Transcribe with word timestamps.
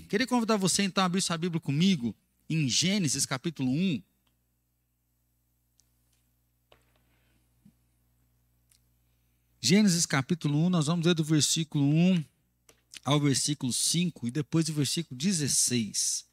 Queria 0.00 0.26
convidar 0.26 0.56
você 0.56 0.82
então 0.82 1.02
a 1.02 1.06
abrir 1.06 1.20
sua 1.20 1.36
Bíblia 1.36 1.60
comigo 1.60 2.14
em 2.48 2.66
Gênesis 2.66 3.26
capítulo 3.26 3.70
1. 3.70 4.02
Gênesis 9.60 10.06
capítulo 10.06 10.58
1, 10.66 10.70
nós 10.70 10.86
vamos 10.86 11.06
ler 11.06 11.14
do 11.14 11.22
versículo 11.22 11.84
1 11.84 12.24
ao 13.04 13.20
versículo 13.20 13.70
5 13.70 14.28
e 14.28 14.30
depois 14.30 14.64
do 14.64 14.72
versículo 14.72 15.18
16. 15.18 16.24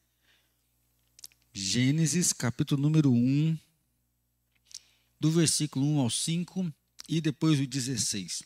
Gênesis 1.51 2.31
capítulo 2.31 2.81
número 2.81 3.11
1, 3.11 3.57
do 5.19 5.31
versículo 5.31 5.85
1 5.85 5.99
ao 5.99 6.09
5 6.09 6.73
e 7.09 7.19
depois 7.19 7.59
o 7.59 7.67
16. 7.67 8.43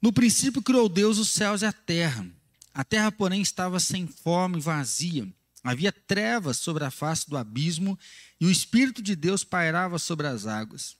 No 0.00 0.12
princípio 0.12 0.60
criou 0.60 0.90
Deus 0.90 1.16
os 1.18 1.30
céus 1.30 1.62
e 1.62 1.66
a 1.66 1.72
terra. 1.72 2.41
A 2.74 2.84
terra, 2.84 3.12
porém, 3.12 3.42
estava 3.42 3.78
sem 3.78 4.06
forma 4.06 4.58
e 4.58 4.60
vazia. 4.60 5.28
Havia 5.62 5.92
trevas 5.92 6.56
sobre 6.56 6.84
a 6.84 6.90
face 6.90 7.28
do 7.28 7.36
abismo 7.36 7.98
e 8.40 8.46
o 8.46 8.50
Espírito 8.50 9.00
de 9.00 9.14
Deus 9.14 9.44
pairava 9.44 9.98
sobre 9.98 10.26
as 10.26 10.46
águas. 10.46 10.96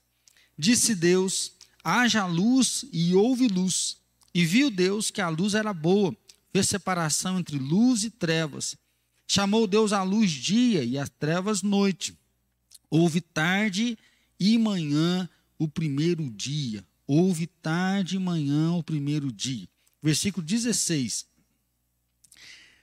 Disse 0.56 0.94
Deus: 0.94 1.52
haja 1.82 2.26
luz 2.26 2.84
e 2.92 3.14
houve 3.14 3.48
luz. 3.48 3.96
E 4.34 4.44
viu 4.44 4.70
Deus 4.70 5.10
que 5.10 5.20
a 5.20 5.28
luz 5.28 5.54
era 5.54 5.74
boa, 5.74 6.16
fez 6.52 6.68
separação 6.68 7.38
entre 7.38 7.58
luz 7.58 8.04
e 8.04 8.10
trevas. 8.10 8.76
Chamou 9.26 9.66
Deus 9.66 9.92
a 9.92 10.02
luz 10.02 10.30
dia 10.30 10.84
e 10.84 10.98
as 10.98 11.08
trevas 11.08 11.62
noite. 11.62 12.16
Houve 12.88 13.20
tarde 13.20 13.98
e 14.38 14.58
manhã 14.58 15.28
o 15.58 15.66
primeiro 15.66 16.28
dia. 16.30 16.84
Houve 17.06 17.46
tarde 17.46 18.16
e 18.16 18.18
manhã 18.18 18.72
o 18.72 18.82
primeiro 18.82 19.32
dia. 19.32 19.68
Versículo 20.02 20.44
16. 20.44 21.26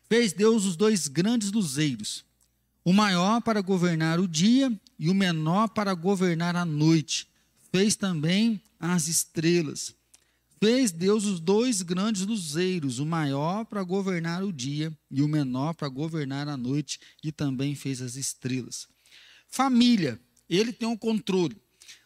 Fez 0.10 0.34
Deus 0.34 0.66
os 0.66 0.76
dois 0.76 1.08
grandes 1.08 1.52
luzeiros, 1.52 2.26
o 2.84 2.92
maior 2.92 3.42
para 3.42 3.62
governar 3.62 4.20
o 4.20 4.28
dia 4.28 4.76
e 4.98 5.08
o 5.08 5.14
menor 5.14 5.70
para 5.70 5.94
governar 5.94 6.56
a 6.56 6.66
noite. 6.66 7.28
Fez 7.72 7.96
também 7.96 8.60
as 8.80 9.08
estrelas. 9.08 9.94
Fez 10.60 10.92
Deus 10.92 11.26
os 11.26 11.40
dois 11.40 11.84
grandes 11.84 12.26
luzeiros, 12.26 12.98
o 12.98 13.06
maior 13.06 13.64
para 13.66 13.84
governar 13.84 14.44
o 14.44 14.52
dia 14.52 14.92
e 15.12 15.22
o 15.22 15.28
menor 15.28 15.76
para 15.76 15.88
governar 15.88 16.48
a 16.50 16.58
noite, 16.58 17.00
e 17.24 17.32
também 17.32 17.76
fez 17.76 18.02
as 18.02 18.16
estrelas. 18.16 18.88
Família, 19.48 20.20
ele 20.50 20.74
tem 20.74 20.88
um 20.88 20.98
controle. 20.98 21.56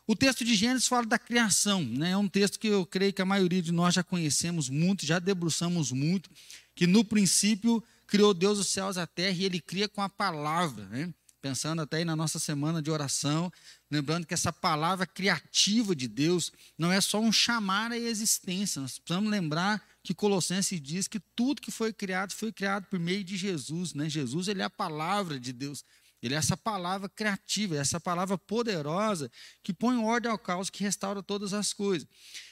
O 0.06 0.16
texto 0.16 0.44
de 0.44 0.54
Gênesis 0.54 0.88
fala 0.88 1.06
da 1.06 1.18
criação, 1.18 1.82
né? 1.84 2.12
é 2.12 2.18
um 2.18 2.28
texto 2.28 2.60
que 2.60 2.68
eu 2.68 2.86
creio 2.86 3.14
que 3.14 3.22
a 3.22 3.26
maioria 3.26 3.62
de 3.62 3.72
nós 3.72 3.96
já 3.96 4.04
conhecemos 4.04 4.70
muito, 4.70 5.06
já 5.06 5.18
debruçamos 5.18 5.92
muito, 5.92 6.30
que 6.76 6.86
no 6.86 7.04
princípio 7.04 7.82
criou 8.08 8.34
Deus 8.34 8.60
os 8.60 8.68
céus 8.68 8.96
e 8.96 9.00
a 9.00 9.08
terra 9.08 9.38
e 9.38 9.46
ele 9.46 9.60
cria 9.60 9.88
com 9.88 10.02
a 10.02 10.10
palavra. 10.10 10.86
Né? 10.86 11.14
pensando 11.44 11.82
até 11.82 11.98
aí 11.98 12.06
na 12.06 12.16
nossa 12.16 12.40
semana 12.40 12.82
de 12.82 12.90
oração, 12.90 13.52
lembrando 13.92 14.26
que 14.26 14.34
essa 14.34 14.54
palavra 14.54 15.06
criativa 15.06 15.94
de 15.94 16.08
Deus 16.08 16.54
não 16.78 16.90
é 16.90 17.02
só 17.02 17.20
um 17.20 17.34
chamar 17.34 17.92
à 17.92 17.98
existência, 17.98 18.82
nós 18.82 18.98
precisamos 18.98 19.30
lembrar 19.30 19.86
que 20.02 20.14
Colossenses 20.14 20.82
diz 20.82 21.06
que 21.06 21.20
tudo 21.36 21.62
que 21.62 21.70
foi 21.70 21.92
criado 21.92 22.32
foi 22.32 22.54
criado 22.54 22.86
por 22.86 22.98
meio 22.98 23.26
de 23.26 23.36
Jesus, 23.36 23.94
né? 23.94 24.10
Jesus 24.10 24.48
ele 24.48 24.62
é 24.62 24.66
a 24.66 24.70
palavra 24.70 25.38
de 25.38 25.52
Deus, 25.52 25.84
ele 26.22 26.34
é 26.34 26.38
essa 26.38 26.56
palavra 26.56 27.10
criativa, 27.10 27.76
é 27.76 27.80
essa 27.80 28.00
palavra 28.00 28.38
poderosa 28.38 29.30
que 29.62 29.74
põe 29.74 29.98
ordem 29.98 30.32
ao 30.32 30.40
caos, 30.40 30.70
que 30.70 30.82
restaura 30.82 31.22
todas 31.22 31.54
as 31.54 31.74
coisas. 31.74 32.08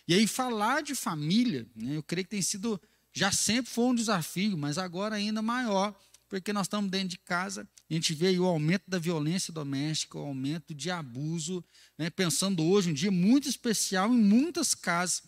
E 0.06 0.14
aí 0.14 0.28
falar 0.28 0.84
de 0.84 0.96
família, 0.96 1.66
né, 1.74 1.96
eu 1.96 2.04
creio 2.04 2.26
que 2.26 2.32
tem 2.32 2.42
sido 2.42 2.80
já 3.14 3.32
sempre 3.32 3.72
foi 3.72 3.86
um 3.86 3.96
desafio, 3.96 4.58
mas 4.58 4.78
agora 4.78 5.16
ainda 5.16 5.42
maior, 5.42 5.98
porque 6.30 6.54
nós 6.54 6.66
estamos 6.66 6.90
dentro 6.90 7.10
de 7.10 7.18
casa 7.18 7.68
a 7.92 7.94
gente 7.94 8.14
vê 8.14 8.40
o 8.40 8.46
aumento 8.46 8.84
da 8.88 8.98
violência 8.98 9.52
doméstica, 9.52 10.18
o 10.18 10.22
aumento 10.22 10.74
de 10.74 10.90
abuso, 10.90 11.62
né? 11.98 12.10
pensando 12.10 12.64
hoje 12.64 12.90
um 12.90 12.94
dia 12.94 13.12
muito 13.12 13.50
especial 13.50 14.14
em 14.14 14.18
muitas 14.18 14.74
casas, 14.74 15.24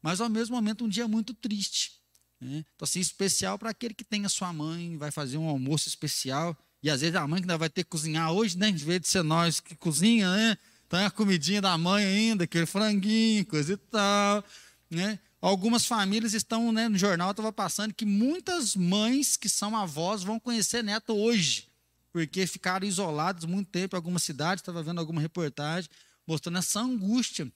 mas 0.00 0.20
ao 0.20 0.28
mesmo 0.28 0.54
momento 0.54 0.84
um 0.84 0.88
dia 0.88 1.08
muito 1.08 1.34
triste. 1.34 1.94
Né? 2.40 2.64
Então, 2.74 2.84
assim, 2.84 3.00
especial 3.00 3.58
para 3.58 3.70
aquele 3.70 3.94
que 3.94 4.04
tem 4.04 4.24
a 4.24 4.28
sua 4.28 4.52
mãe, 4.52 4.96
vai 4.96 5.10
fazer 5.10 5.38
um 5.38 5.48
almoço 5.48 5.88
especial, 5.88 6.56
e 6.80 6.88
às 6.88 7.00
vezes 7.00 7.16
a 7.16 7.26
mãe 7.26 7.40
que 7.40 7.46
ainda 7.46 7.58
vai 7.58 7.68
ter 7.68 7.82
que 7.82 7.90
cozinhar 7.90 8.30
hoje, 8.30 8.56
né? 8.56 8.68
em 8.68 8.76
vez 8.76 9.00
de 9.00 9.08
ser 9.08 9.24
nós 9.24 9.58
que 9.58 9.74
cozinha, 9.74 10.32
né? 10.32 10.56
Então 10.86 11.00
é 11.00 11.06
a 11.06 11.10
comidinha 11.10 11.60
da 11.60 11.76
mãe 11.76 12.04
ainda, 12.04 12.44
aquele 12.44 12.66
franguinho, 12.66 13.44
coisa 13.46 13.72
e 13.72 13.76
tal. 13.76 14.44
Né? 14.88 15.18
Algumas 15.44 15.84
famílias 15.84 16.32
estão, 16.32 16.72
né, 16.72 16.88
no 16.88 16.96
jornal 16.96 17.30
estava 17.30 17.52
passando 17.52 17.92
que 17.92 18.06
muitas 18.06 18.74
mães 18.74 19.36
que 19.36 19.48
são 19.48 19.76
avós 19.76 20.22
vão 20.22 20.40
conhecer 20.40 20.82
neto 20.82 21.12
hoje 21.14 21.68
porque 22.10 22.46
ficaram 22.46 22.86
isolados 22.86 23.44
muito 23.44 23.68
tempo 23.70 23.94
em 23.94 23.98
algumas 23.98 24.22
cidades, 24.22 24.62
estava 24.62 24.82
vendo 24.84 25.00
alguma 25.00 25.20
reportagem 25.20 25.90
mostrando 26.26 26.58
essa 26.58 26.80
angústia 26.80 27.52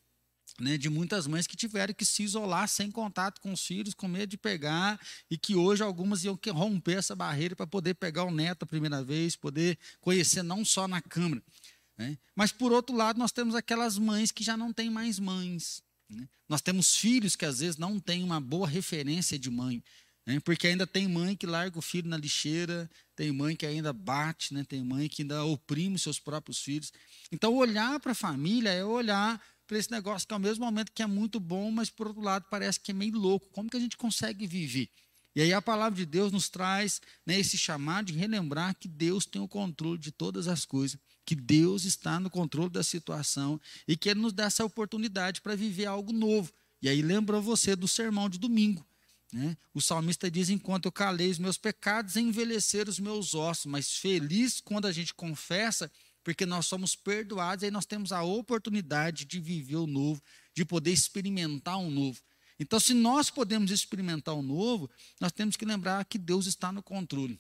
né, 0.61 0.77
de 0.77 0.91
muitas 0.91 1.27
mães 1.27 1.47
que 1.47 1.57
tiveram 1.57 1.95
que 1.95 2.05
se 2.05 2.25
isolar 2.25 2.69
sem 2.69 2.91
contato 2.91 3.41
com 3.41 3.53
os 3.53 3.65
filhos, 3.65 3.95
com 3.95 4.09
medo 4.09 4.31
de 4.31 4.37
pegar, 4.37 5.01
e 5.31 5.39
que 5.39 5.55
hoje 5.55 5.83
algumas 5.83 6.25
iam 6.25 6.39
romper 6.51 6.99
essa 6.99 7.15
barreira 7.15 7.55
para 7.55 7.67
poder 7.67 7.95
pegar 7.95 8.25
o 8.25 8.31
neto 8.31 8.65
a 8.65 8.67
primeira 8.67 9.03
vez, 9.03 9.37
poder 9.37 9.79
conhecer 10.01 10.43
não 10.43 10.65
só 10.65 10.89
na 10.89 11.01
câmara. 11.01 11.43
Né? 11.97 12.19
Mas, 12.35 12.51
por 12.51 12.73
outro 12.73 12.95
lado, 12.97 13.19
nós 13.19 13.33
temos 13.33 13.55
aquelas 13.55 13.97
mães 13.97 14.33
que 14.33 14.43
já 14.43 14.57
não 14.57 14.73
têm 14.73 14.91
mais 14.91 15.19
mães. 15.19 15.83
Né? 16.09 16.29
Nós 16.49 16.61
temos 16.61 16.97
filhos 16.97 17.37
que 17.37 17.45
às 17.45 17.61
vezes 17.61 17.77
não 17.77 17.99
têm 18.01 18.23
uma 18.23 18.41
boa 18.41 18.67
referência 18.67 19.39
de 19.39 19.51
mãe. 19.51 19.83
Né? 20.27 20.41
Porque 20.41 20.67
ainda 20.67 20.87
tem 20.87 21.09
mãe 21.09 21.35
que 21.35 21.47
larga 21.47 21.79
o 21.79 21.83
filho 21.83 22.09
na 22.09 22.17
lixeira, 22.17 22.91
tem 23.17 23.33
mãe 23.33 23.57
que 23.57 23.67
ainda 23.67 23.93
bate, 23.93 24.53
né? 24.53 24.65
tem 24.65 24.83
mãe 24.83 25.09
que 25.09 25.23
ainda 25.23 25.45
oprime 25.45 25.99
seus 25.99 26.19
próprios 26.19 26.61
filhos. 26.61 26.93
Então, 27.33 27.55
olhar 27.55 27.99
para 28.01 28.13
a 28.13 28.15
família 28.15 28.71
é 28.71 28.85
olhar 28.85 29.43
para 29.67 29.79
esse 29.79 29.91
negócio 29.91 30.27
que, 30.27 30.35
ao 30.35 30.41
mesmo 30.41 30.65
momento 30.65 30.93
que 30.93 31.03
é 31.03 31.07
muito 31.07 31.39
bom, 31.39 31.71
mas, 31.71 31.91
por 31.91 32.09
outro 32.09 32.23
lado, 32.23 32.47
parece 32.51 32.81
que 32.81 32.91
é 32.91 32.95
meio 32.95 33.17
louco. 33.17 33.49
Como 33.53 33.69
que 33.71 33.77
a 33.77 33.81
gente 33.81 33.97
consegue 33.97 34.47
viver? 34.47 34.89
E 35.37 35.43
aí 35.43 35.53
a 35.53 35.63
palavra 35.63 35.97
de 35.97 36.05
Deus 36.05 36.33
nos 36.33 36.49
traz 36.49 37.01
né, 37.25 37.39
esse 37.39 37.57
chamado 37.57 38.07
de 38.07 38.19
relembrar 38.19 38.75
que 38.75 38.89
Deus 38.89 39.25
tem 39.25 39.41
o 39.41 39.47
controle 39.47 39.99
de 39.99 40.11
todas 40.11 40.49
as 40.49 40.65
coisas, 40.65 40.99
que 41.29 41.37
Deus 41.37 41.85
está 41.85 42.19
no 42.19 42.31
controle 42.31 42.71
da 42.71 42.83
situação 42.83 43.61
e 43.87 43.99
que 43.99 44.09
Ele 44.09 44.19
nos 44.19 44.33
dá 44.33 44.45
essa 44.45 44.65
oportunidade 44.65 45.43
para 45.43 45.55
viver 45.55 45.85
algo 45.85 46.11
novo. 46.11 46.51
E 46.81 46.89
aí 46.89 47.03
lembra 47.03 47.39
você 47.39 47.77
do 47.77 47.87
sermão 47.87 48.31
de 48.31 48.39
domingo. 48.39 48.83
Né? 49.31 49.55
O 49.75 49.81
salmista 49.83 50.31
diz: 50.31 50.49
Enquanto 50.49 50.87
eu 50.87 50.93
calei 50.93 51.29
os 51.29 51.39
meus 51.39 51.59
pecados, 51.59 52.17
envelheceram 52.17 52.89
os 52.89 52.99
meus 52.99 53.35
ossos, 53.35 53.67
mas 53.67 53.93
feliz 53.93 54.59
quando 54.59 54.87
a 54.87 54.93
gente 54.93 55.13
confessa, 55.13 55.93
porque 56.25 56.47
nós 56.47 56.65
somos 56.65 56.97
perdoados, 56.97 57.63
aí 57.63 57.71
nós 57.71 57.85
temos 57.85 58.11
a 58.11 58.23
oportunidade 58.23 59.27
de 59.27 59.39
viver 59.39 59.77
o 59.77 59.87
novo, 59.87 60.23
de 60.55 60.65
poder 60.65 60.93
experimentar 60.93 61.77
um 61.77 61.91
novo. 61.91 62.19
Então, 62.59 62.81
se 62.81 62.95
nós 62.95 63.29
podemos 63.29 63.71
experimentar 63.71 64.35
o 64.35 64.41
novo, 64.41 64.91
nós 65.21 65.31
temos 65.31 65.57
que 65.57 65.67
lembrar 65.67 66.03
que 66.07 66.17
Deus 66.17 66.47
está 66.47 66.73
no 66.73 66.83
controle. 66.83 67.39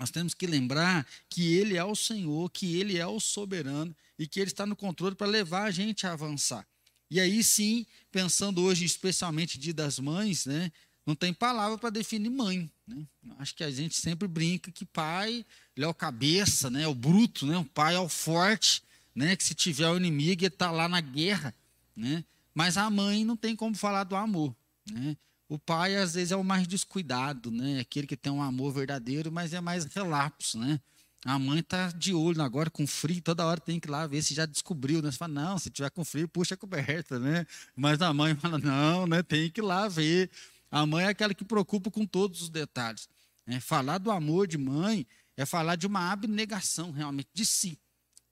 Nós 0.00 0.10
temos 0.10 0.32
que 0.32 0.46
lembrar 0.46 1.06
que 1.28 1.52
Ele 1.52 1.76
é 1.76 1.84
o 1.84 1.94
Senhor, 1.94 2.48
que 2.50 2.74
Ele 2.80 2.96
é 2.96 3.06
o 3.06 3.20
soberano 3.20 3.94
e 4.18 4.26
que 4.26 4.40
Ele 4.40 4.48
está 4.48 4.64
no 4.64 4.74
controle 4.74 5.14
para 5.14 5.26
levar 5.26 5.64
a 5.64 5.70
gente 5.70 6.06
a 6.06 6.12
avançar. 6.12 6.66
E 7.10 7.20
aí 7.20 7.44
sim, 7.44 7.84
pensando 8.10 8.62
hoje 8.62 8.86
especialmente 8.86 9.58
Dia 9.58 9.74
das 9.74 9.98
Mães, 9.98 10.46
né? 10.46 10.72
não 11.04 11.14
tem 11.14 11.34
palavra 11.34 11.76
para 11.76 11.90
definir 11.90 12.30
mãe. 12.30 12.70
Né? 12.86 13.04
Acho 13.38 13.54
que 13.54 13.62
a 13.62 13.70
gente 13.70 13.94
sempre 13.94 14.26
brinca 14.26 14.72
que 14.72 14.86
pai 14.86 15.44
ele 15.76 15.84
é 15.84 15.88
o 15.88 15.92
cabeça, 15.92 16.70
né? 16.70 16.86
o 16.86 16.94
bruto, 16.94 17.46
né? 17.46 17.58
o 17.58 17.64
pai 17.66 17.94
é 17.94 18.00
o 18.00 18.08
forte, 18.08 18.82
né? 19.14 19.36
que 19.36 19.44
se 19.44 19.54
tiver 19.54 19.88
o 19.90 19.98
inimigo 19.98 20.44
ele 20.44 20.46
está 20.46 20.70
lá 20.70 20.88
na 20.88 21.00
guerra. 21.02 21.54
Né? 21.94 22.24
Mas 22.54 22.78
a 22.78 22.88
mãe 22.88 23.22
não 23.22 23.36
tem 23.36 23.54
como 23.54 23.74
falar 23.74 24.04
do 24.04 24.16
amor. 24.16 24.56
Né? 24.90 25.14
O 25.50 25.58
pai, 25.58 25.96
às 25.96 26.14
vezes, 26.14 26.30
é 26.30 26.36
o 26.36 26.44
mais 26.44 26.64
descuidado, 26.64 27.50
né? 27.50 27.80
aquele 27.80 28.06
que 28.06 28.16
tem 28.16 28.30
um 28.30 28.40
amor 28.40 28.72
verdadeiro, 28.72 29.32
mas 29.32 29.52
é 29.52 29.60
mais 29.60 29.84
relapso. 29.84 30.56
Né? 30.56 30.78
A 31.24 31.40
mãe 31.40 31.58
está 31.58 31.88
de 31.88 32.14
olho 32.14 32.40
agora 32.40 32.70
com 32.70 32.86
frio, 32.86 33.20
toda 33.20 33.44
hora 33.44 33.60
tem 33.60 33.80
que 33.80 33.88
ir 33.88 33.90
lá 33.90 34.06
ver 34.06 34.22
se 34.22 34.32
já 34.32 34.46
descobriu. 34.46 35.02
Né? 35.02 35.10
Você 35.10 35.18
fala, 35.18 35.34
não, 35.34 35.58
se 35.58 35.68
tiver 35.68 35.90
com 35.90 36.04
frio, 36.04 36.28
puxa 36.28 36.54
a 36.54 36.56
coberta. 36.56 37.18
Né? 37.18 37.44
Mas 37.74 38.00
a 38.00 38.14
mãe 38.14 38.32
fala, 38.38 38.58
não, 38.58 39.08
né? 39.08 39.24
tem 39.24 39.50
que 39.50 39.60
ir 39.60 39.64
lá 39.64 39.88
ver. 39.88 40.30
A 40.70 40.86
mãe 40.86 41.04
é 41.04 41.08
aquela 41.08 41.34
que 41.34 41.44
preocupa 41.44 41.90
com 41.90 42.06
todos 42.06 42.42
os 42.42 42.48
detalhes. 42.48 43.08
É, 43.44 43.58
falar 43.58 43.98
do 43.98 44.12
amor 44.12 44.46
de 44.46 44.56
mãe 44.56 45.04
é 45.36 45.44
falar 45.44 45.74
de 45.74 45.84
uma 45.84 46.12
abnegação 46.12 46.92
realmente 46.92 47.30
de 47.34 47.44
si. 47.44 47.76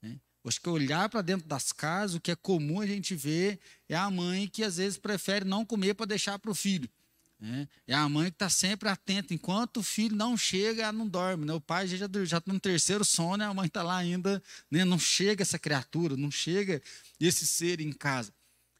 Né? 0.01 0.15
Acho 0.45 0.61
que 0.61 0.69
olhar 0.69 1.09
para 1.09 1.21
dentro 1.21 1.45
das 1.45 1.73
casas, 1.73 2.15
o 2.15 2.21
que 2.21 2.31
é 2.31 2.35
comum 2.37 2.79
a 2.79 2.87
gente 2.87 3.13
ver 3.13 3.59
é 3.89 3.95
a 3.97 4.09
mãe 4.09 4.47
que 4.47 4.63
às 4.63 4.77
vezes 4.77 4.97
prefere 4.97 5.43
não 5.43 5.65
comer 5.65 5.95
para 5.95 6.05
deixar 6.05 6.39
para 6.39 6.49
o 6.49 6.55
filho. 6.55 6.89
Né? 7.39 7.67
É 7.87 7.93
a 7.93 8.09
mãe 8.09 8.25
que 8.25 8.35
está 8.35 8.49
sempre 8.49 8.89
atenta. 8.89 9.33
Enquanto 9.33 9.77
o 9.77 9.83
filho 9.83 10.15
não 10.15 10.35
chega, 10.35 10.83
ela 10.83 10.91
não 10.91 11.07
dorme. 11.07 11.45
Né? 11.45 11.53
O 11.53 11.61
pai 11.61 11.87
já 11.87 12.05
está 12.05 12.41
no 12.45 12.59
terceiro 12.59 13.05
sono, 13.05 13.43
a 13.43 13.53
mãe 13.53 13.67
está 13.67 13.81
lá 13.81 13.97
ainda. 13.97 14.43
Né? 14.69 14.83
Não 14.83 14.99
chega 14.99 15.41
essa 15.41 15.57
criatura, 15.57 16.17
não 16.17 16.29
chega 16.29 16.81
esse 17.19 17.45
ser 17.45 17.79
em 17.79 17.91
casa. 17.91 18.33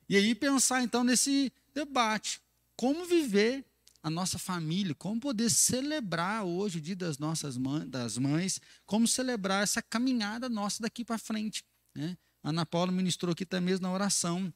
E 0.09 0.17
aí 0.17 0.33
pensar 0.35 0.83
então 0.83 1.03
nesse 1.03 1.53
debate 1.73 2.41
como 2.75 3.06
viver 3.06 3.65
a 4.01 4.09
nossa 4.09 4.39
família, 4.39 4.95
como 4.95 5.19
poder 5.19 5.50
celebrar 5.50 6.45
hoje 6.45 6.77
o 6.77 6.81
dia 6.81 6.95
das 6.95 7.17
nossas 7.17 7.57
mães, 7.57 7.88
das 7.89 8.17
mães, 8.17 8.61
como 8.85 9.07
celebrar 9.07 9.63
essa 9.63 9.81
caminhada 9.81 10.47
nossa 10.47 10.81
daqui 10.81 11.03
para 11.03 11.17
frente. 11.17 11.63
Né? 11.94 12.17
Ana 12.41 12.65
Paula 12.65 12.91
ministrou 12.91 13.33
aqui 13.33 13.45
também 13.45 13.77
na 13.79 13.91
oração, 13.91 14.53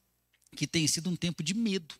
que 0.56 0.66
tem 0.66 0.88
sido 0.88 1.10
um 1.10 1.16
tempo 1.16 1.42
de 1.42 1.52
medo. 1.52 1.94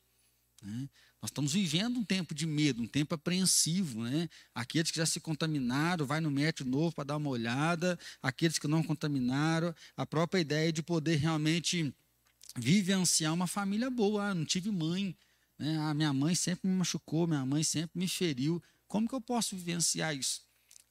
Né? 0.63 0.89
Nós 1.25 1.31
estamos 1.31 1.55
vivendo 1.55 1.97
um 1.97 2.05
tempo 2.05 2.35
de 2.35 2.45
medo, 2.45 2.83
um 2.83 2.87
tempo 2.87 3.15
apreensivo. 3.15 4.05
Né? 4.05 4.29
Aqueles 4.55 4.91
que 4.91 4.99
já 4.99 5.07
se 5.07 5.19
contaminaram, 5.19 6.05
vai 6.05 6.21
no 6.21 6.31
médico 6.31 6.69
novo 6.69 6.95
para 6.95 7.05
dar 7.05 7.17
uma 7.17 7.31
olhada, 7.31 7.99
aqueles 8.23 8.59
que 8.59 8.69
não 8.69 8.83
contaminaram, 8.83 9.75
a 9.97 10.05
própria 10.05 10.39
ideia 10.39 10.71
de 10.71 10.83
poder 10.83 11.17
realmente 11.17 11.95
vivenciar 12.59 13.33
uma 13.33 13.47
família 13.47 13.89
boa. 13.89 14.23
Ah, 14.23 14.35
não 14.35 14.45
tive 14.45 14.71
mãe, 14.71 15.17
né? 15.59 15.79
Ah, 15.79 15.95
minha 15.95 16.13
mãe 16.13 16.35
sempre 16.35 16.69
me 16.69 16.77
machucou, 16.77 17.27
minha 17.27 17.47
mãe 17.47 17.65
sempre 17.65 17.99
me 17.99 18.07
feriu. 18.07 18.63
Como 18.87 19.09
que 19.09 19.15
eu 19.15 19.21
posso 19.23 19.57
vivenciar 19.57 20.15
isso? 20.15 20.43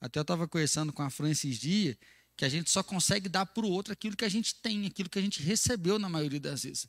Até 0.01 0.17
eu 0.17 0.23
estava 0.23 0.47
conversando 0.47 0.91
com 0.91 1.03
a 1.03 1.11
Fran 1.11 1.31
dias, 1.31 1.95
que 2.35 2.43
a 2.43 2.49
gente 2.49 2.71
só 2.71 2.81
consegue 2.81 3.29
dar 3.29 3.45
para 3.45 3.63
o 3.67 3.69
outro 3.69 3.93
aquilo 3.93 4.17
que 4.17 4.25
a 4.25 4.29
gente 4.29 4.55
tem, 4.55 4.87
aquilo 4.87 5.11
que 5.11 5.19
a 5.19 5.21
gente 5.21 5.43
recebeu 5.43 5.99
na 5.99 6.09
maioria 6.09 6.39
das 6.39 6.63
vezes. 6.63 6.87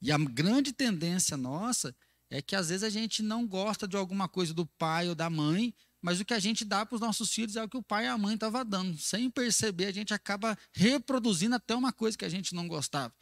E 0.00 0.10
a 0.10 0.16
grande 0.16 0.72
tendência 0.72 1.36
nossa 1.36 1.94
é 2.30 2.40
que 2.40 2.54
às 2.54 2.68
vezes 2.68 2.84
a 2.84 2.88
gente 2.88 3.22
não 3.22 3.46
gosta 3.46 3.88
de 3.88 3.96
alguma 3.96 4.28
coisa 4.28 4.54
do 4.54 4.64
pai 4.64 5.08
ou 5.08 5.14
da 5.14 5.28
mãe, 5.28 5.74
mas 6.00 6.20
o 6.20 6.24
que 6.24 6.32
a 6.32 6.38
gente 6.38 6.64
dá 6.64 6.86
para 6.86 6.94
os 6.94 7.00
nossos 7.00 7.32
filhos 7.32 7.56
é 7.56 7.62
o 7.62 7.68
que 7.68 7.76
o 7.76 7.82
pai 7.82 8.04
e 8.04 8.08
a 8.08 8.16
mãe 8.16 8.34
estavam 8.34 8.64
dando. 8.64 8.96
Sem 8.96 9.28
perceber, 9.28 9.86
a 9.86 9.92
gente 9.92 10.14
acaba 10.14 10.56
reproduzindo 10.72 11.56
até 11.56 11.74
uma 11.74 11.92
coisa 11.92 12.16
que 12.16 12.24
a 12.24 12.28
gente 12.28 12.54
não 12.54 12.66
gostava. 12.66 13.12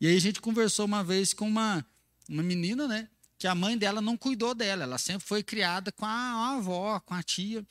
E 0.00 0.06
aí 0.06 0.16
a 0.16 0.20
gente 0.20 0.40
conversou 0.40 0.84
uma 0.84 1.04
vez 1.04 1.32
com 1.32 1.46
uma, 1.46 1.86
uma 2.28 2.42
menina, 2.42 2.88
né? 2.88 3.08
Que 3.38 3.46
a 3.46 3.54
mãe 3.54 3.78
dela 3.78 4.00
não 4.00 4.16
cuidou 4.16 4.54
dela, 4.54 4.82
ela 4.82 4.98
sempre 4.98 5.26
foi 5.26 5.42
criada 5.42 5.90
com 5.92 6.04
a, 6.04 6.10
a 6.10 6.56
avó, 6.56 7.00
com 7.00 7.14
a 7.14 7.22
tia. 7.22 7.64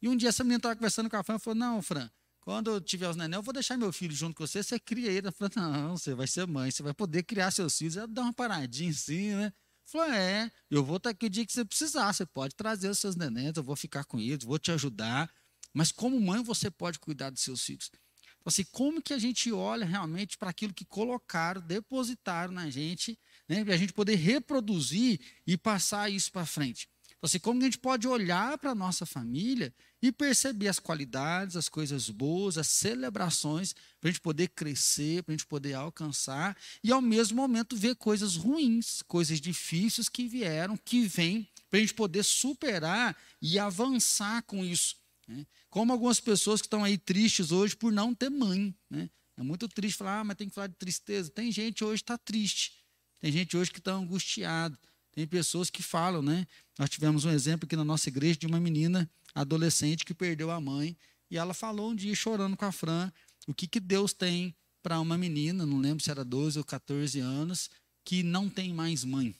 E 0.00 0.08
um 0.08 0.16
dia 0.16 0.28
essa 0.28 0.44
menina 0.44 0.58
estava 0.58 0.76
conversando 0.76 1.10
com 1.10 1.16
a 1.16 1.24
Fran 1.24 1.36
e 1.36 1.38
falou: 1.40 1.58
Não, 1.58 1.82
Fran, 1.82 2.08
quando 2.40 2.70
eu 2.70 2.80
tiver 2.80 3.08
os 3.08 3.16
neném, 3.16 3.36
eu 3.36 3.42
vou 3.42 3.52
deixar 3.52 3.76
meu 3.76 3.92
filho 3.92 4.14
junto 4.14 4.36
com 4.36 4.46
você, 4.46 4.62
você 4.62 4.78
cria 4.78 5.10
ele. 5.10 5.26
Ela 5.26 5.32
falou: 5.32 5.50
Não, 5.56 5.96
você 5.96 6.14
vai 6.14 6.26
ser 6.26 6.46
mãe, 6.46 6.70
você 6.70 6.82
vai 6.82 6.94
poder 6.94 7.24
criar 7.24 7.50
seus 7.50 7.76
filhos. 7.76 7.96
Ela 7.96 8.06
dá 8.06 8.22
uma 8.22 8.32
paradinha 8.32 8.90
assim, 8.90 9.34
né? 9.34 9.52
Falou: 9.90 10.12
É, 10.12 10.52
eu 10.70 10.84
vou 10.84 10.98
estar 10.98 11.10
aqui 11.10 11.26
o 11.26 11.30
dia 11.30 11.46
que 11.46 11.52
você 11.52 11.64
precisar, 11.64 12.12
você 12.12 12.26
pode 12.26 12.54
trazer 12.54 12.90
os 12.90 12.98
seus 12.98 13.16
nenéns, 13.16 13.56
eu 13.56 13.62
vou 13.62 13.74
ficar 13.74 14.04
com 14.04 14.18
eles, 14.18 14.44
vou 14.44 14.58
te 14.58 14.70
ajudar. 14.70 15.32
Mas 15.72 15.90
como 15.90 16.20
mãe, 16.20 16.42
você 16.42 16.70
pode 16.70 16.98
cuidar 16.98 17.30
dos 17.30 17.42
seus 17.42 17.62
filhos. 17.62 17.90
Então, 18.22 18.44
assim, 18.46 18.64
como 18.64 19.02
que 19.02 19.14
a 19.14 19.18
gente 19.18 19.50
olha 19.50 19.86
realmente 19.86 20.36
para 20.36 20.50
aquilo 20.50 20.74
que 20.74 20.84
colocaram, 20.84 21.60
depositaram 21.60 22.52
na 22.52 22.68
gente, 22.68 23.18
né, 23.48 23.64
para 23.64 23.74
a 23.74 23.76
gente 23.76 23.92
poder 23.92 24.16
reproduzir 24.16 25.20
e 25.46 25.56
passar 25.56 26.10
isso 26.10 26.30
para 26.30 26.44
frente? 26.44 26.88
Então, 27.18 27.26
assim, 27.26 27.38
como 27.40 27.60
a 27.60 27.64
gente 27.64 27.78
pode 27.78 28.06
olhar 28.06 28.56
para 28.58 28.70
a 28.70 28.74
nossa 28.74 29.04
família 29.04 29.74
e 30.00 30.12
perceber 30.12 30.68
as 30.68 30.78
qualidades, 30.78 31.56
as 31.56 31.68
coisas 31.68 32.08
boas, 32.08 32.56
as 32.56 32.68
celebrações, 32.68 33.74
para 34.00 34.08
a 34.08 34.12
gente 34.12 34.20
poder 34.20 34.48
crescer, 34.50 35.24
para 35.24 35.34
a 35.34 35.36
gente 35.36 35.46
poder 35.46 35.74
alcançar, 35.74 36.56
e 36.82 36.92
ao 36.92 37.02
mesmo 37.02 37.36
momento 37.36 37.76
ver 37.76 37.96
coisas 37.96 38.36
ruins, 38.36 39.02
coisas 39.02 39.40
difíceis 39.40 40.08
que 40.08 40.28
vieram, 40.28 40.76
que 40.76 41.08
vêm, 41.08 41.48
para 41.68 41.78
a 41.78 41.80
gente 41.80 41.94
poder 41.94 42.22
superar 42.22 43.16
e 43.42 43.58
avançar 43.58 44.42
com 44.42 44.64
isso. 44.64 44.96
Né? 45.26 45.44
Como 45.68 45.92
algumas 45.92 46.20
pessoas 46.20 46.60
que 46.60 46.68
estão 46.68 46.84
aí 46.84 46.96
tristes 46.96 47.50
hoje 47.50 47.74
por 47.74 47.92
não 47.92 48.14
ter 48.14 48.30
mãe. 48.30 48.72
Né? 48.88 49.10
É 49.36 49.42
muito 49.42 49.68
triste 49.68 49.98
falar, 49.98 50.20
ah, 50.20 50.24
mas 50.24 50.36
tem 50.36 50.48
que 50.48 50.54
falar 50.54 50.68
de 50.68 50.76
tristeza. 50.76 51.30
Tem 51.30 51.50
gente 51.50 51.84
hoje 51.84 52.02
que 52.02 52.04
está 52.04 52.16
triste. 52.16 52.72
Tem 53.20 53.32
gente 53.32 53.56
hoje 53.56 53.72
que 53.72 53.80
está 53.80 53.92
angustiado. 53.92 54.78
Tem 55.18 55.26
pessoas 55.26 55.68
que 55.68 55.82
falam, 55.82 56.22
né? 56.22 56.46
Nós 56.78 56.88
tivemos 56.88 57.24
um 57.24 57.30
exemplo 57.30 57.66
aqui 57.66 57.74
na 57.74 57.84
nossa 57.84 58.08
igreja 58.08 58.38
de 58.38 58.46
uma 58.46 58.60
menina 58.60 59.10
adolescente 59.34 60.04
que 60.04 60.14
perdeu 60.14 60.48
a 60.48 60.60
mãe. 60.60 60.96
E 61.28 61.36
ela 61.36 61.52
falou 61.52 61.90
um 61.90 61.94
dia, 61.96 62.14
chorando 62.14 62.56
com 62.56 62.64
a 62.64 62.70
Fran, 62.70 63.12
o 63.44 63.52
que, 63.52 63.66
que 63.66 63.80
Deus 63.80 64.12
tem 64.12 64.54
para 64.80 65.00
uma 65.00 65.18
menina, 65.18 65.66
não 65.66 65.80
lembro 65.80 66.04
se 66.04 66.08
era 66.08 66.24
12 66.24 66.60
ou 66.60 66.64
14 66.64 67.18
anos, 67.18 67.68
que 68.04 68.22
não 68.22 68.48
tem 68.48 68.72
mais 68.72 69.02
mãe. 69.02 69.34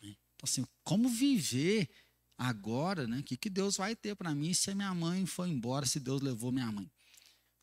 Então, 0.00 0.44
assim, 0.44 0.64
como 0.84 1.08
viver 1.08 1.90
agora, 2.38 3.08
né? 3.08 3.18
O 3.18 3.24
que, 3.24 3.36
que 3.36 3.50
Deus 3.50 3.78
vai 3.78 3.96
ter 3.96 4.14
para 4.14 4.32
mim 4.32 4.54
se 4.54 4.70
a 4.70 4.76
minha 4.76 4.94
mãe 4.94 5.26
foi 5.26 5.48
embora, 5.48 5.86
se 5.86 5.98
Deus 5.98 6.22
levou 6.22 6.52
minha 6.52 6.70
mãe? 6.70 6.88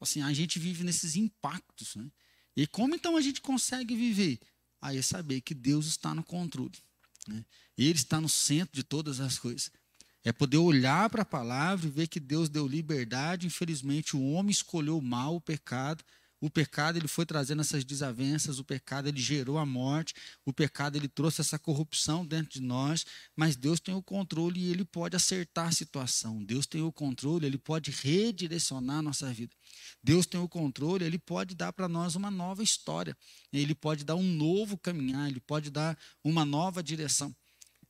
Assim, 0.02 0.22
a 0.22 0.34
gente 0.34 0.60
vive 0.60 0.84
nesses 0.84 1.16
impactos, 1.16 1.96
né? 1.96 2.12
E 2.58 2.68
como 2.68 2.94
então 2.94 3.16
a 3.16 3.22
gente 3.22 3.40
consegue 3.40 3.96
viver? 3.96 4.38
Aí 4.82 4.98
é 4.98 5.02
saber 5.02 5.40
que 5.40 5.54
Deus 5.54 5.86
está 5.86 6.14
no 6.14 6.22
controle. 6.22 6.78
Né? 7.28 7.44
Ele 7.78 7.92
está 7.92 8.20
no 8.22 8.30
centro 8.30 8.76
de 8.76 8.84
todas 8.84 9.20
as 9.20 9.38
coisas. 9.38 9.72
É 10.24 10.32
poder 10.32 10.58
olhar 10.58 11.10
para 11.10 11.22
a 11.22 11.26
palavra 11.26 11.86
e 11.86 11.92
ver 11.92 12.08
que 12.08 12.20
Deus 12.20 12.50
deu 12.50 12.68
liberdade. 12.68 13.46
Infelizmente, 13.46 14.16
o 14.16 14.32
homem 14.32 14.52
escolheu 14.52 14.98
o 14.98 15.02
mal, 15.02 15.36
o 15.36 15.42
pecado, 15.42 16.04
o 16.46 16.50
pecado 16.50 17.00
ele 17.00 17.08
foi 17.08 17.26
trazendo 17.26 17.62
essas 17.62 17.84
desavenças, 17.84 18.60
o 18.60 18.64
pecado 18.64 19.08
ele 19.08 19.20
gerou 19.20 19.58
a 19.58 19.66
morte, 19.66 20.14
o 20.46 20.54
pecado 20.54 20.96
ele 20.96 21.08
trouxe 21.08 21.42
essa 21.42 21.58
corrupção 21.58 22.24
dentro 22.24 22.54
de 22.54 22.62
nós, 22.62 23.04
mas 23.36 23.56
Deus 23.56 23.80
tem 23.80 23.96
o 23.96 24.02
controle 24.04 24.60
e 24.60 24.70
ele 24.70 24.86
pode 24.86 25.16
acertar 25.16 25.70
a 25.70 25.72
situação. 25.72 26.44
Deus 26.44 26.68
tem 26.68 26.84
o 26.84 26.92
controle, 26.92 27.48
ele 27.48 27.58
pode 27.58 27.90
redirecionar 27.90 28.98
a 28.98 29.02
nossa 29.02 29.34
vida. 29.34 29.56
Deus 30.04 30.28
tem 30.28 30.40
o 30.40 30.48
controle, 30.48 31.04
ele 31.04 31.18
pode 31.18 31.56
dar 31.56 31.74
para 31.74 31.90
nós 31.90 32.14
uma 32.14 32.30
nova 32.30 32.62
história. 32.62 33.18
Ele 33.52 33.74
pode 33.74 34.04
dar 34.04 34.16
um 34.16 34.22
novo 34.22 34.78
caminhar, 34.78 35.28
ele 35.28 35.40
pode 35.40 35.72
dar 35.72 35.98
uma 36.24 36.46
nova 36.46 36.84
direção. 36.84 37.36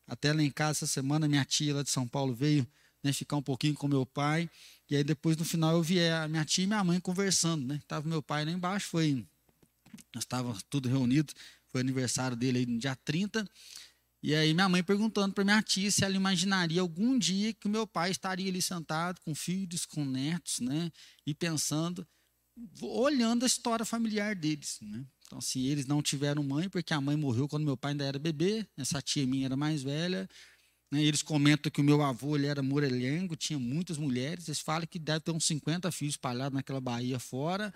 Até 0.07 0.31
lá 0.31 0.41
em 0.41 0.51
casa 0.51 0.77
essa 0.77 0.87
semana 0.87 1.27
minha 1.27 1.43
tia 1.43 1.75
lá 1.75 1.83
de 1.83 1.89
São 1.89 2.07
Paulo 2.07 2.33
veio 2.33 2.65
né, 3.05 3.13
ficar 3.13 3.37
um 3.37 3.41
pouquinho 3.41 3.75
com 3.75 3.87
meu 3.87 4.05
pai. 4.05 4.49
E 4.89 4.95
aí 4.95 5.03
depois 5.03 5.37
no 5.37 5.45
final 5.45 5.75
eu 5.75 5.83
vi 5.83 5.99
a 6.07 6.27
minha 6.27 6.43
tia 6.43 6.63
e 6.63 6.67
minha 6.67 6.83
mãe 6.83 6.99
conversando, 6.99 7.65
né? 7.65 7.79
Tava 7.87 8.09
meu 8.09 8.21
pai 8.21 8.43
lá 8.43 8.51
embaixo, 8.51 8.87
foi 8.87 9.25
nós 10.13 10.23
estávamos 10.23 10.63
tudo 10.69 10.89
reunidos, 10.89 11.35
foi 11.71 11.81
aniversário 11.81 12.35
dele 12.35 12.59
aí 12.59 12.65
no 12.65 12.79
dia 12.79 12.95
30. 12.95 13.47
E 14.23 14.33
aí 14.33 14.53
minha 14.53 14.67
mãe 14.67 14.83
perguntando 14.83 15.33
para 15.33 15.43
minha 15.43 15.61
tia 15.61 15.91
se 15.91 16.03
ela 16.03 16.15
imaginaria 16.15 16.81
algum 16.81 17.17
dia 17.17 17.53
que 17.53 17.67
o 17.67 17.69
meu 17.69 17.85
pai 17.85 18.09
estaria 18.09 18.49
ali 18.49 18.61
sentado 18.61 19.21
com 19.21 19.35
filhos, 19.35 19.85
com 19.85 20.03
netos, 20.03 20.59
né? 20.59 20.91
E 21.25 21.33
pensando, 21.33 22.07
olhando 22.81 23.43
a 23.43 23.45
história 23.45 23.85
familiar 23.85 24.35
deles, 24.35 24.79
né? 24.81 25.05
Então, 25.25 25.39
assim, 25.39 25.65
eles 25.65 25.85
não 25.85 26.01
tiveram 26.01 26.43
mãe, 26.43 26.69
porque 26.69 26.93
a 26.93 27.01
mãe 27.01 27.15
morreu 27.15 27.47
quando 27.47 27.65
meu 27.65 27.77
pai 27.77 27.91
ainda 27.91 28.03
era 28.03 28.19
bebê, 28.19 28.65
essa 28.77 29.01
tia 29.01 29.25
minha 29.25 29.45
era 29.45 29.55
mais 29.55 29.83
velha, 29.83 30.29
eles 30.91 31.21
comentam 31.21 31.71
que 31.71 31.81
o 31.81 31.83
meu 31.83 32.01
avô 32.01 32.35
ele 32.35 32.47
era 32.47 32.61
morelengo, 32.61 33.35
tinha 33.35 33.59
muitas 33.59 33.97
mulheres. 33.97 34.47
Eles 34.47 34.59
falam 34.59 34.87
que 34.87 34.99
deve 34.99 35.21
ter 35.21 35.31
uns 35.31 35.45
50 35.45 35.91
filhos 35.91 36.13
espalhados 36.13 36.55
naquela 36.55 36.79
Bahia 36.79 37.19
fora. 37.19 37.73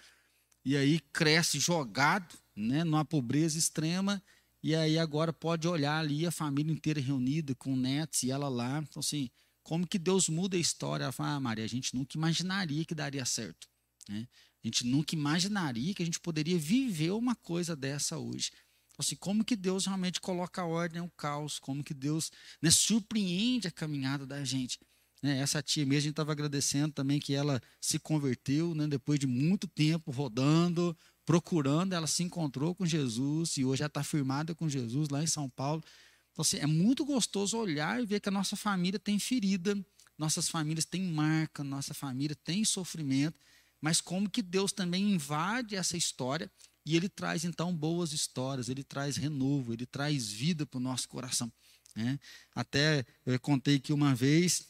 E 0.63 0.77
aí 0.77 0.99
cresce 1.11 1.59
jogado, 1.59 2.37
né, 2.55 2.83
numa 2.83 3.03
pobreza 3.03 3.57
extrema. 3.57 4.21
E 4.61 4.75
aí 4.75 4.99
agora 4.99 5.31
pode 5.31 5.67
olhar 5.67 5.97
ali 5.99 6.25
a 6.25 6.31
família 6.31 6.71
inteira 6.71 6.99
reunida 6.99 7.55
com 7.55 7.75
netos 7.75 8.23
e 8.23 8.31
ela 8.31 8.49
lá. 8.49 8.79
Então, 8.79 8.99
assim, 8.99 9.29
como 9.63 9.87
que 9.87 9.97
Deus 9.97 10.29
muda 10.29 10.57
a 10.57 10.59
história? 10.59 11.05
Ela 11.05 11.11
fala, 11.11 11.35
ah, 11.35 11.39
Maria, 11.39 11.63
a 11.63 11.69
gente 11.69 11.95
nunca 11.95 12.17
imaginaria 12.17 12.83
que 12.85 12.93
daria 12.93 13.25
certo. 13.25 13.67
Né? 14.07 14.27
A 14.63 14.67
gente 14.67 14.85
nunca 14.85 15.15
imaginaria 15.15 15.93
que 15.93 16.03
a 16.03 16.05
gente 16.05 16.19
poderia 16.19 16.57
viver 16.57 17.11
uma 17.11 17.35
coisa 17.35 17.75
dessa 17.75 18.17
hoje. 18.17 18.51
Assim, 18.99 19.15
como 19.15 19.45
que 19.45 19.55
Deus 19.55 19.85
realmente 19.85 20.19
coloca 20.19 20.61
a 20.61 20.65
ordem 20.65 20.99
ao 21.01 21.09
caos, 21.11 21.57
como 21.57 21.83
que 21.83 21.93
Deus 21.93 22.31
né, 22.61 22.69
surpreende 22.69 23.67
a 23.67 23.71
caminhada 23.71 24.25
da 24.25 24.43
gente. 24.43 24.77
Né, 25.23 25.39
essa 25.39 25.61
tia 25.61 25.85
mesmo, 25.85 25.97
a 25.97 26.01
gente 26.01 26.11
estava 26.11 26.33
agradecendo 26.33 26.93
também 26.93 27.19
que 27.19 27.33
ela 27.33 27.61
se 27.79 27.97
converteu, 27.97 28.75
né, 28.75 28.87
depois 28.87 29.17
de 29.17 29.25
muito 29.25 29.67
tempo 29.67 30.11
rodando, 30.11 30.97
procurando, 31.25 31.93
ela 31.93 32.07
se 32.07 32.23
encontrou 32.23 32.75
com 32.75 32.85
Jesus 32.85 33.55
e 33.55 33.63
hoje 33.63 33.79
já 33.79 33.85
está 33.85 34.03
firmada 34.03 34.53
com 34.53 34.67
Jesus 34.67 35.09
lá 35.09 35.23
em 35.23 35.27
São 35.27 35.49
Paulo. 35.49 35.83
Então, 36.31 36.41
assim, 36.41 36.57
é 36.57 36.65
muito 36.65 37.05
gostoso 37.05 37.57
olhar 37.57 38.01
e 38.01 38.05
ver 38.05 38.19
que 38.19 38.29
a 38.29 38.31
nossa 38.31 38.55
família 38.55 38.99
tem 38.99 39.17
ferida, 39.17 39.77
nossas 40.17 40.49
famílias 40.49 40.83
têm 40.85 41.03
marca, 41.03 41.63
nossa 41.63 41.93
família 41.93 42.35
tem 42.35 42.65
sofrimento, 42.65 43.37
mas 43.79 44.01
como 44.01 44.29
que 44.29 44.41
Deus 44.41 44.73
também 44.73 45.13
invade 45.13 45.75
essa 45.75 45.95
história 45.95 46.51
e 46.89 46.95
ele 46.95 47.07
traz 47.07 47.45
então 47.45 47.71
boas 47.71 48.13
histórias, 48.13 48.67
ele 48.67 48.83
traz 48.83 49.15
renovo, 49.15 49.71
ele 49.71 49.85
traz 49.85 50.31
vida 50.31 50.65
para 50.65 50.79
o 50.79 50.81
nosso 50.81 51.07
coração. 51.07 51.53
Né? 51.95 52.19
Até 52.55 53.05
eu 53.23 53.39
contei 53.39 53.79
que 53.79 53.93
uma 53.93 54.15
vez, 54.15 54.65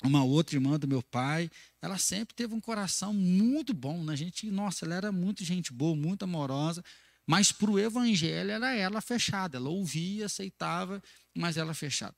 uma 0.00 0.22
outra 0.22 0.54
irmã 0.54 0.78
do 0.78 0.86
meu 0.86 1.02
pai, 1.02 1.50
ela 1.82 1.98
sempre 1.98 2.36
teve 2.36 2.54
um 2.54 2.60
coração 2.60 3.12
muito 3.12 3.74
bom. 3.74 4.04
Né? 4.04 4.14
Gente, 4.14 4.48
nossa, 4.48 4.84
ela 4.84 4.94
era 4.94 5.10
muito 5.10 5.42
gente 5.42 5.72
boa, 5.72 5.96
muito 5.96 6.22
amorosa, 6.22 6.84
mas 7.26 7.50
para 7.50 7.68
o 7.68 7.80
evangelho 7.80 8.52
era 8.52 8.72
ela 8.72 9.00
fechada. 9.00 9.56
Ela 9.56 9.68
ouvia, 9.68 10.26
aceitava, 10.26 11.02
mas 11.36 11.56
ela 11.56 11.74
fechada. 11.74 12.14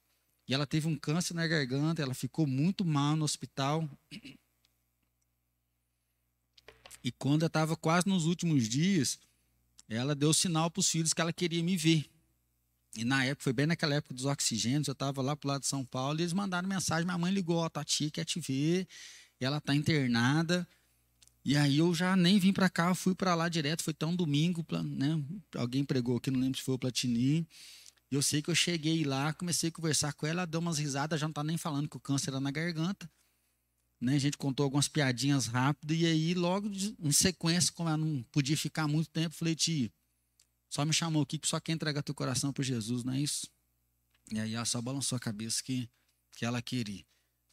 E 0.47 0.52
ela 0.52 0.67
teve 0.67 0.87
um 0.87 0.95
câncer 0.95 1.33
na 1.33 1.47
garganta, 1.47 2.02
ela 2.02 2.12
ficou 2.12 2.47
muito 2.47 2.85
mal 2.85 3.17
no 3.17 3.25
hospital. 3.25 3.88
E 7.02 7.11
quando 7.12 7.45
eu 7.45 7.47
estava 7.47 7.75
quase 7.75 8.07
nos 8.07 8.26
últimos 8.26 8.69
dias, 8.69 9.19
ela 9.88 10.14
deu 10.14 10.33
sinal 10.35 10.71
para 10.71 10.80
os 10.80 10.90
filhos 10.90 11.12
que 11.12 11.21
ela 11.21 11.33
queria 11.33 11.62
me 11.62 11.76
ver. 11.76 12.04
E 12.97 13.04
na 13.04 13.25
época, 13.25 13.45
foi 13.45 13.52
bem 13.52 13.66
naquela 13.66 13.95
época 13.95 14.14
dos 14.14 14.25
oxigênios, 14.25 14.88
eu 14.88 14.92
estava 14.92 15.23
lá 15.23 15.37
pro 15.37 15.49
lado 15.49 15.61
de 15.61 15.66
São 15.68 15.85
Paulo 15.85 16.18
e 16.18 16.23
eles 16.23 16.33
mandaram 16.33 16.68
mensagem. 16.68 17.04
Minha 17.04 17.18
mãe 17.18 17.33
ligou: 17.33 17.57
Ó, 17.57 17.68
tua 17.68 17.85
tia 17.85 18.11
quer 18.11 18.25
te 18.25 18.40
ver, 18.40 18.87
ela 19.40 19.61
tá 19.61 19.75
internada. 19.75 20.66
E 21.45 21.57
aí 21.57 21.78
eu 21.78 21.95
já 21.95 22.16
nem 22.16 22.38
vim 22.38 22.52
para 22.52 22.68
cá, 22.68 22.95
fui 22.95 23.14
para 23.14 23.35
lá 23.35 23.49
direto. 23.49 23.83
Foi 23.83 23.95
tão 23.95 24.14
domingo, 24.14 24.66
né? 24.85 25.23
Alguém 25.54 25.85
pregou 25.85 26.16
aqui, 26.16 26.30
não 26.30 26.40
lembro 26.40 26.59
se 26.59 26.64
foi 26.64 26.75
o 26.75 26.78
Platini. 26.78 27.47
E 28.11 28.14
eu 28.14 28.23
sei 28.23 28.42
que 28.42 28.50
eu 28.50 28.54
cheguei 28.54 29.04
lá, 29.04 29.33
comecei 29.33 29.68
a 29.68 29.73
conversar 29.73 30.12
com 30.14 30.26
ela, 30.26 30.47
deu 30.47 30.61
umas 30.61 30.78
risadas, 30.78 31.21
já 31.21 31.26
não 31.26 31.33
tá 31.33 31.45
nem 31.45 31.57
falando 31.57 31.88
que 31.88 31.97
o 31.97 32.00
câncer 32.00 32.30
era 32.30 32.40
na 32.40 32.50
garganta. 32.50 33.09
Né? 34.00 34.14
A 34.14 34.19
gente 34.19 34.37
contou 34.37 34.64
algumas 34.64 34.88
piadinhas 34.88 35.47
rápidas, 35.47 35.97
e 35.97 36.07
aí, 36.07 36.35
logo 36.35 36.71
em 37.00 37.12
sequência, 37.12 37.73
como 37.73 37.88
ela 37.88 37.99
não 37.99 38.23
podia 38.31 38.57
ficar 38.57 38.87
muito 38.87 39.11
tempo, 39.11 39.35
falei, 39.35 39.55
tia, 39.55 39.90
só 40.71 40.85
me 40.85 40.93
chamou 40.93 41.23
aqui 41.23 41.38
que 41.38 41.49
só 41.49 41.59
quer 41.59 41.73
entregar 41.73 42.02
teu 42.02 42.14
coração 42.14 42.52
para 42.52 42.62
Jesus, 42.62 43.02
não 43.02 43.12
é 43.12 43.21
isso? 43.21 43.49
E 44.31 44.38
aí 44.38 44.55
ela 44.55 44.64
só 44.64 44.81
balançou 44.81 45.17
a 45.17 45.21
cabeça 45.21 45.62
que, 45.62 45.88
que 46.33 46.45
ela 46.45 46.61
queria. 46.61 47.05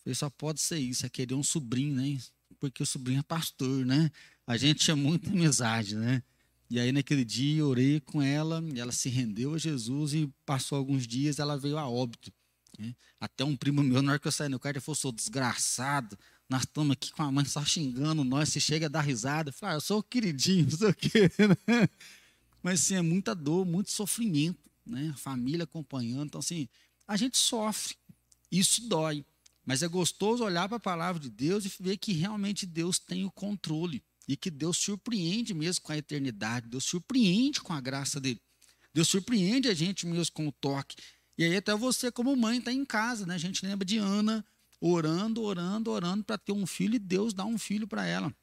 Falei, 0.03 0.15
só 0.15 0.29
pode 0.29 0.61
ser 0.61 0.77
isso, 0.77 1.05
é 1.05 1.09
querer 1.09 1.33
um 1.33 1.43
sobrinho, 1.43 1.95
né? 1.95 2.19
Porque 2.59 2.83
o 2.83 2.85
sobrinho 2.85 3.19
é 3.19 3.23
pastor, 3.23 3.85
né? 3.85 4.11
A 4.45 4.57
gente 4.57 4.83
tinha 4.83 4.95
muita 4.95 5.29
amizade, 5.29 5.95
né? 5.95 6.21
E 6.69 6.79
aí, 6.79 6.91
naquele 6.91 7.23
dia, 7.23 7.59
eu 7.59 7.67
orei 7.67 7.99
com 7.99 8.21
ela, 8.21 8.63
e 8.73 8.79
ela 8.79 8.91
se 8.91 9.07
rendeu 9.07 9.53
a 9.53 9.57
Jesus 9.57 10.13
e 10.13 10.31
passou 10.45 10.77
alguns 10.77 11.07
dias, 11.07 11.39
ela 11.39 11.57
veio 11.57 11.77
a 11.77 11.87
óbito. 11.87 12.33
Né? 12.77 12.95
Até 13.19 13.43
um 13.43 13.55
primo 13.55 13.83
meu, 13.83 14.01
na 14.01 14.13
hora 14.13 14.19
que 14.19 14.27
eu 14.27 14.31
saí 14.31 14.49
no 14.49 14.59
carro, 14.59 14.73
ele 14.73 14.79
falou: 14.79 14.95
sou 14.95 15.11
desgraçado, 15.11 16.17
nós 16.49 16.61
estamos 16.61 16.93
aqui 16.93 17.11
com 17.11 17.23
a 17.23 17.31
mãe 17.31 17.45
só 17.45 17.63
xingando 17.65 18.23
nós, 18.23 18.49
se 18.49 18.61
chega 18.61 18.85
a 18.85 18.89
dar 18.89 19.01
risada. 19.01 19.51
Falei: 19.51 19.75
ah, 19.75 19.77
eu 19.77 19.81
sou 19.81 19.99
o 19.99 20.03
queridinho, 20.03 20.65
não 20.69 20.77
sei 20.77 20.89
o 20.89 20.93
quê. 20.93 21.31
Né? 21.67 21.89
Mas, 22.61 22.81
assim, 22.81 22.95
é 22.95 23.01
muita 23.01 23.33
dor, 23.33 23.65
muito 23.65 23.91
sofrimento, 23.91 24.59
né? 24.85 25.13
Família 25.17 25.63
acompanhando. 25.63 26.27
Então, 26.27 26.39
assim, 26.39 26.67
a 27.07 27.17
gente 27.17 27.37
sofre, 27.37 27.95
isso 28.51 28.87
dói. 28.87 29.25
Mas 29.65 29.81
é 29.81 29.87
gostoso 29.87 30.43
olhar 30.43 30.67
para 30.67 30.77
a 30.77 30.79
palavra 30.79 31.19
de 31.19 31.29
Deus 31.29 31.65
e 31.65 31.71
ver 31.79 31.97
que 31.97 32.13
realmente 32.13 32.67
Deus 32.67 32.99
tem 32.99 33.25
o 33.25 33.31
controle 33.31 34.03
e 34.27 34.37
que 34.37 34.51
Deus 34.51 34.77
surpreende 34.77 35.53
mesmo 35.53 35.83
com 35.83 35.91
a 35.91 35.97
eternidade, 35.97 36.67
Deus 36.67 36.83
surpreende 36.83 37.61
com 37.61 37.73
a 37.73 37.81
graça 37.81 38.19
dele. 38.19 38.39
Deus 38.93 39.07
surpreende 39.07 39.67
a 39.67 39.73
gente 39.73 40.05
mesmo 40.05 40.33
com 40.33 40.47
o 40.47 40.51
toque. 40.51 40.95
E 41.37 41.43
aí 41.43 41.55
até 41.55 41.75
você 41.75 42.11
como 42.11 42.35
mãe 42.35 42.59
está 42.59 42.71
em 42.71 42.85
casa, 42.85 43.25
né? 43.25 43.35
A 43.35 43.39
gente 43.39 43.65
lembra 43.65 43.85
de 43.85 43.97
Ana 43.97 44.45
orando, 44.87 45.41
orando, 45.41 45.91
orando 45.91 46.23
para 46.23 46.37
ter 46.37 46.51
um 46.51 46.65
filho 46.65 46.95
e 46.95 46.99
Deus 46.99 47.33
dá 47.33 47.45
um 47.45 47.57
filho 47.57 47.87
para 47.87 48.05
ela. 48.05 48.33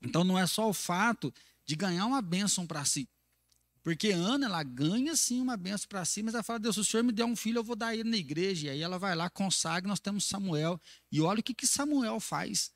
Então 0.00 0.24
não 0.24 0.38
é 0.38 0.46
só 0.46 0.68
o 0.68 0.72
fato 0.72 1.32
de 1.64 1.76
ganhar 1.76 2.06
uma 2.06 2.22
bênção 2.22 2.66
para 2.66 2.84
si. 2.84 3.08
Porque 3.82 4.10
Ana, 4.10 4.46
ela 4.46 4.62
ganha 4.62 5.16
sim 5.16 5.40
uma 5.40 5.56
bênção 5.56 5.88
para 5.88 6.04
si, 6.04 6.22
mas 6.22 6.34
ela 6.34 6.42
fala: 6.42 6.60
Deus, 6.60 6.76
se 6.76 6.80
o 6.80 6.84
Senhor 6.84 7.02
me 7.02 7.12
der 7.12 7.24
um 7.24 7.34
filho, 7.34 7.58
eu 7.58 7.64
vou 7.64 7.74
dar 7.74 7.94
ele 7.94 8.08
na 8.08 8.16
igreja. 8.16 8.68
E 8.68 8.70
aí 8.70 8.80
ela 8.80 8.98
vai 8.98 9.14
lá, 9.14 9.28
consagra, 9.28 9.88
nós 9.88 9.98
temos 9.98 10.24
Samuel. 10.24 10.80
E 11.10 11.20
olha 11.20 11.40
o 11.40 11.42
que, 11.42 11.52
que 11.52 11.66
Samuel 11.66 12.20
faz 12.20 12.70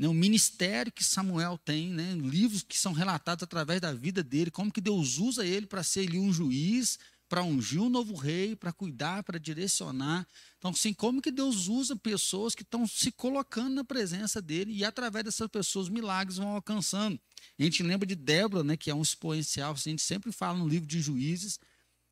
né, 0.00 0.08
o 0.08 0.14
ministério 0.14 0.90
que 0.90 1.04
Samuel 1.04 1.58
tem, 1.58 1.90
né, 1.90 2.14
livros 2.14 2.62
que 2.62 2.78
são 2.78 2.94
relatados 2.94 3.42
através 3.42 3.82
da 3.82 3.92
vida 3.92 4.24
dele, 4.24 4.50
como 4.50 4.72
que 4.72 4.80
Deus 4.80 5.18
usa 5.18 5.44
ele 5.44 5.66
para 5.66 5.82
ser 5.82 6.08
ali 6.08 6.18
um 6.18 6.32
juiz, 6.32 6.98
para 7.30 7.44
ungir 7.44 7.80
um 7.80 7.88
novo 7.88 8.16
rei, 8.16 8.56
para 8.56 8.72
cuidar, 8.72 9.22
para 9.22 9.38
direcionar. 9.38 10.26
Então, 10.58 10.72
assim, 10.72 10.92
como 10.92 11.22
que 11.22 11.30
Deus 11.30 11.68
usa 11.68 11.94
pessoas 11.94 12.56
que 12.56 12.62
estão 12.62 12.88
se 12.88 13.12
colocando 13.12 13.72
na 13.72 13.84
presença 13.84 14.42
dele 14.42 14.72
e 14.72 14.84
através 14.84 15.24
dessas 15.24 15.46
pessoas 15.46 15.88
milagres 15.88 16.38
vão 16.38 16.48
alcançando. 16.48 17.20
A 17.56 17.62
gente 17.62 17.84
lembra 17.84 18.04
de 18.04 18.16
Débora, 18.16 18.64
né, 18.64 18.76
que 18.76 18.90
é 18.90 18.94
um 18.94 19.00
exponencial, 19.00 19.72
a 19.72 19.76
gente 19.76 20.02
sempre 20.02 20.32
fala 20.32 20.58
no 20.58 20.66
livro 20.66 20.88
de 20.88 21.00
Juízes, 21.00 21.60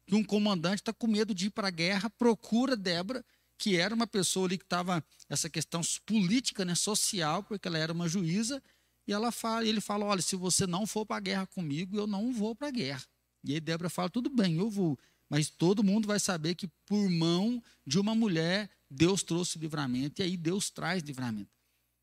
que 0.06 0.14
um 0.14 0.22
comandante 0.22 0.82
está 0.82 0.92
com 0.92 1.08
medo 1.08 1.34
de 1.34 1.46
ir 1.46 1.50
para 1.50 1.66
a 1.66 1.72
guerra, 1.72 2.08
procura 2.08 2.76
Débora, 2.76 3.24
que 3.58 3.76
era 3.76 3.92
uma 3.92 4.06
pessoa 4.06 4.46
ali 4.46 4.56
que 4.56 4.64
estava 4.64 5.04
essa 5.28 5.50
questão 5.50 5.80
política, 6.06 6.64
né, 6.64 6.76
social, 6.76 7.42
porque 7.42 7.66
ela 7.66 7.76
era 7.76 7.92
uma 7.92 8.08
juíza, 8.08 8.62
e 9.04 9.12
ela 9.12 9.32
fala, 9.32 9.66
ele 9.66 9.80
fala: 9.80 10.04
"Olha, 10.04 10.22
se 10.22 10.36
você 10.36 10.64
não 10.64 10.86
for 10.86 11.04
para 11.04 11.16
a 11.16 11.20
guerra 11.20 11.46
comigo, 11.48 11.96
eu 11.96 12.06
não 12.06 12.32
vou 12.32 12.54
para 12.54 12.68
a 12.68 12.70
guerra". 12.70 13.02
E 13.44 13.54
aí 13.54 13.60
Débora 13.60 13.90
fala: 13.90 14.10
"Tudo 14.10 14.30
bem, 14.30 14.56
eu 14.56 14.70
vou, 14.70 14.98
mas 15.28 15.48
todo 15.48 15.84
mundo 15.84 16.06
vai 16.06 16.18
saber 16.18 16.54
que 16.54 16.68
por 16.86 17.08
mão 17.10 17.62
de 17.86 17.98
uma 17.98 18.14
mulher 18.14 18.70
Deus 18.90 19.22
trouxe 19.22 19.58
livramento 19.58 20.20
e 20.20 20.24
aí 20.24 20.36
Deus 20.36 20.70
traz 20.70 21.02
livramento". 21.02 21.50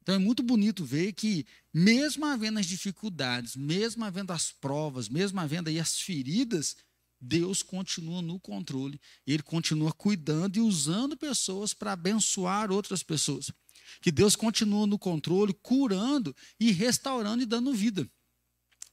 Então 0.01 0.15
é 0.15 0.19
muito 0.19 0.43
bonito 0.43 0.85
ver 0.85 1.13
que 1.13 1.45
mesmo 1.73 2.25
havendo 2.25 2.59
as 2.59 2.67
dificuldades, 2.67 3.55
mesmo 3.55 4.05
havendo 4.05 4.31
as 4.31 4.51
provas, 4.51 5.09
mesmo 5.09 5.39
havendo 5.39 5.67
aí 5.67 5.79
as 5.79 5.99
feridas, 5.99 6.75
Deus 7.19 7.63
continua 7.63 8.21
no 8.21 8.39
controle, 8.39 9.01
ele 9.25 9.41
continua 9.41 9.91
cuidando 9.91 10.57
e 10.57 10.61
usando 10.61 11.17
pessoas 11.17 11.73
para 11.73 11.93
abençoar 11.93 12.71
outras 12.71 13.01
pessoas. 13.01 13.51
Que 13.99 14.11
Deus 14.11 14.35
continua 14.35 14.85
no 14.85 14.99
controle, 14.99 15.53
curando 15.53 16.35
e 16.59 16.71
restaurando 16.71 17.41
e 17.41 17.45
dando 17.45 17.73
vida. 17.73 18.07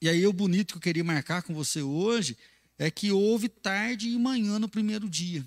E 0.03 0.09
aí 0.09 0.27
o 0.27 0.33
bonito 0.33 0.73
que 0.73 0.79
eu 0.79 0.83
queria 0.83 1.05
marcar 1.05 1.45
com 1.45 1.55
você 1.55 1.81
hoje 1.81 2.37
é 2.77 2.91
que 2.91 3.13
houve 3.13 3.49
tarde 3.49 4.09
e 4.09 4.19
manhã 4.19 4.59
no 4.59 4.69
primeiro 4.69 5.09
dia. 5.09 5.47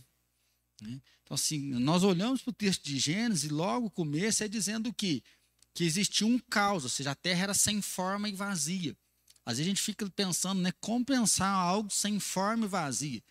Né? 0.82 1.02
Então, 1.22 1.36
assim, 1.36 1.72
nós 1.72 2.04
olhamos 2.04 2.42
para 2.42 2.52
o 2.52 2.54
texto 2.54 2.82
de 2.86 2.98
Gênesis 2.98 3.44
e 3.44 3.50
logo 3.50 3.88
o 3.88 3.92
começo 3.92 4.46
é 4.46 4.48
dizendo 4.48 4.94
que, 4.94 5.22
que 5.74 5.84
existia 5.84 6.26
um 6.26 6.40
caos, 6.40 6.84
ou 6.86 6.90
seja, 6.90 7.12
a 7.12 7.16
terra 7.16 7.44
era 7.44 7.54
sem 7.54 7.82
forma 7.82 8.30
e 8.30 8.32
vazia. 8.32 8.96
Às 9.46 9.58
vezes 9.58 9.68
a 9.68 9.70
gente 9.72 9.82
fica 9.82 10.10
pensando, 10.12 10.62
né, 10.62 10.72
como 10.80 11.04
pensar 11.04 11.50
algo 11.50 11.92
sem 11.92 12.18
forma 12.18 12.66
e 12.66 12.70
vazia. 12.70 13.22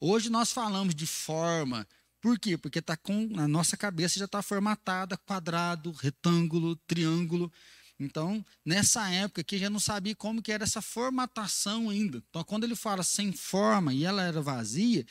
Hoje 0.00 0.30
nós 0.30 0.50
falamos 0.50 0.96
de 0.96 1.06
forma. 1.06 1.86
Por 2.20 2.36
quê? 2.40 2.58
Porque 2.58 2.82
tá 2.82 2.96
com 2.96 3.30
a 3.36 3.46
nossa 3.46 3.76
cabeça 3.76 4.18
já 4.18 4.24
está 4.24 4.42
formatada, 4.42 5.16
quadrado, 5.16 5.92
retângulo, 5.92 6.74
triângulo. 6.88 7.52
Então, 7.98 8.44
nessa 8.64 9.08
época 9.10 9.44
que 9.44 9.58
já 9.58 9.70
não 9.70 9.78
sabia 9.78 10.14
como 10.14 10.42
que 10.42 10.50
era 10.50 10.64
essa 10.64 10.82
formatação 10.82 11.88
ainda. 11.88 12.22
Então, 12.28 12.42
quando 12.44 12.64
ele 12.64 12.74
fala 12.74 13.02
sem 13.02 13.32
forma 13.32 13.94
e 13.94 14.04
ela 14.04 14.22
era 14.22 14.40
vazia, 14.40 15.06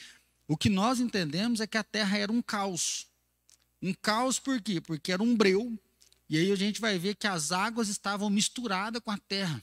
o 0.48 0.58
que 0.58 0.70
nós 0.70 1.00
entendemos 1.00 1.62
é 1.62 1.68
que 1.68 1.78
a 1.78 1.84
Terra 1.84 2.18
era 2.18 2.32
um 2.32 2.42
caos. 2.42 3.08
Um 3.82 3.94
caos 3.94 4.40
por 4.40 4.62
quê? 4.62 4.82
Porque 4.82 5.12
era 5.12 5.24
um 5.24 5.36
breu. 5.36 5.78
E 6.30 6.38
aí 6.38 6.52
a 6.52 6.56
gente 6.56 6.80
vai 6.80 6.98
ver 6.98 7.16
que 7.16 7.28
as 7.28 7.52
águas 7.52 7.90
estavam 7.90 8.30
misturadas 8.30 9.02
com 9.02 9.12
a 9.12 9.18
terra. 9.18 9.62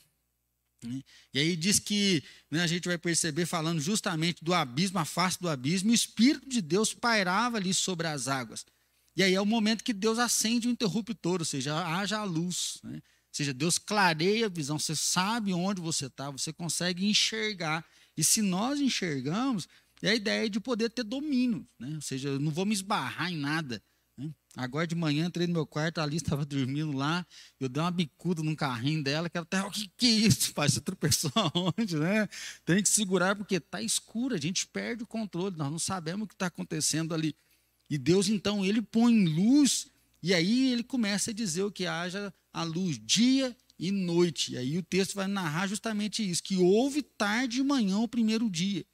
Né? 0.82 1.02
E 1.32 1.38
aí 1.38 1.56
diz 1.56 1.78
que 1.78 2.22
né, 2.50 2.62
a 2.62 2.66
gente 2.66 2.87
vai 2.87 2.98
perceber, 2.98 3.46
falando 3.46 3.80
justamente 3.80 4.44
do 4.44 4.52
abismo, 4.52 4.98
a 4.98 5.04
face 5.04 5.40
do 5.40 5.48
abismo, 5.48 5.90
o 5.90 5.94
Espírito 5.94 6.48
de 6.48 6.60
Deus 6.60 6.92
pairava 6.92 7.56
ali 7.56 7.72
sobre 7.72 8.06
as 8.06 8.28
águas. 8.28 8.66
E 9.18 9.22
aí 9.25 9.34
é 9.34 9.40
o 9.40 9.44
momento 9.44 9.82
que 9.82 9.92
Deus 9.92 10.16
acende 10.16 10.68
o 10.68 10.70
interruptor, 10.70 11.40
ou 11.40 11.44
seja, 11.44 11.75
haja 11.84 12.20
a 12.20 12.22
luz. 12.22 12.78
Né? 12.84 12.98
Ou 12.98 13.32
seja, 13.32 13.52
Deus 13.52 13.76
clareia 13.76 14.46
a 14.46 14.48
visão, 14.48 14.78
você 14.78 14.94
sabe 14.94 15.52
onde 15.52 15.80
você 15.80 16.06
está, 16.06 16.30
você 16.30 16.52
consegue 16.52 17.04
enxergar. 17.04 17.84
E 18.16 18.22
se 18.22 18.40
nós 18.40 18.78
enxergamos, 18.78 19.66
é 20.00 20.10
a 20.10 20.14
ideia 20.14 20.48
de 20.48 20.60
poder 20.60 20.90
ter 20.90 21.02
domínio. 21.02 21.66
Né? 21.80 21.96
Ou 21.96 22.00
seja, 22.00 22.28
eu 22.28 22.38
não 22.38 22.52
vou 22.52 22.64
me 22.64 22.72
esbarrar 22.72 23.28
em 23.32 23.37
nada. 23.37 23.82
Né? 24.16 24.30
Agora 24.56 24.87
de 24.87 24.94
manhã 24.94 25.26
entrei 25.26 25.48
no 25.48 25.52
meu 25.52 25.66
quarto, 25.66 25.98
a 25.98 26.04
Alice 26.04 26.25
estava 26.25 26.44
dormindo 26.44 26.96
lá, 26.96 27.26
eu 27.58 27.68
dei 27.68 27.82
uma 27.82 27.90
bicuda 27.90 28.40
num 28.44 28.54
carrinho 28.54 29.02
dela, 29.02 29.28
que 29.28 29.37
ela 29.37 29.44
até, 29.44 29.60
o 29.64 29.70
que, 29.72 29.90
que 29.96 30.06
é 30.06 30.10
isso, 30.10 30.54
pai? 30.54 30.68
Você 30.68 30.80
tropeçou 30.80 31.32
aonde, 31.34 31.96
né? 31.96 32.28
Tem 32.64 32.80
que 32.80 32.88
segurar 32.88 33.34
porque 33.34 33.56
está 33.56 33.82
escuro, 33.82 34.37
a 34.37 34.38
gente 34.38 34.64
perde 34.68 35.02
o 35.02 35.08
controle, 35.08 35.56
nós 35.56 35.72
não 35.72 35.78
sabemos 35.80 36.26
o 36.26 36.28
que 36.28 36.34
está 36.34 36.46
acontecendo 36.46 37.12
ali. 37.12 37.34
E 37.90 37.97
Deus, 37.97 38.28
então, 38.28 38.64
ele 38.64 38.83
põe 38.83 39.25
luz, 39.25 39.87
e 40.23 40.35
aí 40.35 40.73
ele 40.73 40.83
começa 40.83 41.30
a 41.30 41.35
dizer 41.35 41.62
o 41.62 41.73
que 41.73 41.87
haja 41.87 42.33
a 42.52 42.62
luz, 42.62 42.99
dia 43.02 43.57
e 43.78 43.90
noite. 43.90 44.52
E 44.52 44.59
aí 44.59 44.78
o 44.78 44.83
texto 44.83 45.14
vai 45.14 45.26
narrar 45.26 45.66
justamente 45.66 46.28
isso, 46.28 46.42
que 46.42 46.57
houve 46.57 47.02
tarde 47.02 47.61
e 47.61 47.64
manhã 47.64 47.99
o 47.99 48.09
primeiro 48.09 48.50
dia. 48.50 48.85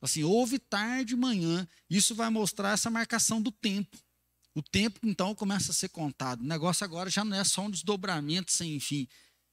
Assim, 0.00 0.24
houve 0.24 0.58
tarde 0.58 1.14
e 1.14 1.16
manhã, 1.16 1.66
isso 1.88 2.14
vai 2.14 2.28
mostrar 2.28 2.72
essa 2.72 2.90
marcação 2.90 3.40
do 3.40 3.52
tempo. 3.52 3.96
O 4.54 4.60
tempo, 4.60 5.00
então, 5.04 5.34
começa 5.34 5.70
a 5.70 5.74
ser 5.74 5.88
contado. 5.88 6.42
O 6.42 6.46
negócio 6.46 6.84
agora 6.84 7.08
já 7.08 7.24
não 7.24 7.36
é 7.36 7.44
só 7.44 7.62
um 7.62 7.70
desdobramento 7.70 8.52
sem 8.52 8.78
fim. 8.78 9.08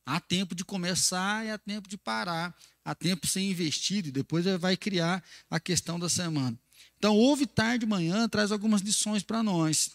Há 0.06 0.20
tempo 0.20 0.56
de 0.56 0.66
começar 0.66 1.46
e 1.46 1.52
há 1.52 1.58
tempo 1.58 1.88
de 1.88 1.98
parar. 1.98 2.54
Há 2.84 2.96
tempo 2.96 3.28
sem 3.28 3.52
investir 3.52 4.06
e 4.08 4.12
depois 4.12 4.44
vai 4.60 4.76
criar 4.76 5.24
a 5.50 5.60
questão 5.60 6.00
da 6.00 6.10
semana. 6.10 6.58
Então, 7.00 7.16
houve 7.16 7.48
tarde 7.48 7.80
de 7.80 7.86
manhã, 7.86 8.30
traz 8.30 8.52
algumas 8.52 8.82
lições 8.82 9.24
para 9.24 9.42
nós. 9.42 9.92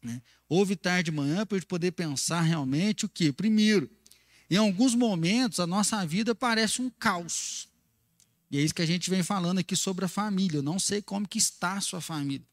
Né? 0.00 0.22
Houve 0.48 0.76
tarde 0.76 1.10
de 1.10 1.16
manhã 1.16 1.44
para 1.44 1.56
a 1.56 1.58
gente 1.58 1.66
poder 1.66 1.90
pensar 1.92 2.42
realmente 2.42 3.04
o 3.04 3.08
que? 3.08 3.32
Primeiro, 3.32 3.90
em 4.48 4.56
alguns 4.56 4.94
momentos 4.94 5.58
a 5.58 5.66
nossa 5.66 6.06
vida 6.06 6.34
parece 6.34 6.80
um 6.80 6.88
caos. 6.90 7.66
E 8.50 8.58
é 8.58 8.60
isso 8.60 8.74
que 8.74 8.82
a 8.82 8.86
gente 8.86 9.10
vem 9.10 9.22
falando 9.22 9.58
aqui 9.58 9.74
sobre 9.74 10.04
a 10.04 10.08
família. 10.08 10.58
Eu 10.58 10.62
não 10.62 10.78
sei 10.78 11.02
como 11.02 11.26
que 11.26 11.38
está 11.38 11.72
a 11.72 11.80
sua 11.80 12.00
família 12.00 12.46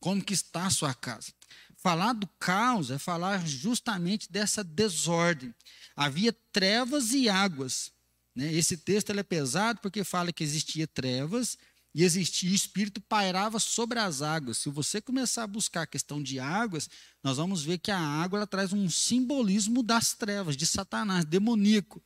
como 0.00 0.22
que 0.22 0.34
está 0.34 0.66
a 0.66 0.70
sua 0.70 0.94
casa. 0.94 1.32
Falar 1.76 2.12
do 2.12 2.26
caos 2.38 2.90
é 2.90 2.98
falar 2.98 3.46
justamente 3.46 4.30
dessa 4.30 4.64
desordem. 4.64 5.54
Havia 5.94 6.32
trevas 6.52 7.12
e 7.12 7.28
águas. 7.28 7.92
Né? 8.34 8.52
Esse 8.52 8.76
texto 8.76 9.10
é 9.10 9.22
pesado 9.22 9.80
porque 9.80 10.02
fala 10.04 10.32
que 10.32 10.42
existia 10.42 10.86
trevas 10.86 11.56
e 11.98 12.04
existia, 12.04 12.52
o 12.52 12.54
Espírito 12.54 13.00
pairava 13.00 13.58
sobre 13.58 13.98
as 13.98 14.22
águas. 14.22 14.58
Se 14.58 14.70
você 14.70 15.00
começar 15.00 15.42
a 15.42 15.48
buscar 15.48 15.82
a 15.82 15.86
questão 15.86 16.22
de 16.22 16.38
águas, 16.38 16.88
nós 17.24 17.38
vamos 17.38 17.64
ver 17.64 17.78
que 17.78 17.90
a 17.90 17.98
água 17.98 18.46
traz 18.46 18.72
um 18.72 18.88
simbolismo 18.88 19.82
das 19.82 20.14
trevas, 20.14 20.56
de 20.56 20.64
Satanás, 20.64 21.24
demoníaco. 21.24 22.00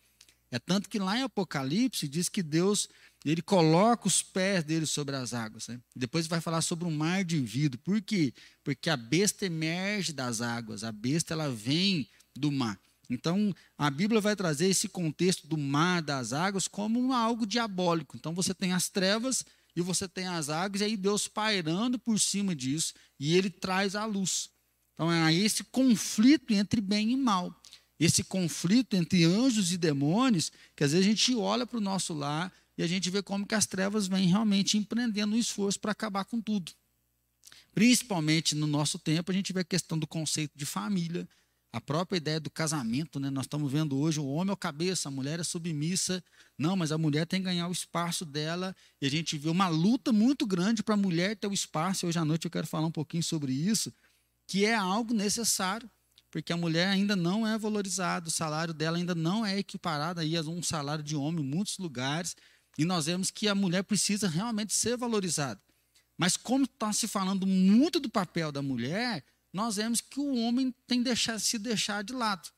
É 0.50 0.58
tanto 0.58 0.88
que 0.88 0.99
lá 0.99 1.18
em 1.18 1.22
Apocalipse 1.25 2.08
diz 2.08 2.30
que 2.30 2.42
Deus 2.42 2.88
ele 3.22 3.42
coloca 3.42 4.08
os 4.08 4.22
pés 4.22 4.64
dele 4.64 4.87
sobre 4.87 5.14
as 5.14 5.34
águas. 5.34 5.68
Né? 5.68 5.78
Depois 5.94 6.26
vai 6.26 6.40
falar 6.40 6.62
sobre 6.62 6.87
um 6.87 6.96
mar 6.96 7.22
de 7.22 7.38
vidro. 7.38 7.78
Por 7.78 8.00
quê? 8.00 8.32
Porque 8.64 8.88
a 8.88 8.96
besta 8.96 9.44
emerge 9.44 10.14
das 10.14 10.40
águas, 10.40 10.84
a 10.84 10.90
besta 10.90 11.34
ela 11.34 11.50
vem 11.50 12.08
do 12.34 12.50
mar. 12.50 12.80
Então, 13.11 13.54
a 13.76 13.90
Bíblia 13.90 14.22
vai 14.22 14.34
trazer 14.34 14.68
esse 14.68 14.88
contexto 14.88 15.46
do 15.46 15.58
mar, 15.58 16.00
das 16.00 16.32
águas, 16.32 16.66
como 16.66 17.12
algo 17.12 17.46
diabólico. 17.46 18.16
Então, 18.16 18.32
você 18.32 18.54
tem 18.54 18.72
as 18.72 18.88
trevas 18.88 19.44
e 19.74 19.80
você 19.80 20.08
tem 20.08 20.26
as 20.26 20.48
águas, 20.48 20.80
e 20.80 20.84
aí 20.84 20.96
Deus 20.96 21.28
pairando 21.28 21.98
por 21.98 22.18
cima 22.18 22.54
disso, 22.54 22.92
e 23.18 23.36
ele 23.36 23.50
traz 23.50 23.94
a 23.94 24.04
luz. 24.04 24.50
Então, 24.94 25.10
é 25.10 25.34
esse 25.34 25.64
conflito 25.64 26.52
entre 26.52 26.80
bem 26.80 27.12
e 27.12 27.16
mal. 27.16 27.54
Esse 27.98 28.24
conflito 28.24 28.94
entre 28.94 29.24
anjos 29.24 29.72
e 29.72 29.78
demônios, 29.78 30.50
que 30.76 30.84
às 30.84 30.92
vezes 30.92 31.06
a 31.06 31.08
gente 31.08 31.34
olha 31.34 31.66
para 31.66 31.78
o 31.78 31.80
nosso 31.80 32.12
lar 32.12 32.52
e 32.76 32.82
a 32.82 32.86
gente 32.86 33.08
vê 33.10 33.22
como 33.22 33.46
que 33.46 33.54
as 33.54 33.66
trevas 33.66 34.06
vêm 34.06 34.26
realmente 34.26 34.76
empreendendo 34.76 35.34
um 35.34 35.38
esforço 35.38 35.78
para 35.78 35.92
acabar 35.92 36.24
com 36.24 36.40
tudo. 36.40 36.72
Principalmente 37.72 38.54
no 38.54 38.66
nosso 38.66 38.98
tempo, 38.98 39.30
a 39.30 39.34
gente 39.34 39.52
vê 39.52 39.60
a 39.60 39.64
questão 39.64 39.98
do 39.98 40.06
conceito 40.06 40.52
de 40.56 40.66
família, 40.66 41.28
a 41.72 41.80
própria 41.80 42.18
ideia 42.18 42.38
do 42.38 42.50
casamento, 42.50 43.18
né? 43.18 43.30
Nós 43.30 43.46
estamos 43.46 43.72
vendo 43.72 43.98
hoje 43.98 44.20
o 44.20 44.26
homem 44.26 44.50
é 44.50 44.52
o 44.52 44.56
cabeça, 44.56 45.08
a 45.08 45.10
mulher 45.10 45.40
é 45.40 45.42
submissa. 45.42 46.22
Não, 46.58 46.76
mas 46.76 46.92
a 46.92 46.98
mulher 46.98 47.26
tem 47.26 47.40
que 47.40 47.46
ganhar 47.46 47.66
o 47.66 47.72
espaço 47.72 48.26
dela. 48.26 48.76
E 49.00 49.06
a 49.06 49.10
gente 49.10 49.38
vê 49.38 49.48
uma 49.48 49.68
luta 49.68 50.12
muito 50.12 50.46
grande 50.46 50.82
para 50.82 50.94
a 50.94 50.98
mulher 50.98 51.34
ter 51.34 51.46
o 51.46 51.52
espaço. 51.52 52.06
Hoje 52.06 52.18
à 52.18 52.24
noite 52.26 52.44
eu 52.44 52.50
quero 52.50 52.66
falar 52.66 52.86
um 52.86 52.92
pouquinho 52.92 53.22
sobre 53.22 53.52
isso, 53.52 53.90
que 54.46 54.66
é 54.66 54.74
algo 54.74 55.14
necessário, 55.14 55.90
porque 56.30 56.52
a 56.52 56.56
mulher 56.58 56.88
ainda 56.88 57.16
não 57.16 57.46
é 57.46 57.56
valorizada, 57.56 58.28
o 58.28 58.30
salário 58.30 58.74
dela 58.74 58.98
ainda 58.98 59.14
não 59.14 59.44
é 59.44 59.58
equiparado 59.58 60.20
aí 60.20 60.36
a 60.36 60.42
um 60.42 60.62
salário 60.62 61.02
de 61.02 61.16
homem 61.16 61.42
em 61.42 61.48
muitos 61.48 61.78
lugares. 61.78 62.36
E 62.76 62.84
nós 62.84 63.06
vemos 63.06 63.30
que 63.30 63.48
a 63.48 63.54
mulher 63.54 63.82
precisa 63.82 64.28
realmente 64.28 64.74
ser 64.74 64.98
valorizada. 64.98 65.60
Mas 66.18 66.36
como 66.36 66.64
está 66.64 66.92
se 66.92 67.08
falando 67.08 67.46
muito 67.46 67.98
do 67.98 68.10
papel 68.10 68.52
da 68.52 68.60
mulher, 68.60 69.24
nós 69.52 69.76
vemos 69.76 70.00
que 70.00 70.18
o 70.18 70.35
homem 70.37 70.75
tem 70.87 71.04
se 71.38 71.59
deixar 71.59 72.02
de 72.02 72.12
lado. 72.12 72.49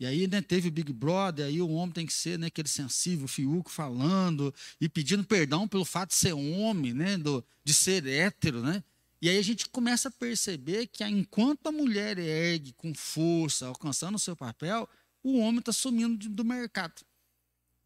E 0.00 0.06
aí 0.06 0.26
né, 0.26 0.42
teve 0.42 0.66
o 0.66 0.72
Big 0.72 0.92
Brother, 0.92 1.46
aí 1.46 1.62
o 1.62 1.70
homem 1.70 1.92
tem 1.92 2.06
que 2.06 2.12
ser 2.12 2.36
né, 2.36 2.48
aquele 2.48 2.66
sensível, 2.66 3.28
fiuco 3.28 3.70
falando 3.70 4.52
e 4.80 4.88
pedindo 4.88 5.22
perdão 5.22 5.68
pelo 5.68 5.84
fato 5.84 6.08
de 6.08 6.16
ser 6.16 6.32
homem, 6.32 6.92
né, 6.92 7.16
do, 7.16 7.44
de 7.62 7.72
ser 7.72 8.04
hétero. 8.08 8.62
Né? 8.62 8.82
E 9.20 9.28
aí 9.28 9.38
a 9.38 9.42
gente 9.42 9.68
começa 9.68 10.08
a 10.08 10.10
perceber 10.10 10.88
que 10.88 11.04
enquanto 11.04 11.68
a 11.68 11.72
mulher 11.72 12.18
ergue 12.18 12.72
com 12.72 12.92
força, 12.92 13.68
alcançando 13.68 14.16
o 14.16 14.18
seu 14.18 14.34
papel, 14.34 14.88
o 15.22 15.38
homem 15.38 15.60
está 15.60 15.72
sumindo 15.72 16.28
do 16.28 16.44
mercado. 16.44 17.02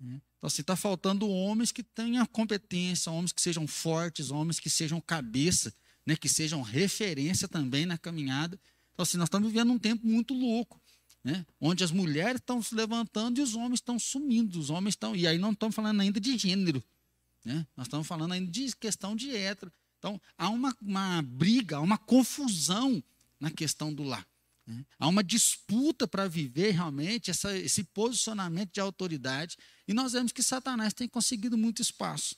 Né? 0.01 0.23
Então, 0.39 0.49
assim, 0.49 0.63
está 0.63 0.75
faltando 0.75 1.29
homens 1.29 1.71
que 1.71 1.83
tenham 1.83 2.25
competência, 2.25 3.13
homens 3.13 3.33
que 3.33 3.43
sejam 3.43 3.67
fortes, 3.67 4.31
homens 4.31 4.59
que 4.59 4.71
sejam 4.71 5.03
cabeça 5.03 5.75
né, 6.07 6.17
que 6.17 6.29
sejam 6.29 6.63
referência 6.63 7.49
também 7.49 7.85
na 7.85 7.99
caminhada. 7.99 8.59
Então, 8.93 9.03
assim, 9.03 9.19
nós 9.19 9.27
estamos 9.27 9.49
vivendo 9.49 9.73
um 9.73 9.79
tempo 9.79 10.07
muito 10.07 10.33
louco, 10.33 10.81
né, 11.25 11.45
onde 11.61 11.83
as 11.83 11.91
mulheres 11.91 12.41
estão 12.41 12.63
se 12.63 12.75
levantando 12.75 13.41
e 13.41 13.43
os 13.43 13.57
homens 13.57 13.81
estão 13.81 13.99
sumindo. 13.99 14.59
Os 14.59 14.71
homens 14.71 14.93
estão. 14.93 15.17
E 15.17 15.27
aí 15.27 15.37
não 15.37 15.51
estamos 15.51 15.75
falando 15.75 16.01
ainda 16.01 16.21
de 16.21 16.39
gênero, 16.39 16.83
né, 17.45 17.67
nós 17.77 17.87
estamos 17.87 18.07
falando 18.07 18.33
ainda 18.33 18.51
de 18.51 18.75
questão 18.77 19.17
de 19.17 19.35
hétero. 19.35 19.73
Então, 19.99 20.21
há 20.39 20.49
uma, 20.49 20.77
uma 20.81 21.23
briga, 21.23 21.79
há 21.79 21.81
uma 21.81 21.99
confusão 21.99 23.03
na 23.41 23.51
questão 23.51 23.93
do 23.93 24.05
lar. 24.05 24.25
Né? 24.67 24.85
Há 24.99 25.09
uma 25.09 25.25
disputa 25.25 26.07
para 26.07 26.29
viver 26.29 26.73
realmente 26.73 27.31
essa, 27.31 27.57
esse 27.57 27.83
posicionamento 27.83 28.73
de 28.73 28.81
autoridade. 28.81 29.57
E 29.89 29.95
nós 29.95 30.13
vemos 30.13 30.33
que 30.33 30.43
Satanás 30.43 30.93
tem 30.93 31.09
conseguido 31.09 31.57
muito 31.57 31.81
espaço. 31.81 32.37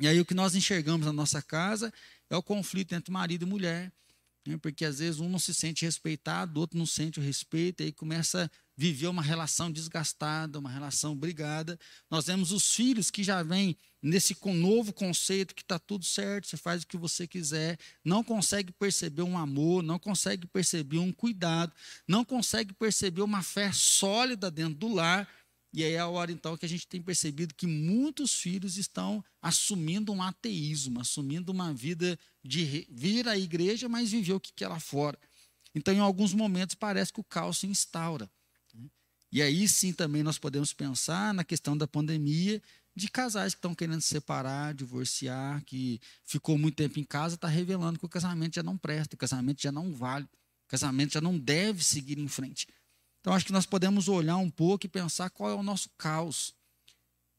E 0.00 0.06
aí 0.06 0.20
o 0.20 0.24
que 0.24 0.34
nós 0.34 0.54
enxergamos 0.54 1.06
na 1.06 1.12
nossa 1.12 1.42
casa 1.42 1.92
é 2.30 2.36
o 2.36 2.42
conflito 2.42 2.94
entre 2.94 3.12
marido 3.12 3.42
e 3.44 3.48
mulher, 3.48 3.92
né? 4.46 4.56
porque 4.56 4.84
às 4.84 4.98
vezes 4.98 5.20
um 5.20 5.28
não 5.28 5.38
se 5.38 5.52
sente 5.52 5.84
respeitado, 5.84 6.58
o 6.58 6.60
outro 6.60 6.78
não 6.78 6.86
sente 6.86 7.18
o 7.18 7.22
respeito, 7.22 7.82
e 7.82 7.86
aí 7.86 7.92
começa 7.92 8.44
a 8.44 8.50
viver 8.76 9.08
uma 9.08 9.22
relação 9.22 9.70
desgastada, 9.70 10.58
uma 10.58 10.70
relação 10.70 11.16
brigada. 11.16 11.78
Nós 12.10 12.26
vemos 12.26 12.52
os 12.52 12.74
filhos 12.74 13.10
que 13.10 13.22
já 13.22 13.42
vêm 13.42 13.76
nesse 14.00 14.36
novo 14.54 14.92
conceito 14.92 15.54
que 15.54 15.62
está 15.62 15.78
tudo 15.78 16.04
certo, 16.04 16.46
você 16.46 16.56
faz 16.56 16.82
o 16.82 16.86
que 16.86 16.96
você 16.96 17.26
quiser, 17.26 17.78
não 18.04 18.22
consegue 18.22 18.72
perceber 18.72 19.22
um 19.22 19.36
amor, 19.36 19.82
não 19.82 19.98
consegue 19.98 20.46
perceber 20.46 20.98
um 20.98 21.12
cuidado, 21.12 21.72
não 22.06 22.24
consegue 22.24 22.72
perceber 22.72 23.22
uma 23.22 23.42
fé 23.42 23.72
sólida 23.72 24.50
dentro 24.50 24.74
do 24.74 24.94
lar, 24.94 25.28
e 25.72 25.84
aí 25.84 25.92
é 25.92 25.98
a 25.98 26.08
hora 26.08 26.32
então 26.32 26.56
que 26.56 26.64
a 26.64 26.68
gente 26.68 26.86
tem 26.86 27.00
percebido 27.00 27.54
que 27.54 27.66
muitos 27.66 28.34
filhos 28.34 28.78
estão 28.78 29.22
assumindo 29.40 30.12
um 30.12 30.22
ateísmo, 30.22 31.00
assumindo 31.00 31.52
uma 31.52 31.74
vida 31.74 32.18
de 32.42 32.86
vir 32.90 33.28
à 33.28 33.36
igreja, 33.36 33.88
mas 33.88 34.10
viver 34.10 34.32
o 34.32 34.40
que 34.40 34.52
quer 34.52 34.68
lá 34.68 34.80
fora. 34.80 35.18
Então, 35.74 35.92
em 35.92 35.98
alguns 35.98 36.32
momentos, 36.32 36.74
parece 36.74 37.12
que 37.12 37.20
o 37.20 37.24
caos 37.24 37.58
se 37.58 37.66
instaura. 37.66 38.30
Né? 38.74 38.88
E 39.30 39.42
aí 39.42 39.68
sim 39.68 39.92
também 39.92 40.22
nós 40.22 40.38
podemos 40.38 40.72
pensar 40.72 41.34
na 41.34 41.44
questão 41.44 41.76
da 41.76 41.86
pandemia, 41.86 42.62
de 42.96 43.08
casais 43.08 43.54
que 43.54 43.58
estão 43.58 43.74
querendo 43.74 44.00
se 44.00 44.08
separar, 44.08 44.74
divorciar, 44.74 45.62
que 45.64 46.00
ficou 46.24 46.58
muito 46.58 46.76
tempo 46.76 46.98
em 46.98 47.04
casa, 47.04 47.34
está 47.34 47.46
revelando 47.46 47.98
que 47.98 48.06
o 48.06 48.08
casamento 48.08 48.56
já 48.56 48.62
não 48.62 48.76
presta, 48.76 49.14
o 49.14 49.18
casamento 49.18 49.62
já 49.62 49.70
não 49.70 49.92
vale, 49.92 50.24
o 50.24 50.68
casamento 50.68 51.12
já 51.12 51.20
não 51.20 51.38
deve 51.38 51.84
seguir 51.84 52.18
em 52.18 52.26
frente. 52.26 52.66
Então, 53.28 53.36
acho 53.36 53.44
que 53.44 53.52
nós 53.52 53.66
podemos 53.66 54.08
olhar 54.08 54.38
um 54.38 54.48
pouco 54.48 54.86
e 54.86 54.88
pensar 54.88 55.28
qual 55.28 55.50
é 55.50 55.54
o 55.54 55.62
nosso 55.62 55.90
caos. 55.98 56.54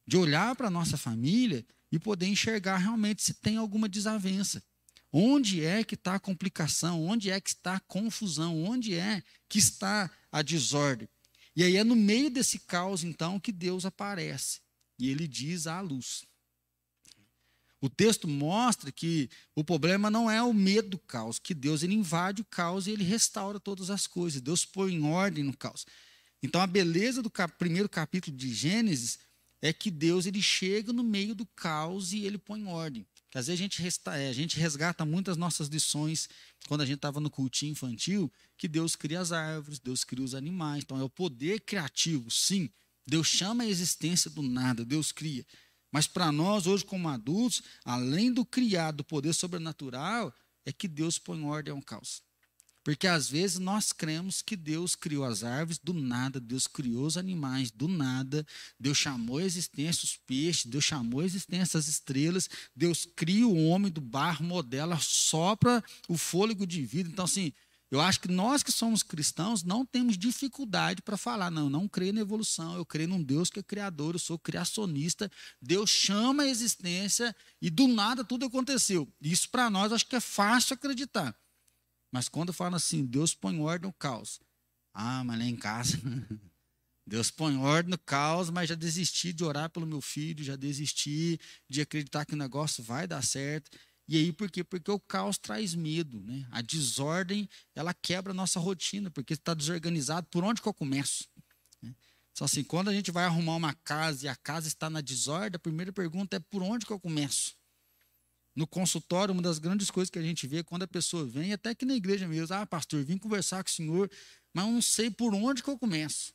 De 0.06 0.18
olhar 0.18 0.56
para 0.56 0.68
a 0.68 0.70
nossa 0.70 0.98
família 0.98 1.66
e 1.92 1.98
poder 1.98 2.28
enxergar 2.28 2.78
realmente 2.78 3.24
se 3.24 3.34
tem 3.34 3.58
alguma 3.58 3.90
desavença. 3.90 4.62
Onde 5.12 5.66
é 5.66 5.84
que 5.84 5.96
está 5.96 6.14
a 6.14 6.20
complicação? 6.20 7.04
Onde 7.04 7.32
é 7.32 7.42
que 7.42 7.50
está 7.50 7.78
a 7.78 7.80
confusão? 7.80 8.64
Onde 8.64 8.94
é 8.94 9.24
que 9.50 9.58
está 9.58 10.12
a 10.32 10.44
desordem? 10.44 11.10
E 11.56 11.64
aí 11.64 11.76
é 11.76 11.84
no 11.84 11.96
meio 11.96 12.30
desse 12.30 12.60
caos, 12.60 13.04
então, 13.04 13.40
que 13.40 13.52
Deus 13.52 13.84
aparece. 13.84 14.62
E 15.00 15.10
ele 15.10 15.28
diz 15.28 15.66
à 15.66 15.82
luz. 15.82 16.24
O 17.82 17.90
texto 17.90 18.28
mostra 18.28 18.92
que 18.92 19.30
o 19.56 19.64
problema 19.64 20.10
não 20.10 20.30
é 20.30 20.44
o 20.44 20.54
medo 20.54 20.90
do 20.90 20.98
caos, 20.98 21.40
que 21.40 21.54
Deus 21.54 21.82
ele 21.82 21.94
invade 21.94 22.42
o 22.42 22.46
caos 22.46 22.88
e 22.88 22.92
ele 22.92 23.04
restaura 23.04 23.60
todas 23.60 23.90
as 23.90 24.06
coisas. 24.06 24.42
Deus 24.42 24.66
põe 24.66 24.94
em 24.94 25.04
ordem 25.04 25.44
no 25.44 25.56
caos. 25.56 25.86
Então 26.44 26.62
a 26.62 26.68
beleza 26.68 27.22
do 27.22 27.30
cap 27.30 27.58
primeiro 27.58 27.88
capítulo 27.88 28.36
de 28.36 28.54
Gênesis 28.54 29.20
é 29.62 29.74
que 29.74 29.92
Deus 29.92 30.26
ele 30.26 30.42
chega 30.42 30.94
no 30.94 31.04
meio 31.04 31.36
do 31.36 31.46
caos 31.46 32.14
e 32.14 32.26
ele 32.26 32.38
põe 32.38 32.62
em 32.62 32.68
ordem. 32.68 33.06
Que 33.30 33.38
às 33.38 33.48
vezes 33.48 33.60
a 33.60 33.64
gente, 33.64 33.82
resta, 33.82 34.18
é, 34.18 34.30
a 34.30 34.34
gente 34.34 34.58
resgata 34.58 35.06
muitas 35.06 35.38
nossas 35.38 35.68
lições 35.68 36.30
quando 36.68 36.82
a 36.82 36.86
gente 36.86 36.96
estava 36.96 37.20
no 37.20 37.30
cultinho 37.30 37.74
infantil, 37.74 38.32
que 38.58 38.68
Deus 38.68 38.96
cria 38.96 39.20
as 39.20 39.32
árvores, 39.32 39.80
Deus 39.80 40.04
cria 40.04 40.24
os 40.24 40.34
animais. 40.34 40.84
Então 40.84 41.00
é 41.00 41.04
o 41.04 41.10
poder 41.10 41.62
criativo, 41.62 42.32
sim. 42.32 42.70
Deus 43.06 43.28
chama 43.28 43.64
a 43.64 43.68
existência 43.68 44.30
do 44.30 44.42
nada, 44.42 44.84
Deus 44.84 45.12
cria. 45.12 45.46
Mas 45.92 46.08
para 46.08 46.32
nós, 46.32 46.68
hoje, 46.68 46.86
como 46.86 47.10
adultos, 47.10 47.64
além 47.84 48.32
do 48.32 48.46
criado, 48.46 48.98
do 48.98 49.04
poder 49.04 49.34
sobrenatural, 49.34 50.34
é 50.66 50.72
que 50.72 50.88
Deus 50.88 51.18
põe 51.18 51.44
ordem 51.44 51.74
ao 51.74 51.82
caos. 51.82 52.22
Porque 52.84 53.08
às 53.08 53.30
vezes 53.30 53.60
nós 53.60 53.92
cremos 53.92 54.42
que 54.42 54.56
Deus 54.56 54.96
criou 54.96 55.26
as 55.26 55.44
árvores 55.44 55.78
do 55.78 55.94
nada, 55.94 56.40
Deus 56.40 56.66
criou 56.66 57.06
os 57.06 57.18
animais 57.18 57.72
do 57.72 57.88
nada, 57.88 58.46
Deus 58.80 58.98
chamou 58.98 59.38
a 59.38 59.44
existência 59.44 60.06
os 60.06 60.16
peixes, 60.16 60.66
Deus 60.66 60.86
chamou 60.86 61.20
a 61.20 61.26
existência 61.26 61.78
as 61.78 61.88
estrelas, 61.88 62.50
Deus 62.76 63.06
cria 63.16 63.46
o 63.48 63.68
homem 63.68 63.92
do 63.92 64.02
barro, 64.02 64.46
modela, 64.46 64.98
sopra 65.00 65.84
o 66.08 66.18
fôlego 66.18 66.66
de 66.66 66.84
vida. 66.84 67.10
Então, 67.10 67.26
assim, 67.26 67.54
eu 67.92 68.00
acho 68.00 68.20
que 68.20 68.28
nós 68.28 68.62
que 68.62 68.72
somos 68.72 69.02
cristãos 69.02 69.64
não 69.64 69.84
temos 69.84 70.18
dificuldade 70.18 71.02
para 71.02 71.18
falar, 71.18 71.50
não, 71.50 71.70
não 71.70 71.88
creio 71.88 72.14
na 72.14 72.22
evolução, 72.22 72.76
eu 72.76 72.86
creio 72.86 73.10
num 73.10 73.24
Deus 73.24 73.50
que 73.50 73.60
é 73.60 73.64
criador, 73.64 74.14
eu 74.14 74.20
sou 74.20 74.38
criacionista, 74.38 75.32
Deus 75.60 75.90
chama 75.90 76.44
a 76.44 76.48
existência 76.48 77.36
e 77.60 77.70
do 77.70 77.88
nada 77.88 78.24
tudo 78.24 78.46
aconteceu. 78.46 79.12
Isso 79.20 79.50
para 79.50 79.70
nós 79.70 79.92
acho 79.92 80.06
que 80.06 80.16
é 80.16 80.20
fácil 80.20 80.76
acreditar. 80.76 81.36
Mas 82.12 82.30
quando 82.30 82.54
fala 82.54 82.78
assim, 82.78 83.06
Deus 83.06 83.34
põe 83.34 83.60
ordem 83.60 83.88
no 83.88 83.94
caos. 83.94 84.40
Ah, 84.94 85.24
mas 85.24 85.40
lá 85.40 85.46
em 85.46 85.56
casa, 85.56 85.98
Deus 87.06 87.32
põe 87.32 87.58
ordem 87.58 87.90
no 87.90 87.98
caos, 87.98 88.52
mas 88.52 88.70
já 88.70 88.76
desisti 88.76 89.34
de 89.34 89.44
orar 89.44 89.70
pelo 89.70 89.88
meu 89.88 90.00
filho, 90.02 90.44
já 90.44 90.56
desisti 90.56 91.40
de 91.68 91.82
acreditar 91.82 92.24
que 92.24 92.36
o 92.36 92.38
negócio 92.38 92.84
vai 92.84 93.08
dar 93.08 93.24
certo. 93.24 93.76
E 94.10 94.18
aí, 94.18 94.34
por 94.34 94.50
quê? 94.50 94.64
Porque 94.64 94.90
o 94.90 95.00
caos 95.00 95.38
traz 95.38 95.76
medo, 95.76 96.20
né? 96.20 96.44
A 96.50 96.64
desordem, 96.64 97.48
ela 97.76 97.94
quebra 97.94 98.32
a 98.32 98.34
nossa 98.34 98.60
rotina, 98.60 99.12
porque 99.12 99.36
está 99.36 99.54
desorganizado. 99.54 100.28
Por 100.32 100.44
onde 100.44 100.64
que 100.64 100.68
eu 100.68 100.74
começo? 100.74 101.30
Né? 101.80 101.94
Só 102.34 102.46
assim, 102.46 102.64
quando 102.64 102.90
a 102.90 102.94
gente 102.94 103.12
vai 103.12 103.26
arrumar 103.26 103.56
uma 103.56 103.72
casa 103.72 104.26
e 104.26 104.28
a 104.28 104.36
casa 104.36 104.68
está 104.68 104.90
na 104.90 105.00
desordem, 105.00 105.58
a 105.58 105.60
primeira 105.60 105.94
pergunta 105.94 106.38
é 106.38 106.40
por 106.40 106.64
onde 106.64 106.88
que 106.88 106.92
eu 106.92 107.00
começo? 107.00 107.56
No 108.56 108.66
consultório, 108.66 109.32
uma 109.32 109.44
das 109.44 109.60
grandes 109.60 109.92
coisas 109.92 110.10
que 110.10 110.18
a 110.18 110.24
gente 110.24 110.48
vê 110.48 110.58
é 110.58 110.64
quando 110.64 110.82
a 110.82 110.88
pessoa 110.88 111.24
vem, 111.24 111.54
até 111.54 111.76
que 111.76 111.86
na 111.86 111.94
igreja 111.94 112.28
mesmo, 112.28 112.56
ah, 112.56 112.66
pastor, 112.66 113.04
vim 113.06 113.16
conversar 113.16 113.64
com 113.64 113.70
o 113.70 113.74
senhor, 113.74 114.12
mas 114.52 114.66
eu 114.66 114.72
não 114.72 114.82
sei 114.82 115.12
por 115.12 115.36
onde 115.36 115.62
que 115.62 115.70
eu 115.70 115.78
começo. 115.78 116.34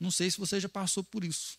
Não 0.00 0.12
sei 0.12 0.30
se 0.30 0.38
você 0.38 0.60
já 0.60 0.68
passou 0.68 1.02
por 1.02 1.24
isso. 1.24 1.58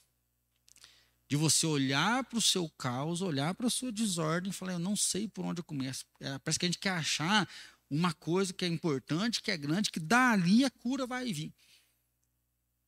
De 1.32 1.38
você 1.38 1.66
olhar 1.66 2.26
para 2.26 2.38
o 2.38 2.42
seu 2.42 2.68
caos, 2.72 3.22
olhar 3.22 3.56
para 3.56 3.68
a 3.68 3.70
sua 3.70 3.90
desordem 3.90 4.50
e 4.50 4.54
falar, 4.54 4.74
eu 4.74 4.80
não 4.80 4.98
sei 4.98 5.30
por 5.30 5.46
onde 5.46 5.62
eu 5.62 5.64
começo. 5.64 6.04
É, 6.20 6.38
parece 6.40 6.60
que 6.60 6.66
a 6.66 6.68
gente 6.68 6.78
quer 6.78 6.90
achar 6.90 7.50
uma 7.90 8.14
coisa 8.14 8.52
que 8.52 8.66
é 8.66 8.68
importante, 8.68 9.42
que 9.42 9.50
é 9.50 9.56
grande, 9.56 9.92
que 9.92 10.00
dali 10.02 10.66
a 10.66 10.70
cura 10.70 11.08
vai 11.08 11.32
vir. 11.32 11.54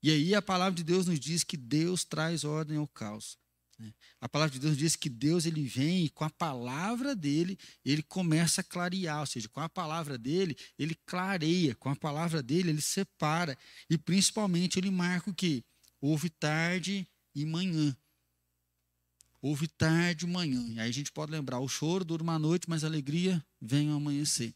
E 0.04 0.12
aí 0.12 0.36
a 0.36 0.42
palavra 0.42 0.76
de 0.76 0.84
Deus 0.84 1.08
nos 1.08 1.22
diz 1.22 1.46
que 1.46 1.56
Deus 1.56 2.04
traz 2.04 2.44
ordem 2.44 2.76
ao 2.76 2.86
caos. 2.86 3.38
Né? 3.80 3.94
A 4.20 4.28
palavra 4.28 4.54
de 4.54 4.60
Deus 4.60 4.76
diz 4.76 4.98
que 4.98 5.08
Deus 5.08 5.46
ele 5.46 5.64
vem 5.66 6.04
e 6.04 6.10
com 6.10 6.26
a 6.26 6.30
palavra 6.30 7.16
dele 7.16 7.58
ele 7.86 8.04
começa 8.04 8.60
a 8.60 8.64
clarear, 8.66 9.22
ou 9.22 9.26
seja, 9.26 9.48
com 9.48 9.62
a 9.62 9.70
palavra 9.70 10.18
dele 10.18 10.58
ele 10.78 10.96
clareia, 11.06 11.76
com 11.76 11.88
a 11.88 11.96
palavra 11.96 12.44
dele 12.44 12.72
ele 12.72 12.82
separa 12.82 13.58
e 13.90 13.98
principalmente 13.98 14.78
ele 14.78 14.92
marca 14.92 15.30
o 15.30 15.34
que 15.34 15.64
houve 16.02 16.30
tarde 16.30 17.08
e 17.34 17.46
manhã. 17.46 17.96
Houve 19.44 19.68
tarde 19.68 20.24
e 20.24 20.30
manhã. 20.30 20.66
E 20.70 20.80
aí 20.80 20.88
a 20.88 20.94
gente 20.94 21.12
pode 21.12 21.30
lembrar: 21.30 21.60
o 21.60 21.68
choro 21.68 22.06
dura 22.06 22.24
uma 22.24 22.40
noite, 22.40 22.70
mas 22.70 22.82
a 22.86 22.88
alegria 22.88 23.46
vem 23.62 23.90
ao 23.90 23.98
amanhecer. 23.98 24.56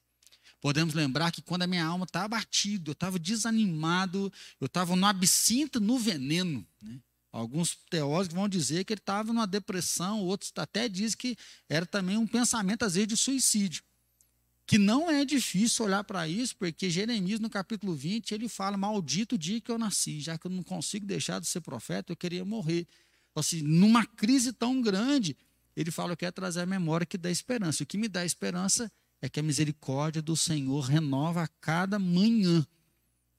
Podemos 0.62 0.94
lembrar 0.94 1.30
que 1.30 1.42
quando 1.42 1.64
a 1.64 1.68
minha 1.68 1.86
alma 1.86 2.06
estava 2.06 2.24
abatida, 2.24 2.90
eu 2.90 2.94
estava 2.94 3.20
desanimado, 3.20 4.32
eu 4.62 4.66
estava 4.66 4.96
no 4.96 5.06
absinto, 5.06 5.82
no 5.82 6.00
veneno. 6.00 6.66
Né? 6.82 7.02
Alguns 7.34 7.76
teólogos 7.90 8.34
vão 8.34 8.48
dizer 8.48 8.86
que 8.86 8.94
ele 8.94 9.02
estava 9.02 9.34
numa 9.34 9.46
depressão, 9.46 10.22
outros 10.22 10.54
até 10.56 10.88
dizem 10.88 11.18
que 11.18 11.38
era 11.68 11.86
também 11.86 12.18
um 12.18 12.26
pensamento, 12.26 12.86
às 12.86 12.94
vezes, 12.94 13.10
de 13.10 13.18
suicídio. 13.18 13.84
Que 14.66 14.78
não 14.78 15.12
é 15.12 15.26
difícil 15.26 15.86
olhar 15.86 16.06
para 16.06 16.30
isso, 16.30 16.56
porque 16.56 16.90
Jeremias, 16.90 17.42
no 17.42 17.50
capítulo 17.50 17.94
20, 17.94 18.32
ele 18.32 18.48
fala: 18.48 18.78
Maldito 18.78 19.36
o 19.36 19.38
dia 19.38 19.60
que 19.60 19.70
eu 19.70 19.78
nasci, 19.78 20.22
já 20.22 20.38
que 20.38 20.48
eu 20.48 20.52
não 20.52 20.64
consigo 20.64 21.06
deixar 21.06 21.42
de 21.42 21.48
ser 21.48 21.60
profeta, 21.60 22.14
eu 22.14 22.16
queria 22.16 22.46
morrer. 22.46 22.88
Então, 23.38 23.42
assim, 23.42 23.62
numa 23.62 24.04
crise 24.04 24.52
tão 24.52 24.82
grande, 24.82 25.38
ele 25.76 25.92
fala: 25.92 26.14
Eu 26.14 26.18
quero 26.18 26.32
trazer 26.32 26.62
a 26.62 26.66
memória 26.66 27.06
que 27.06 27.20
dá 27.20 27.30
esperança. 27.30 27.84
O 27.84 27.86
que 27.86 27.96
me 27.96 28.08
dá 28.08 28.26
esperança 28.26 28.92
é 29.22 29.30
que 29.30 29.40
a 29.40 29.44
misericórdia 29.44 30.24
do 30.24 30.36
Senhor 30.36 30.82
renova 30.82 31.44
a 31.44 31.48
cada 31.48 32.00
manhã. 32.00 32.66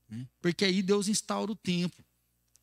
Né? 0.09 0.25
Porque 0.41 0.65
aí 0.65 0.83
Deus 0.83 1.09
instaura 1.09 1.51
o 1.51 1.57
tempo. 1.57 1.97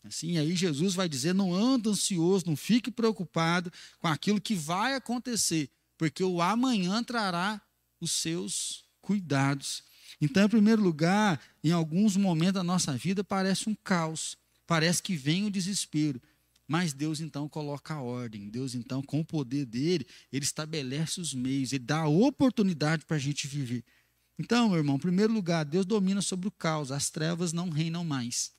Assim, 0.01 0.37
aí 0.37 0.55
Jesus 0.55 0.95
vai 0.95 1.09
dizer: 1.09 1.33
não 1.33 1.53
anda 1.53 1.89
ansioso, 1.89 2.45
não 2.47 2.55
fique 2.55 2.89
preocupado 2.89 3.69
com 3.99 4.07
aquilo 4.07 4.39
que 4.39 4.55
vai 4.55 4.95
acontecer, 4.95 5.69
porque 5.97 6.23
o 6.23 6.41
amanhã 6.41 7.03
trará 7.03 7.61
os 7.99 8.11
seus 8.11 8.85
cuidados. 9.01 9.83
Então, 10.21 10.45
em 10.45 10.49
primeiro 10.49 10.81
lugar, 10.81 11.41
em 11.61 11.73
alguns 11.73 12.15
momentos 12.15 12.53
da 12.53 12.63
nossa 12.63 12.95
vida 12.95 13.25
parece 13.25 13.69
um 13.69 13.75
caos, 13.83 14.37
parece 14.65 15.03
que 15.03 15.17
vem 15.17 15.43
o 15.43 15.51
desespero. 15.51 16.21
Mas 16.67 16.93
Deus 16.93 17.19
então 17.19 17.47
coloca 17.47 17.93
a 17.93 18.01
ordem, 18.01 18.49
Deus 18.49 18.73
então, 18.73 19.01
com 19.03 19.19
o 19.19 19.25
poder 19.25 19.65
dele, 19.65 20.05
ele 20.31 20.43
estabelece 20.43 21.21
os 21.21 21.33
meios, 21.33 21.71
ele 21.71 21.83
dá 21.83 21.99
a 21.99 22.07
oportunidade 22.07 23.05
para 23.05 23.17
a 23.17 23.19
gente 23.19 23.47
viver. 23.47 23.83
Então, 24.37 24.69
meu 24.69 24.79
irmão, 24.79 24.95
em 24.95 24.99
primeiro 24.99 25.31
lugar, 25.31 25.63
Deus 25.63 25.85
domina 25.85 26.21
sobre 26.21 26.47
o 26.47 26.51
caos, 26.51 26.91
as 26.91 27.09
trevas 27.09 27.53
não 27.53 27.69
reinam 27.69 28.03
mais. 28.03 28.51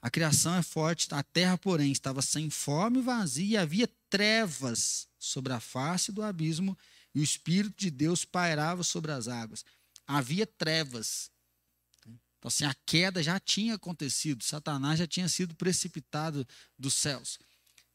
A 0.00 0.08
criação 0.08 0.54
é 0.54 0.62
forte, 0.62 1.08
a 1.10 1.22
terra, 1.22 1.58
porém, 1.58 1.90
estava 1.90 2.22
sem 2.22 2.48
fome 2.50 3.00
vazia, 3.00 3.46
e 3.46 3.56
havia 3.56 3.90
trevas 4.08 5.08
sobre 5.18 5.52
a 5.52 5.58
face 5.58 6.12
do 6.12 6.22
abismo, 6.22 6.76
e 7.14 7.20
o 7.20 7.24
Espírito 7.24 7.76
de 7.76 7.90
Deus 7.90 8.24
pairava 8.24 8.84
sobre 8.84 9.10
as 9.10 9.26
águas. 9.26 9.64
Havia 10.06 10.46
trevas. 10.46 11.30
Então, 12.38 12.48
assim, 12.48 12.64
a 12.64 12.74
queda 12.86 13.22
já 13.22 13.38
tinha 13.38 13.74
acontecido, 13.74 14.44
Satanás 14.44 14.98
já 14.98 15.06
tinha 15.06 15.28
sido 15.28 15.54
precipitado 15.54 16.46
dos 16.78 16.94
céus. 16.94 17.38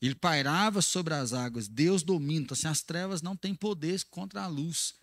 Ele 0.02 0.16
pairava 0.16 0.82
sobre 0.82 1.14
as 1.14 1.32
águas, 1.32 1.70
Deus 1.70 2.04
domina. 2.04 2.44
Então, 2.44 2.56
assim, 2.56 2.68
as 2.68 2.82
trevas 2.82 3.22
não 3.22 3.38
têm 3.38 3.56
poder 3.56 4.04
contra 4.12 4.44
a 4.44 4.48
luz. 4.48 4.96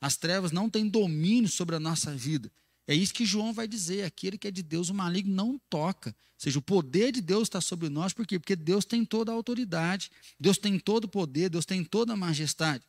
As 0.00 0.16
trevas 0.16 0.50
não 0.50 0.68
têm 0.68 0.88
domínio 0.88 1.48
sobre 1.48 1.76
a 1.76 1.80
nossa 1.80 2.14
vida. 2.14 2.50
É 2.88 2.94
isso 2.94 3.14
que 3.14 3.24
João 3.24 3.52
vai 3.52 3.68
dizer: 3.68 4.02
aquele 4.02 4.36
que 4.36 4.48
é 4.48 4.50
de 4.50 4.62
Deus, 4.62 4.88
o 4.88 4.94
maligno 4.94 5.34
não 5.34 5.60
toca. 5.70 6.10
Ou 6.10 6.14
seja, 6.38 6.58
o 6.58 6.62
poder 6.62 7.12
de 7.12 7.20
Deus 7.20 7.44
está 7.44 7.60
sobre 7.60 7.88
nós, 7.88 8.12
por 8.12 8.26
quê? 8.26 8.38
Porque 8.38 8.56
Deus 8.56 8.84
tem 8.84 9.04
toda 9.04 9.30
a 9.30 9.34
autoridade, 9.34 10.10
Deus 10.40 10.56
tem 10.56 10.78
todo 10.78 11.04
o 11.04 11.08
poder, 11.08 11.50
Deus 11.50 11.64
tem 11.64 11.84
toda 11.84 12.14
a 12.14 12.16
majestade. 12.16 12.84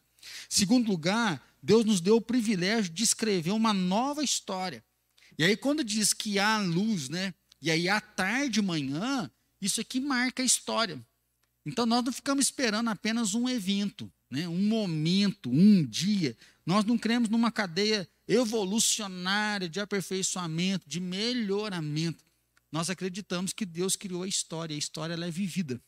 Segundo 0.47 0.87
lugar, 0.87 1.41
Deus 1.61 1.83
nos 1.83 1.99
deu 1.99 2.17
o 2.17 2.21
privilégio 2.21 2.91
de 2.91 3.03
escrever 3.03 3.51
uma 3.51 3.73
nova 3.73 4.23
história. 4.23 4.83
E 5.39 5.43
aí, 5.45 5.55
quando 5.55 5.85
diz 5.85 6.11
que 6.11 6.37
há 6.37 6.57
luz, 6.59 7.07
né? 7.07 7.33
E 7.61 7.71
aí, 7.71 7.87
à 7.87 8.01
tarde, 8.01 8.61
manhã, 8.61 9.31
isso 9.61 9.79
aqui 9.79 9.97
marca 9.97 10.43
a 10.43 10.45
história. 10.45 11.01
Então, 11.65 11.85
nós 11.85 12.03
não 12.03 12.11
ficamos 12.11 12.43
esperando 12.43 12.89
apenas 12.89 13.33
um 13.33 13.47
evento, 13.47 14.11
né? 14.29 14.49
um 14.49 14.61
momento, 14.61 15.49
um 15.49 15.85
dia. 15.85 16.35
Nós 16.65 16.83
não 16.83 16.97
cremos 16.97 17.29
numa 17.29 17.53
cadeia 17.53 18.05
evolucionária 18.27 19.69
de 19.69 19.79
aperfeiçoamento, 19.79 20.89
de 20.89 20.99
melhoramento. 20.99 22.21
Nós 22.69 22.89
acreditamos 22.89 23.53
que 23.53 23.65
Deus 23.65 23.95
criou 23.95 24.23
a 24.23 24.27
história, 24.27 24.75
a 24.75 24.77
história 24.79 25.13
ela 25.13 25.25
é 25.25 25.31
vivida. 25.31 25.81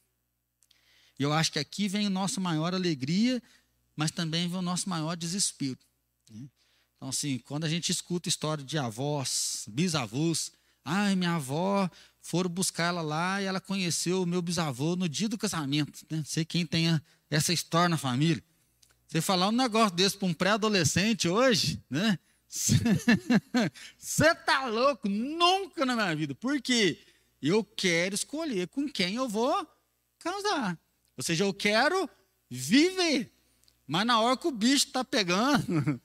E 1.19 1.23
eu 1.23 1.33
acho 1.33 1.51
que 1.51 1.59
aqui 1.59 1.89
vem 1.89 2.07
a 2.07 2.09
nossa 2.09 2.39
maior 2.39 2.73
alegria, 2.73 3.43
mas 3.97 4.11
também 4.11 4.47
vem 4.47 4.59
o 4.59 4.61
nosso 4.61 4.87
maior 4.87 5.17
desespero. 5.17 5.77
Né? 6.29 6.47
Então, 7.01 7.09
assim, 7.09 7.39
quando 7.39 7.63
a 7.63 7.67
gente 7.67 7.91
escuta 7.91 8.29
história 8.29 8.63
de 8.63 8.77
avós, 8.77 9.65
bisavós, 9.67 10.51
ai, 10.85 11.15
minha 11.15 11.33
avó, 11.33 11.89
foram 12.21 12.47
buscar 12.47 12.89
ela 12.89 13.01
lá 13.01 13.41
e 13.41 13.45
ela 13.45 13.59
conheceu 13.59 14.21
o 14.21 14.25
meu 14.27 14.39
bisavô 14.39 14.95
no 14.95 15.09
dia 15.09 15.27
do 15.27 15.35
casamento. 15.35 16.05
Né? 16.11 16.21
Sei 16.23 16.45
quem 16.45 16.63
tem 16.63 17.01
essa 17.27 17.51
história 17.51 17.89
na 17.89 17.97
família. 17.97 18.43
Você 19.07 19.19
falar 19.19 19.47
um 19.49 19.51
negócio 19.51 19.95
desse 19.95 20.15
para 20.15 20.27
um 20.27 20.33
pré-adolescente 20.33 21.27
hoje, 21.27 21.83
né? 21.89 22.19
Você 22.47 24.35
tá 24.45 24.67
louco? 24.67 25.09
Nunca 25.09 25.83
na 25.87 25.95
minha 25.95 26.15
vida. 26.15 26.35
Por 26.35 26.61
quê? 26.61 26.99
Eu 27.41 27.63
quero 27.63 28.13
escolher 28.13 28.67
com 28.67 28.87
quem 28.87 29.15
eu 29.15 29.27
vou 29.27 29.67
casar. 30.19 30.79
Ou 31.17 31.23
seja, 31.23 31.45
eu 31.45 31.51
quero 31.51 32.07
viver. 32.47 33.33
Mas 33.87 34.05
na 34.05 34.21
hora 34.21 34.37
que 34.37 34.45
o 34.45 34.51
bicho 34.51 34.85
está 34.85 35.03
pegando, 35.03 35.99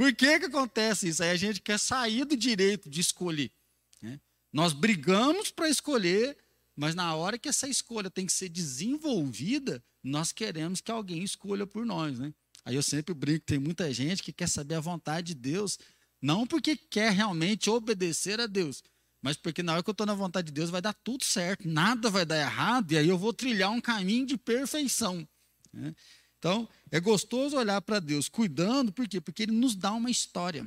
Por 0.00 0.14
que, 0.14 0.40
que 0.40 0.46
acontece 0.46 1.08
isso? 1.08 1.22
Aí 1.22 1.28
a 1.28 1.36
gente 1.36 1.60
quer 1.60 1.78
sair 1.78 2.24
do 2.24 2.34
direito 2.34 2.88
de 2.88 3.02
escolher. 3.02 3.52
Né? 4.00 4.18
Nós 4.50 4.72
brigamos 4.72 5.50
para 5.50 5.68
escolher, 5.68 6.38
mas 6.74 6.94
na 6.94 7.14
hora 7.14 7.38
que 7.38 7.50
essa 7.50 7.68
escolha 7.68 8.08
tem 8.08 8.24
que 8.24 8.32
ser 8.32 8.48
desenvolvida, 8.48 9.84
nós 10.02 10.32
queremos 10.32 10.80
que 10.80 10.90
alguém 10.90 11.22
escolha 11.22 11.66
por 11.66 11.84
nós. 11.84 12.18
Né? 12.18 12.32
Aí 12.64 12.76
eu 12.76 12.82
sempre 12.82 13.12
brinco, 13.12 13.44
tem 13.44 13.58
muita 13.58 13.92
gente 13.92 14.22
que 14.22 14.32
quer 14.32 14.48
saber 14.48 14.76
a 14.76 14.80
vontade 14.80 15.34
de 15.34 15.34
Deus, 15.34 15.78
não 16.22 16.46
porque 16.46 16.78
quer 16.78 17.12
realmente 17.12 17.68
obedecer 17.68 18.40
a 18.40 18.46
Deus, 18.46 18.82
mas 19.20 19.36
porque 19.36 19.62
na 19.62 19.74
hora 19.74 19.82
que 19.82 19.90
eu 19.90 19.92
estou 19.92 20.06
na 20.06 20.14
vontade 20.14 20.46
de 20.46 20.52
Deus 20.54 20.70
vai 20.70 20.80
dar 20.80 20.94
tudo 20.94 21.26
certo, 21.26 21.68
nada 21.68 22.08
vai 22.08 22.24
dar 22.24 22.40
errado, 22.40 22.90
e 22.92 22.96
aí 22.96 23.06
eu 23.10 23.18
vou 23.18 23.34
trilhar 23.34 23.70
um 23.70 23.82
caminho 23.82 24.24
de 24.24 24.38
perfeição. 24.38 25.28
Né? 25.70 25.94
Então, 26.40 26.66
é 26.90 26.98
gostoso 26.98 27.54
olhar 27.54 27.82
para 27.82 28.00
Deus 28.00 28.26
cuidando, 28.26 28.90
por 28.90 29.06
quê? 29.06 29.20
Porque 29.20 29.42
Ele 29.42 29.52
nos 29.52 29.74
dá 29.76 29.92
uma 29.92 30.10
história. 30.10 30.64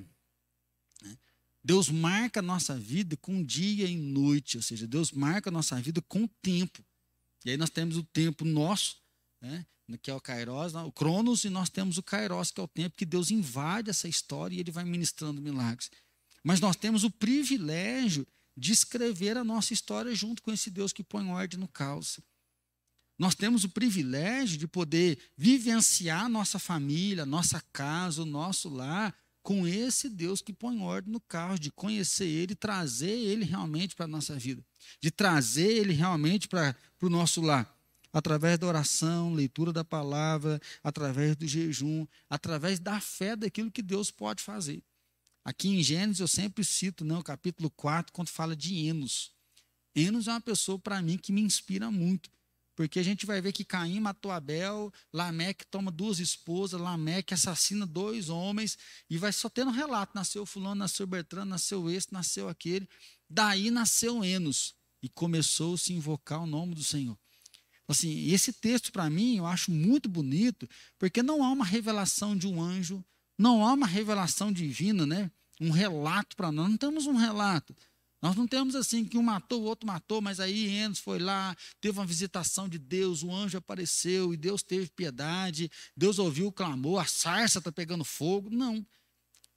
Né? 1.02 1.18
Deus 1.64 1.90
marca 1.90 2.42
a 2.42 2.44
nossa 2.44 2.78
vida 2.78 3.18
com 3.18 3.44
dia 3.44 3.88
e 3.88 3.98
noite, 3.98 4.56
ou 4.56 4.62
seja, 4.62 4.86
Deus 4.86 5.12
marca 5.12 5.50
a 5.50 5.52
nossa 5.52 5.76
vida 5.82 6.00
com 6.04 6.28
tempo. 6.44 6.86
E 7.44 7.50
aí 7.50 7.58
nós 7.58 7.72
temos 7.72 7.98
o 7.98 8.04
tempo 8.04 8.46
nosso, 8.46 8.98
né? 9.42 9.66
que 10.00 10.12
é 10.12 10.14
o 10.14 10.22
Kairos, 10.22 10.76
o 10.76 10.92
Cronos, 10.92 11.44
e 11.44 11.50
nós 11.50 11.70
temos 11.70 11.98
o 11.98 12.04
Kairos, 12.04 12.52
que 12.52 12.62
é 12.62 12.64
o 12.64 12.68
tempo 12.68 12.96
que 12.96 13.06
Deus 13.06 13.32
invade 13.32 13.90
essa 13.90 14.08
história 14.08 14.56
e 14.56 14.60
ele 14.60 14.72
vai 14.72 14.86
ministrando 14.86 15.42
milagres. 15.42 15.90
Mas 16.44 16.60
nós 16.60 16.76
temos 16.76 17.04
o 17.04 17.10
privilégio 17.10 18.28
de 18.56 18.72
escrever 18.72 19.38
a 19.38 19.44
nossa 19.44 19.74
história 19.74 20.14
junto 20.14 20.44
com 20.44 20.52
esse 20.52 20.70
Deus 20.70 20.94
que 20.94 21.04
põe 21.04 21.28
ordem 21.28 21.60
no 21.60 21.68
caos. 21.68 22.20
Nós 23.18 23.36
temos 23.36 23.64
o 23.64 23.70
privilégio 23.70 24.58
de 24.58 24.68
poder 24.68 25.20
vivenciar 25.38 26.28
nossa 26.28 26.58
família, 26.58 27.26
nossa 27.26 27.62
casa, 27.72 28.24
o 28.24 28.26
nosso 28.26 28.70
lar, 28.70 29.16
com 29.42 29.68
esse 29.68 30.10
Deus 30.10 30.42
que 30.42 30.54
põe 30.54 30.80
ordem 30.80 31.12
no 31.12 31.20
caos, 31.20 31.60
de 31.60 31.70
conhecer 31.70 32.26
Ele, 32.26 32.56
trazer 32.56 33.12
Ele 33.12 33.44
realmente 33.44 33.96
para 33.96 34.06
a 34.06 34.08
nossa 34.08 34.36
vida, 34.36 34.66
de 35.00 35.12
trazer 35.12 35.70
Ele 35.70 35.94
realmente 35.94 36.48
para 36.48 36.76
o 37.02 37.10
nosso 37.10 37.42
lar, 37.42 37.70
através 38.12 38.58
da 38.58 38.66
oração, 38.66 39.34
leitura 39.34 39.72
da 39.72 39.84
palavra, 39.84 40.60
através 40.82 41.36
do 41.36 41.46
jejum, 41.46 42.08
através 42.30 42.80
da 42.80 43.00
fé 43.00 43.36
daquilo 43.36 43.70
que 43.70 43.82
Deus 43.82 44.10
pode 44.10 44.42
fazer. 44.42 44.82
Aqui 45.46 45.68
em 45.68 45.84
Gênesis 45.84 46.22
eu 46.22 46.28
sempre 46.28 46.64
cito 46.64 47.04
né, 47.04 47.16
o 47.16 47.24
capítulo 47.24 47.70
4, 47.70 48.14
quando 48.14 48.30
fala 48.30 48.56
de 48.56 48.88
Enos. 48.88 49.34
Enos 49.94 50.28
é 50.28 50.32
uma 50.32 50.42
pessoa, 50.42 50.80
para 50.80 51.02
mim, 51.02 51.18
que 51.18 51.34
me 51.34 51.42
inspira 51.42 51.92
muito 51.92 52.32
Porque 52.76 53.00
a 53.00 53.04
gente 53.04 53.26
vai 53.26 53.40
ver 53.42 53.54
que 53.54 53.64
Caim 53.64 54.00
matou 54.00 54.32
Abel, 54.32 54.92
Lameque 55.12 55.66
toma 55.68 55.92
duas 55.92 56.20
esposas, 56.20 56.80
Lameque 56.80 57.34
assassina 57.34 57.86
dois 57.86 58.30
homens, 58.30 58.78
e 59.10 59.18
vai 59.18 59.32
só 59.32 59.50
tendo 59.50 59.72
relato: 59.72 60.14
nasceu 60.16 60.46
Fulano, 60.46 60.76
nasceu 60.76 61.06
Bertrand, 61.06 61.46
nasceu 61.46 61.90
esse, 61.90 62.12
nasceu 62.12 62.50
aquele. 62.50 62.88
Daí 63.30 63.70
nasceu 63.70 64.24
Enos, 64.24 64.76
e 65.02 65.10
começou 65.10 65.76
a 65.76 65.94
invocar 65.94 66.42
o 66.42 66.48
nome 66.48 66.74
do 66.74 66.84
Senhor. 66.84 67.18
Assim, 67.88 68.32
esse 68.32 68.54
texto, 68.54 68.92
para 68.92 69.10
mim, 69.10 69.38
eu 69.38 69.46
acho 69.46 69.72
muito 69.72 70.08
bonito, 70.08 70.68
porque 70.98 71.22
não 71.22 71.44
há 71.44 71.52
uma 71.52 71.66
revelação 71.66 72.36
de 72.36 72.48
um 72.48 72.62
anjo, 72.62 73.04
não 73.38 73.66
há 73.66 73.74
uma 73.74 73.86
revelação 73.86 74.52
divina, 74.52 75.06
né? 75.06 75.30
um 75.60 75.72
relato 75.72 76.36
para 76.36 76.52
nós, 76.52 76.70
não 76.70 76.78
temos 76.78 77.06
um 77.06 77.16
relato. 77.16 77.76
Nós 78.24 78.38
não 78.38 78.48
temos 78.48 78.74
assim 78.74 79.04
que 79.04 79.18
um 79.18 79.22
matou, 79.22 79.62
o 79.62 79.66
outro 79.66 79.86
matou, 79.86 80.22
mas 80.22 80.40
aí 80.40 80.78
Enos 80.78 80.98
foi 80.98 81.20
lá, 81.20 81.54
teve 81.82 82.00
uma 82.00 82.06
visitação 82.06 82.70
de 82.70 82.80
Deus, 82.80 83.22
o 83.22 83.30
anjo 83.30 83.58
apareceu 83.58 84.34
e 84.34 84.38
Deus 84.38 84.64
teve 84.64 84.90
piedade, 84.92 85.70
Deus 85.94 86.20
ouviu 86.20 86.48
o 86.48 86.52
clamor, 86.52 87.02
a 87.02 87.06
sarça 87.06 87.60
está 87.60 87.70
pegando 87.70 88.06
fogo. 88.06 88.50
Não. 88.50 88.88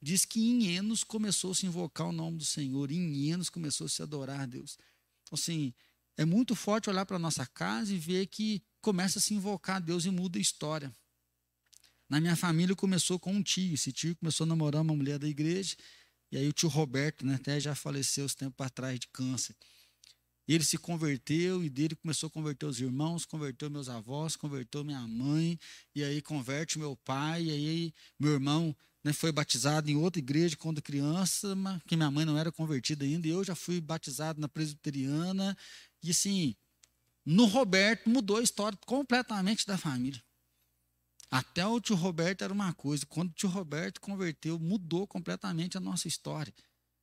Diz 0.03 0.25
que 0.25 0.41
em 0.41 0.67
Enos 0.75 1.05
começou 1.05 1.53
a 1.53 1.55
se 1.55 1.65
invocar 1.65 2.09
o 2.09 2.13
nome 2.13 2.39
do 2.39 2.45
Senhor, 2.45 2.91
em 2.91 3.31
Enos 3.31 3.49
começou 3.49 3.85
a 3.85 3.89
se 3.89 4.03
adorar 4.03 4.41
a 4.41 4.47
Deus. 4.47 4.77
Assim, 5.31 5.73
é 6.17 6.25
muito 6.25 6.57
forte 6.57 6.91
olhar 6.91 7.07
para 7.07 7.19
a 7.19 7.21
nossa 7.21 7.47
casa 7.47 7.95
e 7.95 7.99
ver 7.99 8.27
que 8.27 8.61
começa 8.81 9.21
a 9.21 9.23
se 9.23 9.33
invocar 9.33 9.77
a 9.77 9.81
Deus 9.81 10.05
e 10.07 10.11
muda 10.11 10.41
a 10.41 10.43
história. 10.43 10.93
Na 12.09 12.21
minha 12.21 12.35
família 12.35 12.75
começou 12.75 13.17
com 13.17 13.33
um 13.33 13.45
tio, 13.45 13.75
esse 13.75 13.93
tio 13.93 14.17
começou 14.17 14.45
a 14.45 14.49
namorar 14.49 14.83
uma 14.83 14.95
mulher 14.97 15.21
da 15.21 15.29
igreja, 15.29 15.77
e 16.31 16.37
aí 16.37 16.49
o 16.49 16.53
tio 16.53 16.69
Roberto, 16.69 17.25
né, 17.25 17.35
até 17.37 17.59
já 17.61 17.75
faleceu 17.75 18.25
uns 18.25 18.35
tempos 18.35 18.67
atrás 18.67 18.99
de 18.99 19.09
câncer. 19.09 19.55
Ele 20.49 20.63
se 20.63 20.79
converteu 20.79 21.65
e 21.65 21.69
dele 21.69 21.97
começou 21.97 22.29
a 22.29 22.31
converter 22.31 22.67
os 22.67 22.81
irmãos, 22.81 23.25
converteu 23.25 23.69
meus 23.69 23.89
avós, 23.89 24.37
converteu 24.37 24.85
minha 24.85 25.07
mãe, 25.07 25.59
e 25.95 26.05
aí 26.05 26.23
converte 26.23 26.79
meu 26.79 26.97
pai, 26.97 27.45
e 27.45 27.51
aí 27.51 27.95
meu 28.19 28.33
irmão 28.33 28.75
né, 29.03 29.13
foi 29.13 29.33
batizado 29.33 29.91
em 29.91 29.97
outra 29.97 30.21
igreja 30.21 30.57
quando 30.57 30.81
criança, 30.81 31.55
mas, 31.57 31.83
que 31.87 31.97
minha 31.97 32.11
mãe 32.11 32.25
não 32.25 32.39
era 32.39 32.53
convertida 32.53 33.05
ainda, 33.05 33.27
e 33.27 33.31
eu 33.31 33.43
já 33.43 33.57
fui 33.57 33.81
batizado 33.81 34.41
na 34.41 34.49
presbiteriana, 34.49 35.57
e 36.03 36.11
assim, 36.11 36.55
no 37.25 37.47
Roberto 37.47 38.09
mudou 38.09 38.37
a 38.37 38.43
história 38.43 38.79
completamente 38.87 39.67
da 39.67 39.77
família. 39.77 40.23
Até 41.31 41.67
o 41.67 41.81
tio 41.81 41.97
Roberto 41.97 42.43
era 42.43 42.53
uma 42.53 42.73
coisa. 42.73 43.05
Quando 43.07 43.31
o 43.31 43.35
tio 43.35 43.49
Roberto 43.49 44.01
converteu, 44.01 44.59
mudou 44.59 45.07
completamente 45.07 45.77
a 45.77 45.81
nossa 45.81 46.07
história. 46.07 46.53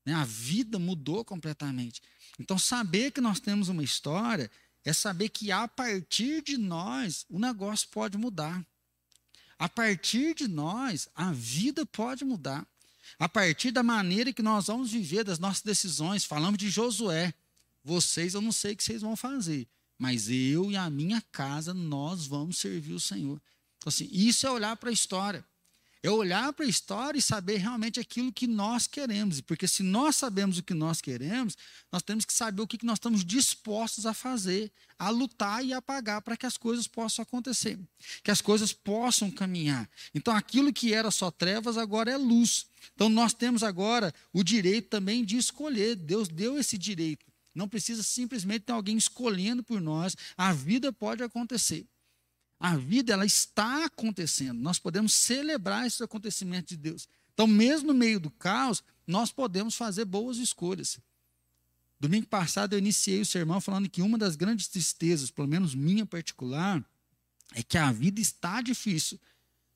Né? 0.06 0.14
A 0.14 0.24
vida 0.24 0.80
mudou 0.80 1.24
completamente. 1.24 2.02
Então, 2.40 2.58
saber 2.58 3.12
que 3.12 3.22
nós 3.22 3.40
temos 3.40 3.70
uma 3.70 3.84
história 3.84 4.50
é 4.86 4.92
saber 4.92 5.30
que 5.30 5.52
a 5.52 5.68
partir 5.68 6.42
de 6.42 6.58
nós 6.58 7.26
o 7.30 7.40
negócio 7.40 7.88
pode 7.90 8.18
mudar. 8.18 8.66
A 9.58 9.70
partir 9.70 10.36
de 10.36 10.48
nós, 10.48 11.08
a 11.16 11.32
vida 11.32 11.86
pode 11.86 12.26
mudar. 12.26 12.68
A 13.20 13.30
partir 13.30 13.72
da 13.72 13.84
maneira 13.84 14.34
que 14.34 14.42
nós 14.42 14.68
vamos 14.68 14.92
viver, 14.92 15.24
das 15.24 15.40
nossas 15.40 15.62
decisões. 15.62 16.26
Falamos 16.26 16.58
de 16.58 16.70
Josué. 16.70 17.34
Vocês, 17.84 18.34
eu 18.34 18.42
não 18.42 18.52
sei 18.52 18.74
o 18.74 18.78
que 18.78 18.84
vocês 18.84 19.02
vão 19.02 19.16
fazer, 19.16 19.68
mas 19.98 20.30
eu 20.30 20.72
e 20.72 20.78
a 20.78 20.90
minha 20.90 21.22
casa, 21.32 21.74
nós 21.74 22.26
vamos 22.26 22.58
servir 22.58 22.94
o 22.94 23.00
Senhor. 23.00 23.42
Então, 23.84 23.90
assim, 23.90 24.08
isso 24.14 24.48
é 24.48 24.50
olhar 24.50 24.78
para 24.78 24.90
a 24.90 24.94
história. 24.94 25.46
É 26.02 26.10
olhar 26.10 26.54
para 26.54 26.66
a 26.66 26.70
história 26.70 27.20
e 27.20 27.22
saber 27.22 27.58
realmente 27.58 28.00
aquilo 28.00 28.32
que 28.32 28.48
nós 28.48 28.88
queremos. 28.88 29.42
Porque 29.42 29.68
se 29.68 29.84
nós 29.84 30.16
sabemos 30.16 30.58
o 30.58 30.64
que 30.64 30.74
nós 30.74 31.02
queremos, 31.02 31.58
nós 31.92 32.02
temos 32.02 32.24
que 32.24 32.32
saber 32.32 32.62
o 32.62 32.68
que 32.68 32.86
nós 32.86 32.96
estamos 32.96 33.26
dispostos 33.26 34.06
a 34.06 34.14
fazer, 34.14 34.72
a 34.98 35.10
lutar 35.10 35.66
e 35.66 35.74
a 35.74 35.82
pagar 35.82 36.22
para 36.22 36.38
que 36.38 36.46
as 36.46 36.58
coisas 36.58 36.88
possam 36.88 37.24
acontecer, 37.24 37.78
que 38.24 38.32
as 38.32 38.40
coisas 38.40 38.72
possam 38.72 39.30
caminhar. 39.30 39.90
Então, 40.16 40.34
aquilo 40.34 40.72
que 40.72 40.94
era 40.94 41.12
só 41.12 41.30
trevas 41.30 41.78
agora 41.78 42.10
é 42.10 42.18
luz. 42.18 42.68
Então, 42.96 43.10
nós 43.10 43.34
temos 43.34 43.64
agora 43.64 44.14
o 44.32 44.44
direito 44.44 44.88
também 44.88 45.26
de 45.26 45.36
escolher. 45.36 45.96
Deus 45.96 46.30
deu 46.30 46.58
esse 46.58 46.78
direito. 46.78 47.26
Não 47.54 47.68
precisa 47.68 48.02
simplesmente 48.02 48.62
ter 48.62 48.72
alguém 48.72 48.96
escolhendo 48.96 49.62
por 49.62 49.82
nós. 49.82 50.16
A 50.38 50.54
vida 50.54 50.92
pode 50.94 51.22
acontecer. 51.22 51.86
A 52.64 52.78
vida 52.78 53.12
ela 53.12 53.26
está 53.26 53.84
acontecendo. 53.84 54.58
Nós 54.58 54.80
podemos 54.80 55.12
celebrar 55.12 55.86
esses 55.86 56.02
acontecimentos 56.02 56.70
de 56.70 56.78
Deus. 56.78 57.10
Então, 57.34 57.46
mesmo 57.46 57.90
no 57.90 57.94
meio 57.94 58.22
do 58.22 58.32
caos, 58.32 58.82
nós 59.06 59.34
podemos 59.34 59.76
fazer 59.76 60.06
boas 60.06 60.38
escolhas. 60.38 60.98
Domingo 62.00 62.26
passado 62.26 62.72
eu 62.72 62.80
iniciei 62.80 63.20
o 63.20 63.26
sermão 63.26 63.60
falando 63.60 63.90
que 63.90 64.02
uma 64.02 64.18
das 64.18 64.38
grandes 64.38 64.70
tristezas, 64.70 65.30
pelo 65.30 65.46
menos 65.46 65.76
minha 65.76 66.06
particular, 66.06 66.82
é 67.54 67.62
que 67.62 67.78
a 67.78 67.92
vida 67.92 68.22
está 68.22 68.62
difícil 68.62 69.20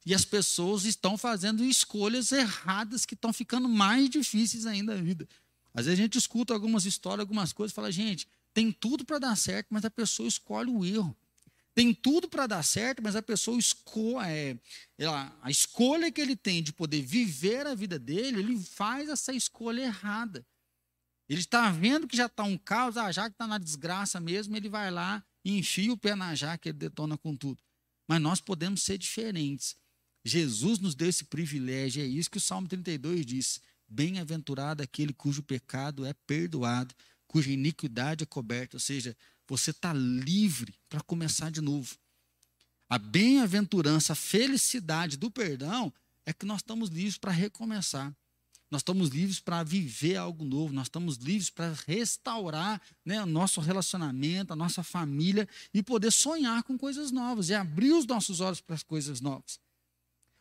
e 0.05 0.15
as 0.15 0.23
pessoas 0.23 0.85
estão 0.85 1.17
fazendo 1.17 1.65
escolhas 1.65 2.31
erradas 2.31 3.05
que 3.05 3.15
estão 3.15 3.33
ficando 3.33 3.67
mais 3.67 4.09
difíceis 4.09 4.65
ainda 4.65 4.93
a 4.93 5.01
vida. 5.01 5.27
Às 5.73 5.87
vezes 5.87 5.99
a 5.99 6.03
gente 6.03 6.17
escuta 6.17 6.53
algumas 6.53 6.85
histórias, 6.85 7.19
algumas 7.19 7.51
coisas, 7.51 7.73
e 7.73 7.75
fala, 7.75 7.91
gente, 7.91 8.29
tem 8.53 8.71
tudo 8.71 9.03
para 9.03 9.19
dar 9.19 9.35
certo, 9.35 9.67
mas 9.71 9.83
a 9.83 9.91
pessoa 9.91 10.29
escolhe 10.29 10.69
o 10.69 10.85
erro. 10.85 11.13
Tem 11.77 11.93
tudo 11.93 12.27
para 12.27 12.47
dar 12.47 12.63
certo, 12.63 13.03
mas 13.03 13.15
a 13.15 13.21
pessoa 13.21 13.55
escolhe, 13.55 14.25
é, 14.27 15.05
a 15.43 15.51
escolha 15.51 16.11
que 16.11 16.19
ele 16.19 16.35
tem 16.35 16.63
de 16.63 16.73
poder 16.73 17.03
viver 17.03 17.67
a 17.67 17.75
vida 17.75 17.99
dele, 17.99 18.39
ele 18.39 18.59
faz 18.59 19.07
essa 19.09 19.31
escolha 19.31 19.83
errada. 19.83 20.43
Ele 21.29 21.39
está 21.39 21.69
vendo 21.69 22.07
que 22.07 22.17
já 22.17 22.25
está 22.25 22.41
um 22.41 22.57
caos, 22.57 22.97
ah, 22.97 23.11
já 23.11 23.29
que 23.29 23.35
está 23.35 23.45
na 23.45 23.59
desgraça 23.59 24.19
mesmo, 24.19 24.57
ele 24.57 24.67
vai 24.69 24.89
lá 24.89 25.23
e 25.45 25.55
enfia 25.55 25.93
o 25.93 25.97
pé 25.97 26.15
na 26.15 26.33
jaca, 26.33 26.67
ele 26.67 26.79
detona 26.79 27.15
com 27.15 27.35
tudo. 27.35 27.61
Mas 28.07 28.19
nós 28.19 28.41
podemos 28.41 28.81
ser 28.81 28.97
diferentes. 28.97 29.75
Jesus 30.25 30.79
nos 30.79 30.95
deu 30.95 31.07
esse 31.07 31.25
privilégio, 31.25 32.01
é 32.01 32.07
isso 32.07 32.31
que 32.31 32.39
o 32.39 32.41
Salmo 32.41 32.67
32 32.67 33.23
diz. 33.23 33.61
Bem-aventurado 33.87 34.81
aquele 34.81 35.13
cujo 35.13 35.43
pecado 35.43 36.07
é 36.07 36.13
perdoado, 36.25 36.95
cuja 37.27 37.51
iniquidade 37.51 38.23
é 38.23 38.25
coberta. 38.25 38.77
Ou 38.77 38.81
seja, 38.81 39.15
você 39.47 39.71
está 39.71 39.93
livre 39.93 40.75
para 40.89 41.01
começar 41.01 41.49
de 41.49 41.61
novo. 41.61 41.95
A 42.89 42.97
bem-aventurança, 42.97 44.13
a 44.13 44.15
felicidade 44.15 45.17
do 45.17 45.29
perdão 45.29 45.91
é 46.25 46.33
que 46.33 46.45
nós 46.45 46.57
estamos 46.57 46.89
livres 46.89 47.17
para 47.17 47.31
recomeçar. 47.31 48.15
Nós 48.69 48.81
estamos 48.81 49.09
livres 49.09 49.39
para 49.39 49.63
viver 49.63 50.17
algo 50.17 50.43
novo, 50.43 50.73
nós 50.73 50.87
estamos 50.87 51.15
livres 51.15 51.49
para 51.49 51.73
restaurar 51.85 52.81
né, 53.05 53.21
o 53.23 53.25
nosso 53.25 53.61
relacionamento, 53.61 54.51
a 54.51 54.55
nossa 54.55 54.83
família 54.83 55.47
e 55.73 55.81
poder 55.81 56.11
sonhar 56.11 56.63
com 56.63 56.77
coisas 56.77 57.11
novas 57.11 57.49
e 57.49 57.53
abrir 57.53 57.93
os 57.93 58.05
nossos 58.05 58.41
olhos 58.41 58.59
para 58.59 58.75
as 58.75 58.83
coisas 58.83 59.21
novas. 59.21 59.59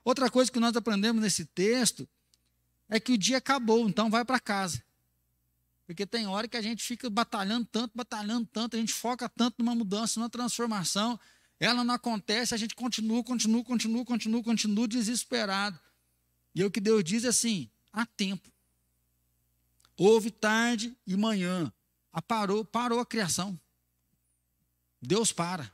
Outra 0.04 0.28
coisa 0.28 0.50
que 0.50 0.58
nós 0.58 0.76
aprendemos 0.76 1.22
nesse 1.22 1.44
texto 1.44 2.08
é 2.88 2.98
que 2.98 3.12
o 3.12 3.18
dia 3.18 3.38
acabou, 3.38 3.88
então 3.88 4.10
vai 4.10 4.24
para 4.24 4.40
casa. 4.40 4.82
Porque 5.86 6.04
tem 6.04 6.26
hora 6.26 6.48
que 6.48 6.56
a 6.56 6.62
gente 6.62 6.82
fica 6.82 7.08
batalhando 7.08 7.66
tanto, 7.70 7.92
batalhando 7.94 8.46
tanto, 8.52 8.76
a 8.76 8.78
gente 8.78 8.92
foca 8.92 9.28
tanto 9.28 9.56
numa 9.60 9.74
mudança, 9.74 10.18
numa 10.18 10.28
transformação, 10.28 11.18
ela 11.60 11.84
não 11.84 11.94
acontece, 11.94 12.54
a 12.54 12.56
gente 12.56 12.74
continua, 12.74 13.22
continua, 13.22 13.64
continua, 13.64 14.04
continua, 14.04 14.42
continua 14.42 14.88
desesperado. 14.88 15.78
E 16.54 16.64
o 16.64 16.70
que 16.70 16.80
Deus 16.80 17.04
diz 17.04 17.24
é 17.24 17.28
assim: 17.28 17.70
há 17.92 18.04
tempo. 18.04 18.50
Houve 19.96 20.30
tarde 20.30 20.96
e 21.06 21.16
manhã. 21.16 21.72
A 22.12 22.20
parou, 22.20 22.64
parou 22.64 22.98
a 22.98 23.06
criação. 23.06 23.58
Deus 25.00 25.32
para. 25.32 25.70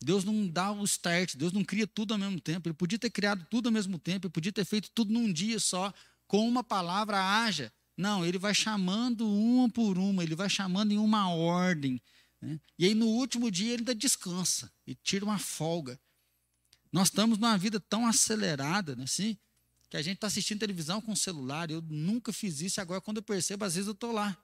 Deus 0.00 0.24
não 0.24 0.48
dá 0.48 0.72
o 0.72 0.84
start, 0.84 1.36
Deus 1.36 1.52
não 1.52 1.64
cria 1.64 1.86
tudo 1.86 2.12
ao 2.12 2.18
mesmo 2.18 2.40
tempo. 2.40 2.68
Ele 2.68 2.74
podia 2.74 2.98
ter 2.98 3.10
criado 3.10 3.46
tudo 3.50 3.68
ao 3.68 3.72
mesmo 3.72 3.98
tempo, 3.98 4.26
ele 4.26 4.32
podia 4.32 4.52
ter 4.52 4.64
feito 4.64 4.90
tudo 4.90 5.12
num 5.12 5.32
dia 5.32 5.58
só, 5.58 5.92
com 6.26 6.46
uma 6.48 6.64
palavra 6.64 7.18
haja. 7.18 7.72
Não, 8.02 8.26
ele 8.26 8.36
vai 8.36 8.52
chamando 8.52 9.24
uma 9.24 9.70
por 9.70 9.96
uma, 9.96 10.24
ele 10.24 10.34
vai 10.34 10.50
chamando 10.50 10.90
em 10.90 10.98
uma 10.98 11.28
ordem. 11.28 12.02
Né? 12.40 12.58
E 12.76 12.86
aí 12.86 12.94
no 12.96 13.06
último 13.06 13.48
dia 13.48 13.68
ele 13.68 13.82
ainda 13.82 13.94
descansa 13.94 14.68
e 14.84 14.92
tira 14.92 15.24
uma 15.24 15.38
folga. 15.38 16.00
Nós 16.90 17.06
estamos 17.06 17.38
numa 17.38 17.56
vida 17.56 17.78
tão 17.78 18.04
acelerada, 18.04 18.96
né, 18.96 19.04
assim, 19.04 19.38
que 19.88 19.96
a 19.96 20.02
gente 20.02 20.16
está 20.16 20.26
assistindo 20.26 20.58
televisão 20.58 21.00
com 21.00 21.14
celular. 21.14 21.70
Eu 21.70 21.80
nunca 21.80 22.32
fiz 22.32 22.60
isso, 22.60 22.80
agora 22.80 23.00
quando 23.00 23.18
eu 23.18 23.22
percebo, 23.22 23.64
às 23.64 23.76
vezes 23.76 23.86
eu 23.86 23.92
estou 23.92 24.10
lá. 24.10 24.36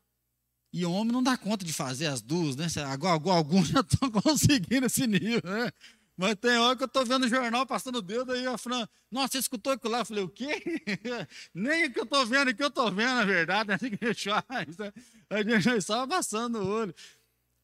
E 0.73 0.87
o 0.87 0.93
homem 0.93 1.13
não 1.13 1.23
dá 1.23 1.37
conta 1.37 1.65
de 1.65 1.73
fazer 1.73 2.07
as 2.07 2.23
duas, 2.23 2.55
né? 2.55 2.67
Agora, 2.87 3.37
alguns 3.37 3.67
já 3.75 3.81
estão 3.81 4.09
conseguindo 4.09 4.87
esse 4.87 5.05
nível, 5.05 5.43
né? 5.43 5.73
Mas 6.19 6.35
tem 6.35 6.59
hora 6.59 6.77
que 6.77 6.83
eu 6.83 6.89
estou 6.89 7.07
vendo 7.07 7.27
o 7.27 7.29
jornal 7.29 7.65
passando 7.65 7.99
o 7.99 8.03
dedo 8.03 8.33
aí, 8.33 8.45
a 8.45 8.59
Fran, 8.59 8.89
nossa, 9.09 9.29
você 9.29 9.39
escutou 9.39 9.73
aquilo 9.73 9.93
lá? 9.93 10.01
Eu 10.01 10.05
falei, 10.05 10.25
o 10.25 10.29
quê? 10.29 10.49
Nem 11.55 11.85
o 11.85 11.93
que 11.93 12.01
eu 12.01 12.05
estou 12.05 12.27
vendo, 12.27 12.51
o 12.51 12.55
que 12.57 12.63
eu 12.63 12.67
estou 12.67 12.91
vendo, 12.91 13.15
na 13.15 13.25
verdade, 13.25 13.71
é 13.71 13.75
assim 13.79 13.91
que 13.91 14.05
a 14.05 14.13
gente. 14.13 14.79
Né? 14.81 14.93
A 15.31 15.61
gente 15.61 15.81
só 15.81 16.05
passando 16.09 16.59
o 16.61 16.67
olho. 16.67 16.95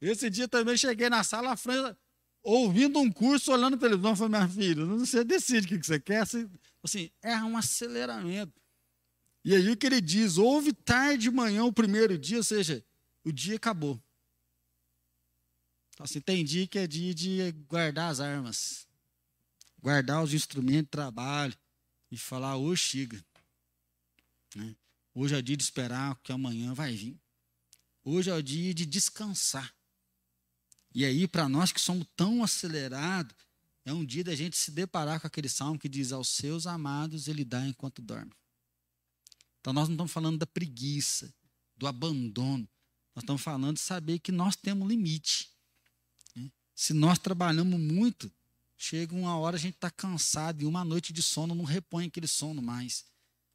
Esse 0.01 0.31
dia 0.31 0.47
também 0.47 0.77
cheguei 0.77 1.11
na 1.11 1.25
sala, 1.25 1.51
a 1.51 1.57
Fran, 1.57 1.97
ouvindo 2.45 3.01
um 3.01 3.11
curso, 3.11 3.51
olhando 3.51 3.77
televisão, 3.77 4.15
falei, 4.15 4.39
minha 4.39 4.49
filha, 4.49 4.85
você 4.85 5.25
decide 5.25 5.67
o 5.67 5.81
que 5.81 5.85
você 5.85 5.99
quer. 5.99 6.21
Assim, 6.21 6.49
assim, 6.85 7.11
é 7.23 7.35
um 7.39 7.57
aceleramento. 7.57 8.53
E 9.45 9.53
aí 9.53 9.69
o 9.69 9.77
que 9.77 9.85
ele 9.85 10.01
diz, 10.01 10.39
houve 10.39 10.73
tarde 10.73 11.25
de 11.25 11.31
manhã 11.33 11.65
o 11.65 11.73
primeiro 11.73 12.17
dia, 12.17 12.37
ou 12.37 12.45
seja, 12.45 12.85
o 13.25 13.33
dia 13.33 13.57
acabou. 13.57 14.01
Então, 15.95 16.05
assim, 16.05 16.21
tem 16.21 16.45
dia 16.45 16.67
que 16.67 16.79
é 16.79 16.87
dia 16.87 17.15
de 17.15 17.53
guardar 17.69 18.11
as 18.11 18.19
armas, 18.19 18.87
guardar 19.81 20.23
os 20.23 20.35
instrumentos 20.35 20.87
de 20.87 20.91
trabalho 20.91 21.57
e 22.11 22.19
falar, 22.19 22.57
hoje 22.57 22.83
chega. 22.83 23.25
Né? 24.57 24.75
Hoje 25.15 25.35
é 25.37 25.39
o 25.39 25.43
dia 25.43 25.57
de 25.57 25.63
esperar 25.63 26.19
que 26.21 26.33
amanhã 26.33 26.75
vai 26.75 26.95
vir. 26.95 27.17
Hoje 28.03 28.29
é 28.29 28.35
o 28.35 28.43
dia 28.43 28.75
de 28.75 28.85
descansar. 28.85 29.73
E 30.93 31.05
aí, 31.05 31.29
para 31.29 31.49
nós 31.49 31.71
que 31.71 31.81
somos 31.81 32.07
tão 32.17 32.43
acelerados, 32.43 33.35
é 33.85 33.93
um 33.93 34.05
dia 34.05 34.25
da 34.25 34.35
gente 34.35 34.57
se 34.57 34.73
deparar 34.73 35.21
com 35.21 35.27
aquele 35.27 35.49
salmo 35.49 35.79
que 35.79 35.89
diz: 35.89 36.13
Aos 36.13 36.29
seus 36.29 36.67
amados 36.67 37.29
ele 37.29 37.45
dá 37.45 37.67
enquanto 37.67 38.03
dorme. 38.03 38.33
Então, 39.61 39.73
nós 39.73 39.89
não 39.89 39.95
estamos 39.95 40.13
falando 40.13 40.39
da 40.39 40.47
preguiça, 40.47 41.33
do 41.77 41.87
abandono. 41.87 42.69
Nós 43.15 43.23
estamos 43.23 43.43
falando 43.43 43.77
de 43.77 43.81
saber 43.81 44.19
que 44.19 44.33
nós 44.33 44.57
temos 44.57 44.89
limite. 44.89 45.54
Se 46.75 46.93
nós 46.93 47.19
trabalhamos 47.19 47.79
muito, 47.79 48.31
chega 48.77 49.15
uma 49.15 49.37
hora 49.39 49.57
a 49.57 49.61
gente 49.61 49.75
está 49.75 49.91
cansado 49.91 50.63
e 50.63 50.67
uma 50.67 50.85
noite 50.85 51.13
de 51.13 51.23
sono 51.23 51.55
não 51.55 51.65
repõe 51.65 52.07
aquele 52.07 52.27
sono 52.27 52.61
mais. 52.61 53.05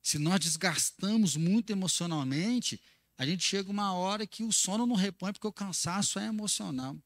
Se 0.02 0.18
nós 0.18 0.40
desgastamos 0.40 1.36
muito 1.36 1.72
emocionalmente, 1.72 2.82
a 3.18 3.26
gente 3.26 3.44
chega 3.44 3.70
uma 3.70 3.94
hora 3.94 4.26
que 4.26 4.44
o 4.44 4.52
sono 4.52 4.86
não 4.86 4.96
repõe 4.96 5.34
porque 5.34 5.48
o 5.48 5.54
cansaço 5.54 6.18
é 6.20 6.26
emocional. 6.26 6.98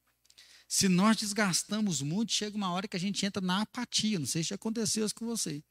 Se 0.67 0.87
nós 0.87 1.17
desgastamos 1.17 2.01
muito, 2.01 2.31
chega 2.31 2.55
uma 2.55 2.71
hora 2.71 2.87
que 2.87 2.95
a 2.95 2.99
gente 2.99 3.25
entra 3.25 3.41
na 3.41 3.61
apatia. 3.61 4.17
Não 4.17 4.25
sei 4.25 4.43
se 4.43 4.53
aconteceu 4.53 5.05
isso 5.05 5.13
com 5.13 5.25
você. 5.25 5.63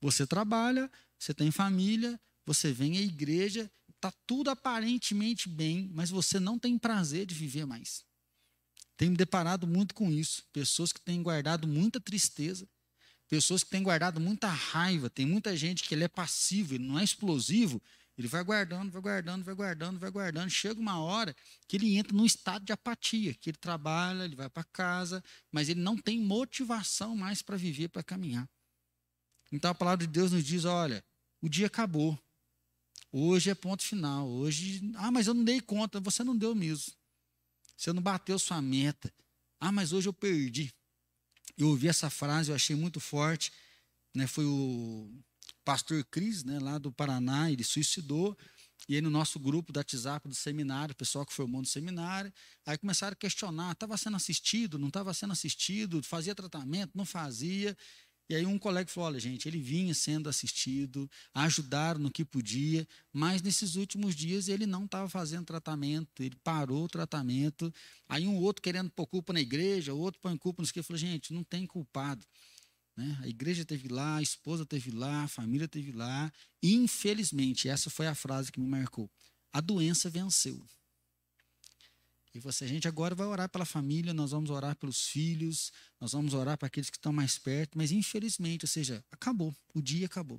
Você 0.00 0.26
trabalha, 0.26 0.90
você 1.18 1.34
tem 1.34 1.50
família, 1.50 2.20
você 2.44 2.72
vem 2.72 2.96
à 2.96 3.00
igreja, 3.00 3.70
está 3.88 4.12
tudo 4.24 4.50
aparentemente 4.50 5.48
bem, 5.48 5.90
mas 5.92 6.10
você 6.10 6.38
não 6.38 6.58
tem 6.58 6.78
prazer 6.78 7.26
de 7.26 7.34
viver 7.34 7.66
mais. 7.66 8.05
Tenho 8.96 9.10
me 9.10 9.16
deparado 9.16 9.66
muito 9.66 9.94
com 9.94 10.10
isso. 10.10 10.44
Pessoas 10.52 10.92
que 10.92 11.00
têm 11.00 11.22
guardado 11.22 11.68
muita 11.68 12.00
tristeza, 12.00 12.66
pessoas 13.28 13.62
que 13.62 13.70
têm 13.70 13.82
guardado 13.82 14.20
muita 14.20 14.48
raiva. 14.48 15.10
Tem 15.10 15.26
muita 15.26 15.56
gente 15.56 15.84
que 15.84 15.94
ele 15.94 16.04
é 16.04 16.08
passivo, 16.08 16.74
ele 16.74 16.84
não 16.84 16.98
é 16.98 17.04
explosivo. 17.04 17.82
Ele 18.16 18.28
vai 18.28 18.42
guardando, 18.42 18.90
vai 18.90 19.02
guardando, 19.02 19.44
vai 19.44 19.54
guardando, 19.54 19.98
vai 19.98 20.10
guardando. 20.10 20.48
Chega 20.48 20.80
uma 20.80 20.98
hora 20.98 21.36
que 21.68 21.76
ele 21.76 21.96
entra 21.96 22.16
num 22.16 22.24
estado 22.24 22.64
de 22.64 22.72
apatia, 22.72 23.34
que 23.34 23.50
ele 23.50 23.58
trabalha, 23.58 24.24
ele 24.24 24.34
vai 24.34 24.48
para 24.48 24.64
casa, 24.64 25.22
mas 25.52 25.68
ele 25.68 25.80
não 25.80 25.98
tem 25.98 26.18
motivação 26.18 27.14
mais 27.14 27.42
para 27.42 27.56
viver, 27.56 27.88
para 27.88 28.02
caminhar. 28.02 28.48
Então 29.52 29.70
a 29.70 29.74
palavra 29.74 30.06
de 30.06 30.12
Deus 30.12 30.32
nos 30.32 30.44
diz: 30.44 30.64
olha, 30.64 31.04
o 31.42 31.48
dia 31.48 31.66
acabou. 31.66 32.18
Hoje 33.12 33.50
é 33.50 33.54
ponto 33.54 33.82
final. 33.82 34.26
Hoje, 34.26 34.90
ah, 34.96 35.10
mas 35.10 35.26
eu 35.26 35.34
não 35.34 35.44
dei 35.44 35.60
conta. 35.60 36.00
Você 36.00 36.24
não 36.24 36.36
deu 36.36 36.54
mesmo. 36.54 36.94
Você 37.76 37.92
não 37.92 38.02
bateu 38.02 38.38
sua 38.38 38.62
meta. 38.62 39.12
Ah, 39.60 39.70
mas 39.70 39.92
hoje 39.92 40.08
eu 40.08 40.12
perdi. 40.12 40.72
Eu 41.56 41.68
ouvi 41.68 41.88
essa 41.88 42.10
frase, 42.10 42.50
eu 42.50 42.54
achei 42.54 42.74
muito 42.76 43.00
forte. 43.00 43.52
Né? 44.14 44.26
Foi 44.26 44.44
o 44.44 45.10
pastor 45.64 46.04
Cris, 46.04 46.44
né, 46.44 46.58
lá 46.60 46.78
do 46.78 46.92
Paraná, 46.92 47.50
ele 47.50 47.64
suicidou. 47.64 48.36
E 48.88 48.94
aí 48.94 49.00
no 49.00 49.10
nosso 49.10 49.40
grupo 49.40 49.72
do 49.72 49.78
WhatsApp 49.78 50.28
do 50.28 50.34
seminário, 50.34 50.92
o 50.92 50.96
pessoal 50.96 51.26
que 51.26 51.32
formou 51.32 51.60
no 51.60 51.66
seminário, 51.66 52.32
aí 52.64 52.78
começaram 52.78 53.14
a 53.14 53.16
questionar, 53.16 53.72
estava 53.72 53.96
sendo 53.96 54.16
assistido, 54.16 54.78
não 54.78 54.88
estava 54.88 55.12
sendo 55.12 55.32
assistido, 55.32 56.02
fazia 56.04 56.34
tratamento, 56.34 56.92
não 56.94 57.04
fazia. 57.04 57.76
E 58.28 58.34
aí 58.34 58.44
um 58.44 58.58
colega 58.58 58.90
falou: 58.90 59.10
olha, 59.10 59.20
gente, 59.20 59.46
ele 59.48 59.60
vinha 59.60 59.94
sendo 59.94 60.28
assistido, 60.28 61.08
ajudaram 61.32 62.00
no 62.00 62.10
que 62.10 62.24
podia, 62.24 62.86
mas 63.12 63.40
nesses 63.42 63.76
últimos 63.76 64.14
dias 64.14 64.48
ele 64.48 64.66
não 64.66 64.84
estava 64.84 65.08
fazendo 65.08 65.44
tratamento, 65.44 66.22
ele 66.22 66.36
parou 66.42 66.84
o 66.84 66.88
tratamento. 66.88 67.72
Aí 68.08 68.26
um 68.26 68.36
outro 68.36 68.62
querendo 68.62 68.90
pôr 68.90 69.06
culpa 69.06 69.32
na 69.32 69.40
igreja, 69.40 69.94
outro 69.94 70.20
põe 70.20 70.36
culpa 70.36 70.62
nos 70.62 70.72
que 70.72 70.82
falou: 70.82 70.98
gente, 70.98 71.32
não 71.32 71.44
tem 71.44 71.66
culpado. 71.66 72.26
Né? 72.96 73.18
A 73.22 73.28
igreja 73.28 73.64
teve 73.64 73.88
lá, 73.88 74.16
a 74.16 74.22
esposa 74.22 74.64
teve 74.64 74.90
lá, 74.90 75.24
a 75.24 75.28
família 75.28 75.68
teve 75.68 75.92
lá. 75.92 76.32
Infelizmente, 76.62 77.68
essa 77.68 77.90
foi 77.90 78.06
a 78.06 78.14
frase 78.14 78.50
que 78.50 78.58
me 78.58 78.66
marcou. 78.66 79.10
A 79.52 79.60
doença 79.60 80.08
venceu. 80.08 80.64
E 82.36 82.38
você, 82.38 82.66
a 82.66 82.68
gente 82.68 82.86
agora 82.86 83.14
vai 83.14 83.26
orar 83.26 83.48
pela 83.48 83.64
família, 83.64 84.12
nós 84.12 84.30
vamos 84.30 84.50
orar 84.50 84.76
pelos 84.76 85.06
filhos, 85.06 85.72
nós 85.98 86.12
vamos 86.12 86.34
orar 86.34 86.58
para 86.58 86.66
aqueles 86.66 86.90
que 86.90 86.98
estão 86.98 87.10
mais 87.10 87.38
perto, 87.38 87.78
mas 87.78 87.90
infelizmente, 87.90 88.66
ou 88.66 88.68
seja, 88.68 89.02
acabou, 89.10 89.56
o 89.72 89.80
dia 89.80 90.04
acabou. 90.04 90.38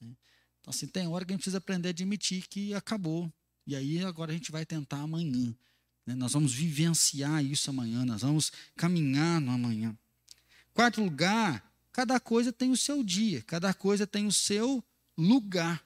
Né? 0.00 0.16
Então, 0.58 0.70
assim, 0.70 0.86
tem 0.86 1.06
hora 1.06 1.26
que 1.26 1.32
a 1.32 1.34
gente 1.34 1.42
precisa 1.42 1.58
aprender 1.58 1.88
a 1.88 1.90
admitir 1.90 2.48
que 2.48 2.72
acabou. 2.72 3.30
E 3.66 3.76
aí 3.76 4.02
agora 4.02 4.32
a 4.32 4.34
gente 4.34 4.50
vai 4.50 4.64
tentar 4.64 4.96
amanhã. 5.00 5.54
Né? 6.06 6.14
Nós 6.14 6.32
vamos 6.32 6.54
vivenciar 6.54 7.44
isso 7.44 7.68
amanhã, 7.68 8.06
nós 8.06 8.22
vamos 8.22 8.50
caminhar 8.74 9.42
no 9.42 9.50
amanhã. 9.50 9.94
Quarto 10.72 11.02
lugar, 11.02 11.70
cada 11.92 12.18
coisa 12.18 12.50
tem 12.50 12.70
o 12.70 12.76
seu 12.78 13.04
dia, 13.04 13.42
cada 13.42 13.74
coisa 13.74 14.06
tem 14.06 14.26
o 14.26 14.32
seu 14.32 14.82
lugar. 15.18 15.85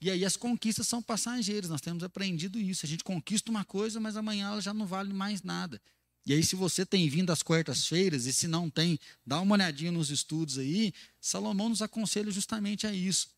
E 0.00 0.10
aí 0.10 0.24
as 0.24 0.36
conquistas 0.36 0.86
são 0.86 1.02
passageiras, 1.02 1.70
nós 1.70 1.80
temos 1.80 2.02
aprendido 2.04 2.58
isso. 2.58 2.84
A 2.84 2.88
gente 2.88 3.02
conquista 3.02 3.50
uma 3.50 3.64
coisa, 3.64 3.98
mas 3.98 4.16
amanhã 4.16 4.48
ela 4.48 4.60
já 4.60 4.74
não 4.74 4.86
vale 4.86 5.12
mais 5.12 5.42
nada. 5.42 5.80
E 6.26 6.32
aí, 6.32 6.42
se 6.42 6.56
você 6.56 6.84
tem 6.84 7.08
vindo 7.08 7.30
às 7.30 7.40
quartas-feiras, 7.40 8.26
e 8.26 8.32
se 8.32 8.48
não 8.48 8.68
tem, 8.68 8.98
dá 9.24 9.40
uma 9.40 9.54
olhadinha 9.54 9.92
nos 9.92 10.10
estudos 10.10 10.58
aí, 10.58 10.92
Salomão 11.20 11.68
nos 11.68 11.82
aconselha 11.82 12.32
justamente 12.32 12.84
a 12.84 12.92
isso. 12.92 13.28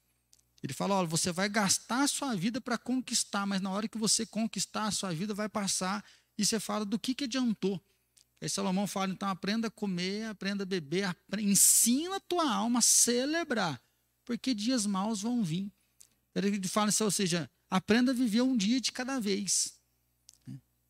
Ele 0.62 0.72
fala: 0.72 0.94
olha, 0.94 1.06
você 1.06 1.30
vai 1.30 1.50
gastar 1.50 2.04
a 2.04 2.08
sua 2.08 2.34
vida 2.34 2.62
para 2.62 2.78
conquistar, 2.78 3.46
mas 3.46 3.60
na 3.60 3.70
hora 3.70 3.86
que 3.86 3.98
você 3.98 4.24
conquistar, 4.24 4.86
a 4.86 4.90
sua 4.90 5.12
vida 5.12 5.34
vai 5.34 5.50
passar, 5.50 6.02
e 6.38 6.46
você 6.46 6.58
fala 6.58 6.86
do 6.86 6.98
que, 6.98 7.14
que 7.14 7.24
adiantou. 7.24 7.78
Aí 8.40 8.48
Salomão 8.48 8.86
fala: 8.86 9.12
então 9.12 9.28
aprenda 9.28 9.68
a 9.68 9.70
comer, 9.70 10.24
aprenda 10.24 10.62
a 10.62 10.66
beber, 10.66 11.04
aprenda, 11.04 11.50
ensina 11.50 12.16
a 12.16 12.20
tua 12.20 12.50
alma 12.50 12.78
a 12.78 12.82
celebrar, 12.82 13.78
porque 14.24 14.54
dias 14.54 14.86
maus 14.86 15.20
vão 15.20 15.44
vir. 15.44 15.70
Ele 16.46 16.68
fala 16.68 16.88
assim, 16.88 17.04
ou 17.04 17.10
seja, 17.10 17.50
aprenda 17.70 18.12
a 18.12 18.14
viver 18.14 18.42
um 18.42 18.56
dia 18.56 18.80
de 18.80 18.92
cada 18.92 19.18
vez. 19.18 19.74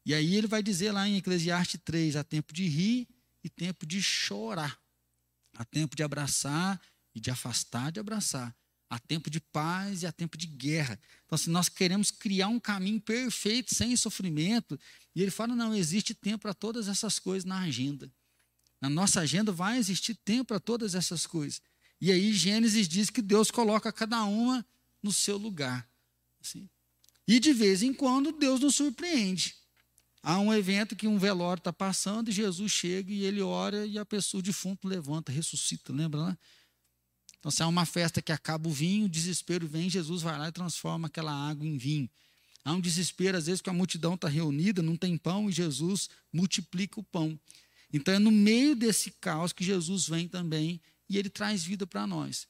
E 0.05 0.15
aí 0.15 0.37
ele 0.37 0.47
vai 0.47 0.63
dizer 0.63 0.93
lá 0.93 1.09
em 1.09 1.17
Eclesiastes 1.17 1.81
3, 1.85 2.17
há 2.17 2.25
tempo 2.25 2.53
de 2.53 2.67
rir 2.67 3.09
e 3.43 3.49
tempo 3.49 3.87
de 3.87 4.03
chorar. 4.03 4.79
Há 5.57 5.65
tempo 5.65 5.95
de 5.97 6.03
abraçar 6.03 6.81
e 7.15 7.21
de 7.21 7.31
afastar 7.31 7.93
de 7.93 8.01
abraçar. 8.01 8.55
Há 8.91 8.99
tempo 8.99 9.29
de 9.29 9.39
paz 9.39 10.03
e 10.03 10.07
há 10.07 10.13
tempo 10.13 10.39
de 10.39 10.47
guerra. 10.47 10.99
Então, 11.27 11.37
se 11.37 11.45
assim, 11.45 11.51
nós 11.51 11.69
queremos 11.69 12.11
criar 12.11 12.49
um 12.49 12.59
caminho 12.59 13.01
perfeito, 13.01 13.75
sem 13.75 13.95
sofrimento, 13.97 14.81
e 15.15 15.21
ele 15.21 15.31
fala: 15.31 15.55
não, 15.55 15.75
existe 15.75 16.15
tempo 16.15 16.43
para 16.43 16.55
todas 16.55 16.89
essas 16.89 17.19
coisas 17.19 17.45
na 17.45 17.61
agenda. 17.61 18.11
Na 18.81 18.89
nossa 18.89 19.21
agenda 19.21 19.53
vai 19.53 19.77
existir 19.77 20.15
tempo 20.15 20.47
para 20.47 20.61
todas 20.61 20.95
essas 20.95 21.27
coisas. 21.27 21.61
E 22.01 22.11
aí 22.13 22.33
Gênesis 22.33 22.89
diz 22.89 23.11
que 23.11 23.21
Deus 23.21 23.51
coloca 23.51 23.93
cada 23.93 24.25
uma 24.25 24.65
no 25.03 25.13
seu 25.13 25.37
lugar. 25.37 25.89
Assim. 26.41 26.69
E 27.27 27.39
de 27.39 27.53
vez 27.53 27.83
em 27.83 27.93
quando 27.93 28.33
Deus 28.33 28.61
nos 28.61 28.77
surpreende. 28.77 29.55
Há 30.23 30.39
um 30.39 30.53
evento 30.53 30.97
que 30.97 31.07
um 31.07 31.19
velório 31.19 31.61
está 31.61 31.73
passando 31.73 32.29
e 32.29 32.33
Jesus 32.33 32.73
chega 32.73 33.13
e 33.13 33.25
ele 33.25 33.41
ora 33.41 33.87
e 33.87 33.99
a 33.99 34.05
pessoa, 34.05 34.43
defunto, 34.43 34.89
levanta, 34.89 35.31
ressuscita, 35.31 35.93
lembra 35.93 36.21
lá? 36.21 36.39
Então, 37.39 37.51
se 37.51 37.63
há 37.63 37.69
uma 37.69 37.87
festa 37.87 38.21
que 38.21 38.33
acaba 38.33 38.69
o 38.69 38.73
vinho, 38.73 39.07
o 39.07 39.09
desespero 39.09 39.67
vem, 39.67 39.89
Jesus 39.89 40.23
vai 40.23 40.37
lá 40.37 40.49
e 40.49 40.53
transforma 40.53 41.07
aquela 41.07 41.33
água 41.33 41.67
em 41.67 41.79
vinho. 41.79 42.11
Há 42.65 42.73
um 42.73 42.81
desespero, 42.81 43.39
às 43.39 43.47
vezes, 43.47 43.61
que 43.63 43.71
a 43.71 43.73
multidão 43.73 44.15
está 44.15 44.29
reunida, 44.29 44.83
não 44.83 44.97
tem 44.97 45.17
pão, 45.17 45.49
e 45.49 45.53
Jesus 45.53 46.11
multiplica 46.33 46.99
o 46.99 47.05
pão. 47.05 47.39
Então, 47.93 48.13
é 48.13 48.19
no 48.19 48.31
meio 48.31 48.75
desse 48.75 49.13
caos 49.13 49.53
que 49.53 49.65
Jesus 49.65 50.09
vem 50.09 50.29
também 50.29 50.81
e 51.09 51.17
ele 51.17 51.31
traz 51.31 51.63
vida 51.63 51.87
para 51.87 52.07
nós. 52.07 52.47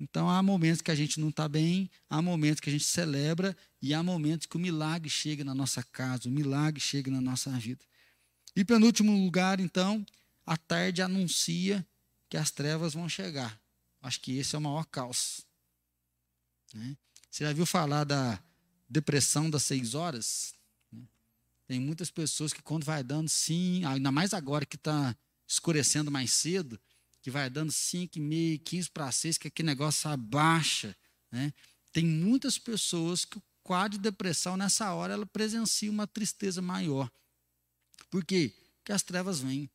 Então 0.00 0.30
há 0.30 0.42
momentos 0.42 0.80
que 0.80 0.90
a 0.90 0.94
gente 0.94 1.20
não 1.20 1.28
está 1.28 1.46
bem, 1.46 1.90
há 2.08 2.22
momentos 2.22 2.60
que 2.60 2.70
a 2.70 2.72
gente 2.72 2.84
celebra 2.84 3.54
e 3.82 3.92
há 3.92 4.02
momentos 4.02 4.46
que 4.46 4.56
o 4.56 4.60
milagre 4.60 5.10
chega 5.10 5.44
na 5.44 5.54
nossa 5.54 5.82
casa, 5.82 6.26
o 6.26 6.32
milagre 6.32 6.80
chega 6.80 7.10
na 7.10 7.20
nossa 7.20 7.50
vida. 7.50 7.84
E 8.56 8.64
penúltimo 8.64 9.12
lugar, 9.12 9.60
então, 9.60 10.04
a 10.46 10.56
tarde 10.56 11.02
anuncia 11.02 11.86
que 12.30 12.36
as 12.38 12.50
trevas 12.50 12.94
vão 12.94 13.08
chegar. 13.08 13.60
Acho 14.00 14.20
que 14.20 14.38
esse 14.38 14.54
é 14.54 14.58
o 14.58 14.62
maior 14.62 14.86
caos. 14.86 15.46
Né? 16.72 16.96
Você 17.30 17.44
já 17.44 17.52
viu 17.52 17.66
falar 17.66 18.04
da 18.04 18.42
depressão 18.88 19.50
das 19.50 19.64
seis 19.64 19.94
horas? 19.94 20.54
Tem 21.66 21.78
muitas 21.78 22.10
pessoas 22.10 22.52
que 22.52 22.62
quando 22.62 22.84
vai 22.84 23.04
dando 23.04 23.28
sim, 23.28 23.84
ainda 23.84 24.10
mais 24.10 24.32
agora 24.32 24.64
que 24.64 24.76
está 24.76 25.14
escurecendo 25.46 26.10
mais 26.10 26.32
cedo, 26.32 26.80
que 27.22 27.30
vai 27.30 27.48
dando 27.50 27.70
5,5, 27.70 28.62
15 28.64 28.90
para 28.90 29.12
6, 29.12 29.38
que 29.38 29.48
aquele 29.48 29.66
negócio 29.66 30.10
abaixa. 30.10 30.96
Né? 31.30 31.52
Tem 31.92 32.04
muitas 32.04 32.58
pessoas 32.58 33.24
que 33.24 33.38
o 33.38 33.42
quadro 33.62 33.98
de 33.98 34.02
depressão, 34.02 34.56
nessa 34.56 34.92
hora, 34.94 35.12
ela 35.12 35.26
presencia 35.26 35.90
uma 35.90 36.06
tristeza 36.06 36.62
maior. 36.62 37.10
Por 38.10 38.24
quê? 38.24 38.54
Porque 38.78 38.92
as 38.92 39.02
trevas 39.02 39.40
vêm. 39.40 39.70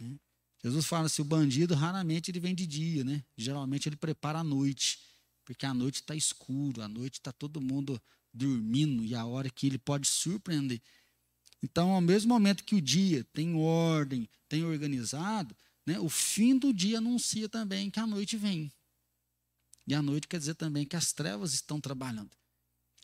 Né? 0.00 0.16
Jesus 0.62 0.86
fala 0.86 1.06
assim: 1.06 1.22
o 1.22 1.24
bandido 1.24 1.74
raramente 1.74 2.30
ele 2.30 2.40
vem 2.40 2.54
de 2.54 2.66
dia, 2.66 3.04
né? 3.04 3.24
Geralmente 3.36 3.88
ele 3.88 3.96
prepara 3.96 4.40
a 4.40 4.44
noite, 4.44 4.98
porque 5.44 5.66
a 5.66 5.74
noite 5.74 5.96
está 5.96 6.14
escuro, 6.14 6.82
a 6.82 6.88
noite 6.88 7.14
está 7.14 7.32
todo 7.32 7.60
mundo 7.60 8.00
dormindo 8.32 9.04
e 9.04 9.14
a 9.14 9.24
hora 9.24 9.50
que 9.50 9.66
ele 9.66 9.78
pode 9.78 10.06
surpreender. 10.06 10.80
Então, 11.62 11.90
ao 11.90 12.00
mesmo 12.00 12.32
momento 12.32 12.64
que 12.64 12.74
o 12.74 12.80
dia 12.80 13.24
tem 13.32 13.54
ordem, 13.54 14.28
tem 14.48 14.64
organizado, 14.64 15.54
né, 15.86 15.98
o 15.98 16.08
fim 16.08 16.56
do 16.56 16.72
dia 16.72 16.98
anuncia 16.98 17.48
também 17.48 17.90
que 17.90 18.00
a 18.00 18.06
noite 18.06 18.36
vem. 18.36 18.72
E 19.86 19.94
a 19.94 20.02
noite 20.02 20.28
quer 20.28 20.38
dizer 20.38 20.54
também 20.54 20.84
que 20.84 20.96
as 20.96 21.12
trevas 21.12 21.52
estão 21.52 21.80
trabalhando. 21.80 22.30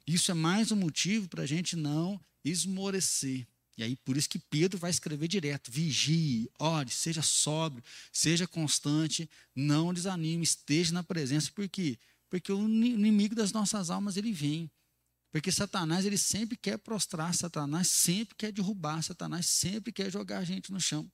Isso 0.06 0.30
é 0.30 0.34
mais 0.34 0.70
um 0.70 0.76
motivo 0.76 1.28
para 1.28 1.42
a 1.42 1.46
gente 1.46 1.74
não 1.74 2.20
esmorecer. 2.44 3.46
E 3.76 3.82
aí, 3.82 3.96
por 3.96 4.16
isso 4.16 4.28
que 4.28 4.38
Pedro 4.38 4.78
vai 4.78 4.90
escrever 4.90 5.28
direto: 5.28 5.70
vigie, 5.70 6.48
ore, 6.58 6.90
seja 6.90 7.22
sóbrio, 7.22 7.84
seja 8.12 8.46
constante, 8.46 9.28
não 9.54 9.92
desanime, 9.92 10.44
esteja 10.44 10.92
na 10.92 11.02
presença. 11.02 11.50
Por 11.52 11.68
quê? 11.68 11.98
Porque 12.30 12.52
o 12.52 12.64
inimigo 12.64 13.34
das 13.34 13.52
nossas 13.52 13.90
almas 13.90 14.16
ele 14.16 14.32
vem. 14.32 14.70
Porque 15.30 15.52
Satanás 15.52 16.06
ele 16.06 16.16
sempre 16.16 16.56
quer 16.56 16.78
prostrar, 16.78 17.34
Satanás 17.34 17.88
sempre 17.88 18.34
quer 18.36 18.52
derrubar, 18.52 19.02
Satanás 19.02 19.46
sempre 19.46 19.92
quer 19.92 20.10
jogar 20.10 20.38
a 20.38 20.44
gente 20.44 20.72
no 20.72 20.80
chão. 20.80 21.10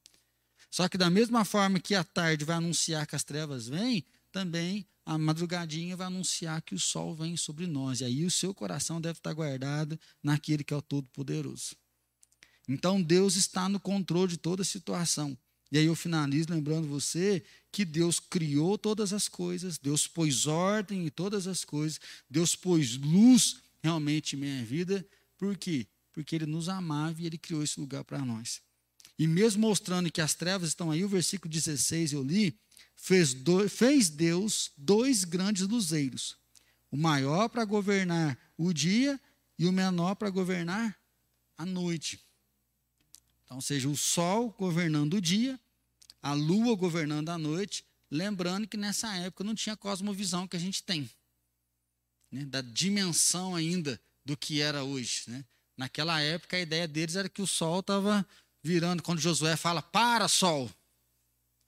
Só 0.72 0.88
que 0.88 0.96
da 0.96 1.10
mesma 1.10 1.44
forma 1.44 1.78
que 1.78 1.94
a 1.94 2.02
tarde 2.02 2.46
vai 2.46 2.56
anunciar 2.56 3.06
que 3.06 3.14
as 3.14 3.22
trevas 3.22 3.68
vêm, 3.68 4.02
também 4.32 4.86
a 5.04 5.18
madrugadinha 5.18 5.94
vai 5.94 6.06
anunciar 6.06 6.62
que 6.62 6.74
o 6.74 6.80
sol 6.80 7.14
vem 7.14 7.36
sobre 7.36 7.66
nós. 7.66 8.00
E 8.00 8.06
aí 8.06 8.24
o 8.24 8.30
seu 8.30 8.54
coração 8.54 8.98
deve 8.98 9.18
estar 9.18 9.34
guardado 9.34 10.00
naquele 10.22 10.64
que 10.64 10.72
é 10.72 10.76
o 10.76 10.80
Todo-Poderoso. 10.80 11.76
Então 12.66 13.02
Deus 13.02 13.36
está 13.36 13.68
no 13.68 13.78
controle 13.78 14.32
de 14.32 14.38
toda 14.38 14.62
a 14.62 14.64
situação. 14.64 15.36
E 15.70 15.76
aí 15.76 15.84
eu 15.84 15.94
finalizo 15.94 16.50
lembrando 16.50 16.88
você 16.88 17.44
que 17.70 17.84
Deus 17.84 18.18
criou 18.18 18.78
todas 18.78 19.12
as 19.12 19.28
coisas, 19.28 19.76
Deus 19.76 20.06
pôs 20.06 20.46
ordem 20.46 21.04
em 21.04 21.10
todas 21.10 21.46
as 21.46 21.66
coisas, 21.66 22.00
Deus 22.30 22.56
pôs 22.56 22.96
luz 22.96 23.58
realmente 23.82 24.36
em 24.36 24.38
minha 24.38 24.64
vida. 24.64 25.06
Por 25.36 25.54
quê? 25.54 25.86
Porque 26.14 26.34
Ele 26.34 26.46
nos 26.46 26.70
amava 26.70 27.20
e 27.20 27.26
Ele 27.26 27.36
criou 27.36 27.62
esse 27.62 27.78
lugar 27.78 28.04
para 28.04 28.24
nós. 28.24 28.62
E 29.18 29.26
mesmo 29.26 29.62
mostrando 29.62 30.10
que 30.10 30.20
as 30.20 30.34
trevas 30.34 30.68
estão 30.68 30.90
aí, 30.90 31.04
o 31.04 31.08
versículo 31.08 31.52
16 31.52 32.12
eu 32.12 32.22
li, 32.22 32.58
fez, 32.96 33.34
do, 33.34 33.68
fez 33.68 34.08
Deus 34.08 34.70
dois 34.76 35.24
grandes 35.24 35.66
luzeiros, 35.66 36.36
o 36.90 36.96
maior 36.96 37.48
para 37.48 37.64
governar 37.64 38.38
o 38.56 38.72
dia 38.72 39.20
e 39.58 39.66
o 39.66 39.72
menor 39.72 40.14
para 40.14 40.30
governar 40.30 40.98
a 41.56 41.66
noite. 41.66 42.20
Então, 43.44 43.60
seja 43.60 43.88
o 43.88 43.96
sol 43.96 44.54
governando 44.58 45.14
o 45.14 45.20
dia, 45.20 45.60
a 46.22 46.32
lua 46.32 46.74
governando 46.74 47.28
a 47.28 47.38
noite, 47.38 47.84
lembrando 48.10 48.66
que 48.66 48.76
nessa 48.76 49.14
época 49.16 49.44
não 49.44 49.54
tinha 49.54 49.76
cosmovisão 49.76 50.46
que 50.46 50.56
a 50.56 50.60
gente 50.60 50.82
tem, 50.82 51.10
né, 52.30 52.44
da 52.44 52.60
dimensão 52.60 53.54
ainda 53.54 54.00
do 54.24 54.36
que 54.36 54.60
era 54.60 54.84
hoje. 54.84 55.24
Né? 55.26 55.44
Naquela 55.76 56.20
época, 56.20 56.56
a 56.56 56.60
ideia 56.60 56.86
deles 56.86 57.16
era 57.16 57.28
que 57.28 57.42
o 57.42 57.46
sol 57.46 57.80
estava 57.80 58.26
virando, 58.62 59.02
quando 59.02 59.20
Josué 59.20 59.56
fala, 59.56 59.82
para 59.82 60.28
sol. 60.28 60.70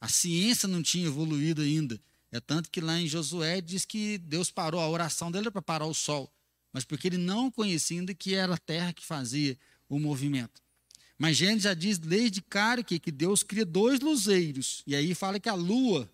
A 0.01 0.09
ciência 0.09 0.69
não 0.69 0.83
tinha 0.83 1.07
evoluído 1.07 1.63
ainda. 1.63 2.01
É 2.31 2.41
tanto 2.41 2.71
que 2.71 2.81
lá 2.81 2.99
em 3.01 3.07
Josué 3.07 3.61
diz 3.61 3.85
que 3.85 4.19
Deus 4.19 4.51
parou, 4.51 4.81
a 4.81 4.89
oração 4.89 5.31
dele 5.31 5.51
para 5.51 5.63
parar 5.63 5.87
o 5.87 5.95
sol, 5.95 6.33
mas 6.73 6.85
porque 6.85 7.07
ele 7.07 7.17
não 7.17 7.49
conhecia 7.49 8.01
ainda 8.01 8.13
que 8.13 8.35
era 8.35 8.55
a 8.55 8.59
terra 8.59 8.93
que 8.93 9.07
fazia 9.07 9.57
o 9.89 10.01
movimento. 10.01 10.61
Mas 11.17 11.37
Gênesis 11.37 11.63
já 11.63 11.75
diz 11.75 11.97
desde 11.97 12.43
cara 12.43 12.83
que, 12.83 12.99
que 12.99 13.13
Deus 13.13 13.45
cria 13.45 13.65
dois 13.65 14.01
luzeiros, 14.01 14.83
e 14.85 14.97
aí 14.97 15.15
fala 15.15 15.39
que 15.39 15.49
a 15.49 15.55
lua, 15.55 16.11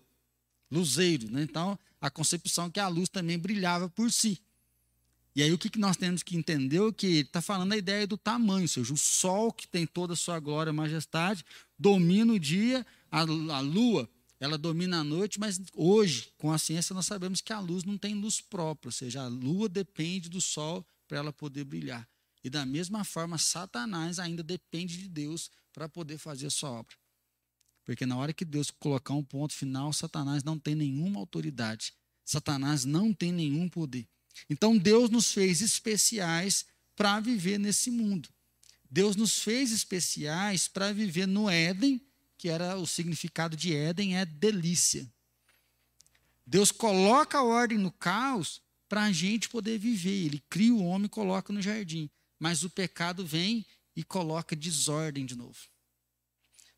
luzeiro, 0.69 1.29
né? 1.31 1.41
então 1.41 1.77
a 1.99 2.09
concepção 2.11 2.67
é 2.67 2.69
que 2.69 2.79
a 2.79 2.87
luz 2.87 3.09
também 3.09 3.39
brilhava 3.39 3.89
por 3.89 4.11
si. 4.11 4.39
E 5.35 5.41
aí 5.41 5.51
o 5.53 5.57
que, 5.57 5.69
que 5.69 5.79
nós 5.79 5.95
temos 5.95 6.23
que 6.23 6.35
entender 6.35 6.81
é 6.81 6.91
que 6.91 7.07
ele 7.07 7.19
está 7.21 7.41
falando 7.41 7.71
a 7.71 7.77
ideia 7.77 8.05
do 8.05 8.17
tamanho, 8.17 8.63
ou 8.63 8.67
seja, 8.67 8.93
o 8.93 8.97
sol 8.97 9.51
que 9.51 9.67
tem 9.67 9.85
toda 9.85 10.13
a 10.13 10.15
sua 10.15 10.39
glória 10.39 10.71
e 10.71 10.73
majestade, 10.73 11.45
domina 11.79 12.33
o 12.33 12.39
dia, 12.39 12.85
a, 13.09 13.21
a 13.21 13.59
lua, 13.59 14.09
ela 14.39 14.57
domina 14.57 14.99
a 14.99 15.03
noite, 15.03 15.39
mas 15.39 15.61
hoje, 15.73 16.33
com 16.37 16.51
a 16.51 16.57
ciência, 16.57 16.93
nós 16.93 17.05
sabemos 17.05 17.41
que 17.41 17.53
a 17.53 17.59
luz 17.59 17.83
não 17.83 17.97
tem 17.97 18.15
luz 18.15 18.41
própria, 18.41 18.89
ou 18.89 18.91
seja, 18.91 19.21
a 19.21 19.27
lua 19.27 19.69
depende 19.69 20.27
do 20.29 20.41
sol 20.41 20.85
para 21.07 21.19
ela 21.19 21.31
poder 21.31 21.63
brilhar. 21.63 22.07
E 22.43 22.49
da 22.49 22.65
mesma 22.65 23.03
forma, 23.03 23.37
Satanás 23.37 24.17
ainda 24.17 24.41
depende 24.41 24.97
de 24.97 25.07
Deus 25.07 25.51
para 25.71 25.87
poder 25.87 26.17
fazer 26.17 26.47
a 26.47 26.49
sua 26.49 26.71
obra. 26.71 26.95
Porque 27.85 28.05
na 28.05 28.17
hora 28.17 28.33
que 28.33 28.43
Deus 28.43 28.71
colocar 28.71 29.13
um 29.13 29.23
ponto 29.23 29.53
final, 29.53 29.93
Satanás 29.93 30.43
não 30.43 30.57
tem 30.57 30.75
nenhuma 30.75 31.19
autoridade. 31.19 31.93
Satanás 32.25 32.85
não 32.85 33.13
tem 33.13 33.31
nenhum 33.31 33.69
poder. 33.69 34.07
Então 34.49 34.77
Deus 34.77 35.09
nos 35.09 35.31
fez 35.31 35.61
especiais 35.61 36.65
para 36.95 37.19
viver 37.19 37.57
nesse 37.57 37.89
mundo. 37.89 38.29
Deus 38.89 39.15
nos 39.15 39.39
fez 39.39 39.71
especiais 39.71 40.67
para 40.67 40.91
viver 40.91 41.27
no 41.27 41.49
Éden 41.49 42.01
que 42.41 42.49
era 42.49 42.75
o 42.75 42.87
significado 42.87 43.55
de 43.55 43.75
Éden, 43.75 44.17
é 44.17 44.25
delícia. 44.25 45.07
Deus 46.43 46.71
coloca 46.71 47.37
a 47.37 47.43
ordem 47.43 47.77
no 47.77 47.91
caos 47.91 48.59
para 48.89 49.03
a 49.03 49.11
gente 49.11 49.47
poder 49.47 49.77
viver. 49.77 50.25
Ele 50.25 50.43
cria 50.49 50.73
o 50.73 50.83
homem 50.83 51.05
e 51.05 51.09
coloca 51.09 51.53
no 51.53 51.61
jardim. 51.61 52.09
Mas 52.39 52.63
o 52.63 52.69
pecado 52.71 53.23
vem 53.23 53.63
e 53.95 54.03
coloca 54.03 54.55
desordem 54.55 55.23
de 55.23 55.35
novo. 55.35 55.59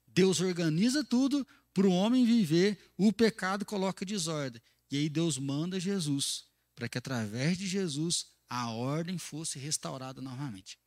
Deus 0.06 0.42
organiza 0.42 1.02
tudo 1.02 1.48
para 1.74 1.88
o 1.88 1.94
homem 1.94 2.26
viver, 2.26 2.78
o 2.98 3.14
pecado 3.14 3.64
coloca 3.64 4.06
desordem. 4.06 4.62
E 4.92 4.98
aí 4.98 5.08
Deus 5.08 5.38
manda 5.38 5.80
Jesus 5.80 6.44
para 6.76 6.90
que 6.90 6.98
através 6.98 7.58
de 7.58 7.68
Jesus 7.68 8.28
a 8.50 8.70
ordem 8.70 9.18
fosse 9.18 9.58
restaurada 9.58 10.22
novamente. 10.22 10.78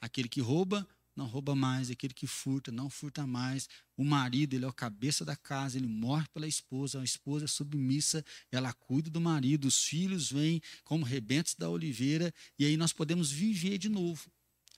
Aquele 0.00 0.28
que 0.28 0.40
rouba, 0.40 0.86
não 1.16 1.26
rouba 1.26 1.54
mais, 1.54 1.90
aquele 1.90 2.12
que 2.12 2.26
furta, 2.26 2.72
não 2.72 2.90
furta 2.90 3.26
mais. 3.26 3.68
O 3.96 4.04
marido, 4.04 4.54
ele 4.54 4.64
é 4.64 4.68
o 4.68 4.72
cabeça 4.72 5.24
da 5.24 5.36
casa, 5.36 5.76
ele 5.78 5.86
morre 5.86 6.26
pela 6.32 6.46
esposa, 6.46 7.00
a 7.00 7.04
esposa 7.04 7.44
é 7.44 7.48
submissa, 7.48 8.24
ela 8.50 8.72
cuida 8.72 9.10
do 9.10 9.20
marido, 9.20 9.66
os 9.66 9.84
filhos 9.84 10.30
vêm 10.30 10.60
como 10.82 11.04
rebentos 11.04 11.54
da 11.54 11.68
oliveira, 11.70 12.32
e 12.58 12.64
aí 12.64 12.76
nós 12.76 12.92
podemos 12.92 13.30
viver 13.30 13.78
de 13.78 13.88
novo. 13.88 14.30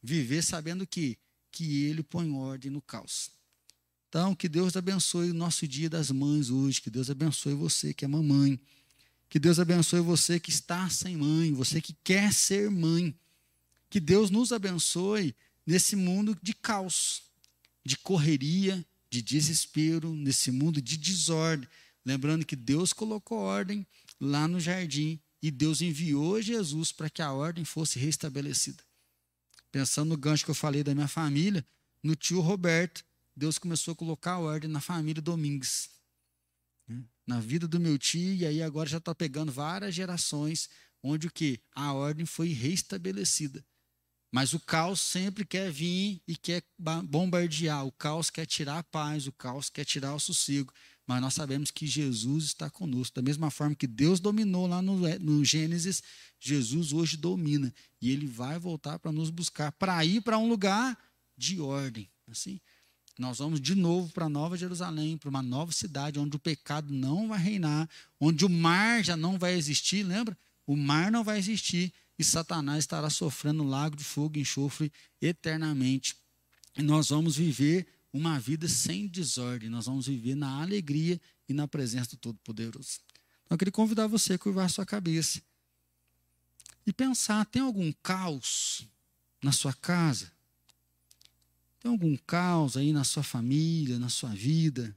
Viver 0.02 0.42
sabendo 0.42 0.86
que 0.86 1.18
que 1.56 1.84
ele 1.84 2.02
põe 2.02 2.30
ordem 2.30 2.70
no 2.70 2.82
caos. 2.82 3.30
Então, 4.08 4.34
que 4.34 4.46
Deus 4.46 4.76
abençoe 4.76 5.30
o 5.30 5.34
nosso 5.34 5.66
dia 5.66 5.88
das 5.88 6.10
mães 6.10 6.50
hoje, 6.50 6.82
que 6.82 6.90
Deus 6.90 7.08
abençoe 7.08 7.54
você 7.54 7.94
que 7.94 8.04
é 8.04 8.08
mamãe. 8.08 8.60
Que 9.28 9.38
Deus 9.38 9.58
abençoe 9.58 10.00
você 10.00 10.38
que 10.38 10.50
está 10.50 10.88
sem 10.88 11.16
mãe, 11.16 11.52
você 11.52 11.80
que 11.80 11.94
quer 12.04 12.32
ser 12.32 12.70
mãe. 12.70 13.14
Que 13.90 14.00
Deus 14.00 14.30
nos 14.30 14.52
abençoe 14.52 15.34
nesse 15.66 15.96
mundo 15.96 16.36
de 16.42 16.54
caos, 16.54 17.22
de 17.84 17.96
correria, 17.96 18.84
de 19.10 19.22
desespero, 19.22 20.14
nesse 20.14 20.50
mundo 20.50 20.80
de 20.80 20.96
desordem. 20.96 21.68
Lembrando 22.04 22.46
que 22.46 22.54
Deus 22.54 22.92
colocou 22.92 23.38
ordem 23.38 23.86
lá 24.20 24.46
no 24.46 24.60
jardim 24.60 25.20
e 25.42 25.50
Deus 25.50 25.80
enviou 25.80 26.40
Jesus 26.40 26.92
para 26.92 27.10
que 27.10 27.20
a 27.20 27.32
ordem 27.32 27.64
fosse 27.64 27.98
restabelecida. 27.98 28.82
Pensando 29.70 30.10
no 30.10 30.16
gancho 30.16 30.44
que 30.44 30.50
eu 30.50 30.54
falei 30.54 30.82
da 30.82 30.94
minha 30.94 31.08
família, 31.08 31.66
no 32.02 32.14
tio 32.14 32.40
Roberto, 32.40 33.04
Deus 33.34 33.58
começou 33.58 33.92
a 33.92 33.96
colocar 33.96 34.38
ordem 34.38 34.70
na 34.70 34.80
família 34.80 35.20
Domingues. 35.20 35.90
Na 37.26 37.40
vida 37.40 37.66
do 37.66 37.80
meu 37.80 37.98
tio, 37.98 38.34
e 38.34 38.46
aí 38.46 38.62
agora 38.62 38.88
já 38.88 38.98
está 38.98 39.14
pegando 39.14 39.50
várias 39.50 39.94
gerações 39.94 40.68
onde 41.02 41.26
o 41.26 41.32
que? 41.32 41.60
A 41.74 41.92
ordem 41.92 42.24
foi 42.24 42.48
restabelecida. 42.48 43.64
Mas 44.32 44.52
o 44.52 44.60
caos 44.60 45.00
sempre 45.00 45.44
quer 45.44 45.70
vir 45.70 46.20
e 46.26 46.36
quer 46.36 46.62
bombardear. 47.04 47.86
O 47.86 47.92
caos 47.92 48.28
quer 48.28 48.44
tirar 48.44 48.78
a 48.78 48.82
paz, 48.82 49.26
o 49.26 49.32
caos 49.32 49.70
quer 49.70 49.84
tirar 49.84 50.14
o 50.14 50.20
sossego. 50.20 50.72
Mas 51.06 51.20
nós 51.20 51.34
sabemos 51.34 51.70
que 51.70 51.86
Jesus 51.86 52.44
está 52.44 52.68
conosco. 52.68 53.14
Da 53.14 53.22
mesma 53.22 53.50
forma 53.50 53.76
que 53.76 53.86
Deus 53.86 54.18
dominou 54.18 54.66
lá 54.66 54.82
no, 54.82 54.96
no 55.20 55.44
Gênesis, 55.44 56.02
Jesus 56.40 56.92
hoje 56.92 57.16
domina. 57.16 57.72
E 58.00 58.10
ele 58.10 58.26
vai 58.26 58.58
voltar 58.58 58.98
para 58.98 59.12
nos 59.12 59.30
buscar, 59.30 59.72
para 59.72 60.04
ir 60.04 60.20
para 60.20 60.36
um 60.36 60.48
lugar 60.48 60.98
de 61.36 61.60
ordem. 61.60 62.10
Assim, 62.28 62.60
nós 63.18 63.38
vamos 63.38 63.60
de 63.60 63.74
novo 63.74 64.12
para 64.12 64.28
Nova 64.28 64.56
Jerusalém, 64.56 65.16
para 65.16 65.30
uma 65.30 65.42
nova 65.42 65.72
cidade, 65.72 66.18
onde 66.18 66.36
o 66.36 66.38
pecado 66.38 66.92
não 66.92 67.28
vai 67.28 67.38
reinar, 67.38 67.88
onde 68.20 68.44
o 68.44 68.48
mar 68.48 69.02
já 69.02 69.16
não 69.16 69.38
vai 69.38 69.54
existir, 69.54 70.02
lembra? 70.02 70.36
O 70.66 70.76
mar 70.76 71.10
não 71.10 71.24
vai 71.24 71.38
existir 71.38 71.92
e 72.18 72.24
Satanás 72.24 72.80
estará 72.80 73.08
sofrendo 73.08 73.62
um 73.62 73.68
lago 73.68 73.96
de 73.96 74.04
fogo 74.04 74.36
e 74.36 74.40
enxofre 74.40 74.92
eternamente. 75.20 76.16
E 76.76 76.82
nós 76.82 77.08
vamos 77.08 77.36
viver 77.36 77.86
uma 78.12 78.38
vida 78.38 78.68
sem 78.68 79.06
desordem, 79.06 79.68
nós 79.68 79.86
vamos 79.86 80.06
viver 80.06 80.34
na 80.34 80.62
alegria 80.62 81.20
e 81.48 81.54
na 81.54 81.68
presença 81.68 82.10
do 82.10 82.16
Todo-Poderoso. 82.16 83.00
Então, 83.44 83.54
eu 83.54 83.58
queria 83.58 83.72
convidar 83.72 84.06
você 84.06 84.34
a 84.34 84.38
curvar 84.38 84.68
sua 84.68 84.84
cabeça 84.84 85.40
e 86.86 86.92
pensar: 86.92 87.44
tem 87.46 87.62
algum 87.62 87.92
caos 88.02 88.86
na 89.42 89.52
sua 89.52 89.72
casa? 89.72 90.32
Tem 91.86 91.92
algum 91.92 92.16
caos 92.16 92.76
aí 92.76 92.92
na 92.92 93.04
sua 93.04 93.22
família, 93.22 93.96
na 93.96 94.08
sua 94.08 94.30
vida? 94.30 94.92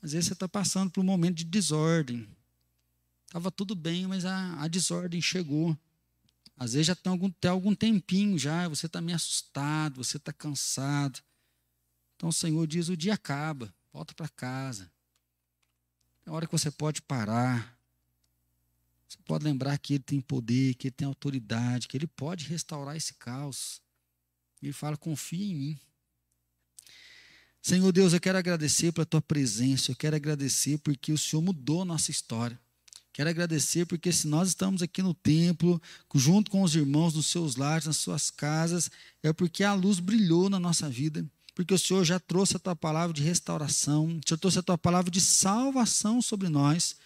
Às 0.00 0.12
vezes 0.12 0.28
você 0.28 0.32
está 0.32 0.48
passando 0.48 0.90
por 0.90 1.02
um 1.02 1.04
momento 1.04 1.36
de 1.36 1.44
desordem. 1.44 2.26
Estava 3.26 3.50
tudo 3.50 3.74
bem, 3.74 4.06
mas 4.06 4.24
a, 4.24 4.62
a 4.62 4.66
desordem 4.66 5.20
chegou. 5.20 5.76
Às 6.56 6.72
vezes 6.72 6.86
já 6.86 6.96
tem 6.96 7.10
algum, 7.10 7.30
tem 7.30 7.50
algum 7.50 7.74
tempinho 7.74 8.38
já, 8.38 8.66
você 8.66 8.86
está 8.86 9.02
meio 9.02 9.14
assustado, 9.16 10.02
você 10.02 10.16
está 10.16 10.32
cansado. 10.32 11.20
Então 12.16 12.30
o 12.30 12.32
Senhor 12.32 12.66
diz: 12.66 12.88
o 12.88 12.96
dia 12.96 13.12
acaba, 13.12 13.74
volta 13.92 14.14
para 14.14 14.26
casa. 14.26 14.90
É 16.24 16.30
hora 16.30 16.46
que 16.46 16.52
você 16.52 16.70
pode 16.70 17.02
parar. 17.02 17.78
Você 19.06 19.18
pode 19.26 19.44
lembrar 19.44 19.76
que 19.76 19.96
Ele 19.96 20.02
tem 20.02 20.18
poder, 20.18 20.76
que 20.76 20.86
Ele 20.86 20.94
tem 20.94 21.06
autoridade, 21.06 21.88
que 21.88 21.96
Ele 21.98 22.06
pode 22.06 22.46
restaurar 22.46 22.96
esse 22.96 23.12
caos. 23.12 23.82
Ele 24.62 24.72
fala: 24.72 24.96
confia 24.96 25.44
em 25.44 25.54
mim. 25.54 25.78
Senhor 27.62 27.92
Deus, 27.92 28.12
eu 28.12 28.20
quero 28.20 28.38
agradecer 28.38 28.90
pela 28.92 29.04
tua 29.04 29.20
presença, 29.20 29.90
eu 29.90 29.96
quero 29.96 30.16
agradecer 30.16 30.78
porque 30.78 31.12
o 31.12 31.18
Senhor 31.18 31.42
mudou 31.42 31.82
a 31.82 31.84
nossa 31.84 32.10
história. 32.10 32.58
Quero 33.12 33.28
agradecer 33.28 33.84
porque 33.86 34.10
se 34.12 34.26
nós 34.26 34.48
estamos 34.48 34.80
aqui 34.82 35.02
no 35.02 35.12
templo, 35.12 35.80
junto 36.14 36.50
com 36.50 36.62
os 36.62 36.74
irmãos 36.74 37.14
nos 37.14 37.26
seus 37.26 37.56
lares, 37.56 37.86
nas 37.86 37.98
suas 37.98 38.30
casas, 38.30 38.90
é 39.22 39.32
porque 39.32 39.62
a 39.62 39.74
luz 39.74 39.98
brilhou 39.98 40.48
na 40.48 40.58
nossa 40.58 40.88
vida, 40.88 41.22
porque 41.54 41.74
o 41.74 41.78
Senhor 41.78 42.02
já 42.04 42.18
trouxe 42.18 42.56
a 42.56 42.58
tua 42.58 42.74
palavra 42.74 43.12
de 43.12 43.22
restauração, 43.22 44.06
o 44.06 44.20
Senhor 44.26 44.38
trouxe 44.38 44.60
a 44.60 44.62
tua 44.62 44.78
palavra 44.78 45.10
de 45.10 45.20
salvação 45.20 46.22
sobre 46.22 46.48
nós. 46.48 46.96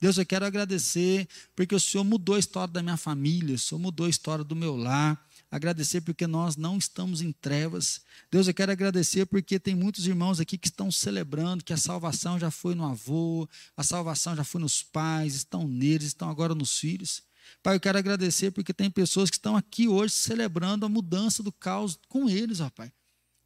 Deus, 0.00 0.18
eu 0.18 0.26
quero 0.26 0.44
agradecer 0.44 1.26
porque 1.56 1.74
o 1.74 1.80
Senhor 1.80 2.04
mudou 2.04 2.36
a 2.36 2.38
história 2.38 2.72
da 2.72 2.82
minha 2.82 2.96
família, 2.96 3.56
o 3.56 3.58
Senhor 3.58 3.80
mudou 3.80 4.06
a 4.06 4.10
história 4.10 4.44
do 4.44 4.54
meu 4.54 4.76
lar, 4.76 5.20
agradecer 5.54 6.00
porque 6.00 6.26
nós 6.26 6.56
não 6.56 6.76
estamos 6.76 7.22
em 7.22 7.30
trevas. 7.30 8.00
Deus, 8.28 8.48
eu 8.48 8.54
quero 8.54 8.72
agradecer 8.72 9.24
porque 9.24 9.56
tem 9.56 9.72
muitos 9.72 10.04
irmãos 10.04 10.40
aqui 10.40 10.58
que 10.58 10.66
estão 10.66 10.90
celebrando 10.90 11.62
que 11.62 11.72
a 11.72 11.76
salvação 11.76 12.40
já 12.40 12.50
foi 12.50 12.74
no 12.74 12.84
avô, 12.84 13.48
a 13.76 13.84
salvação 13.84 14.34
já 14.34 14.42
foi 14.42 14.60
nos 14.60 14.82
pais, 14.82 15.36
estão 15.36 15.68
neles, 15.68 16.08
estão 16.08 16.28
agora 16.28 16.56
nos 16.56 16.76
filhos. 16.76 17.22
Pai, 17.62 17.76
eu 17.76 17.80
quero 17.80 17.96
agradecer 17.96 18.50
porque 18.50 18.74
tem 18.74 18.90
pessoas 18.90 19.30
que 19.30 19.36
estão 19.36 19.56
aqui 19.56 19.86
hoje 19.86 20.14
celebrando 20.14 20.86
a 20.86 20.88
mudança 20.88 21.40
do 21.40 21.52
caos 21.52 21.96
com 22.08 22.28
eles, 22.28 22.58
ó 22.58 22.68
Pai. 22.68 22.92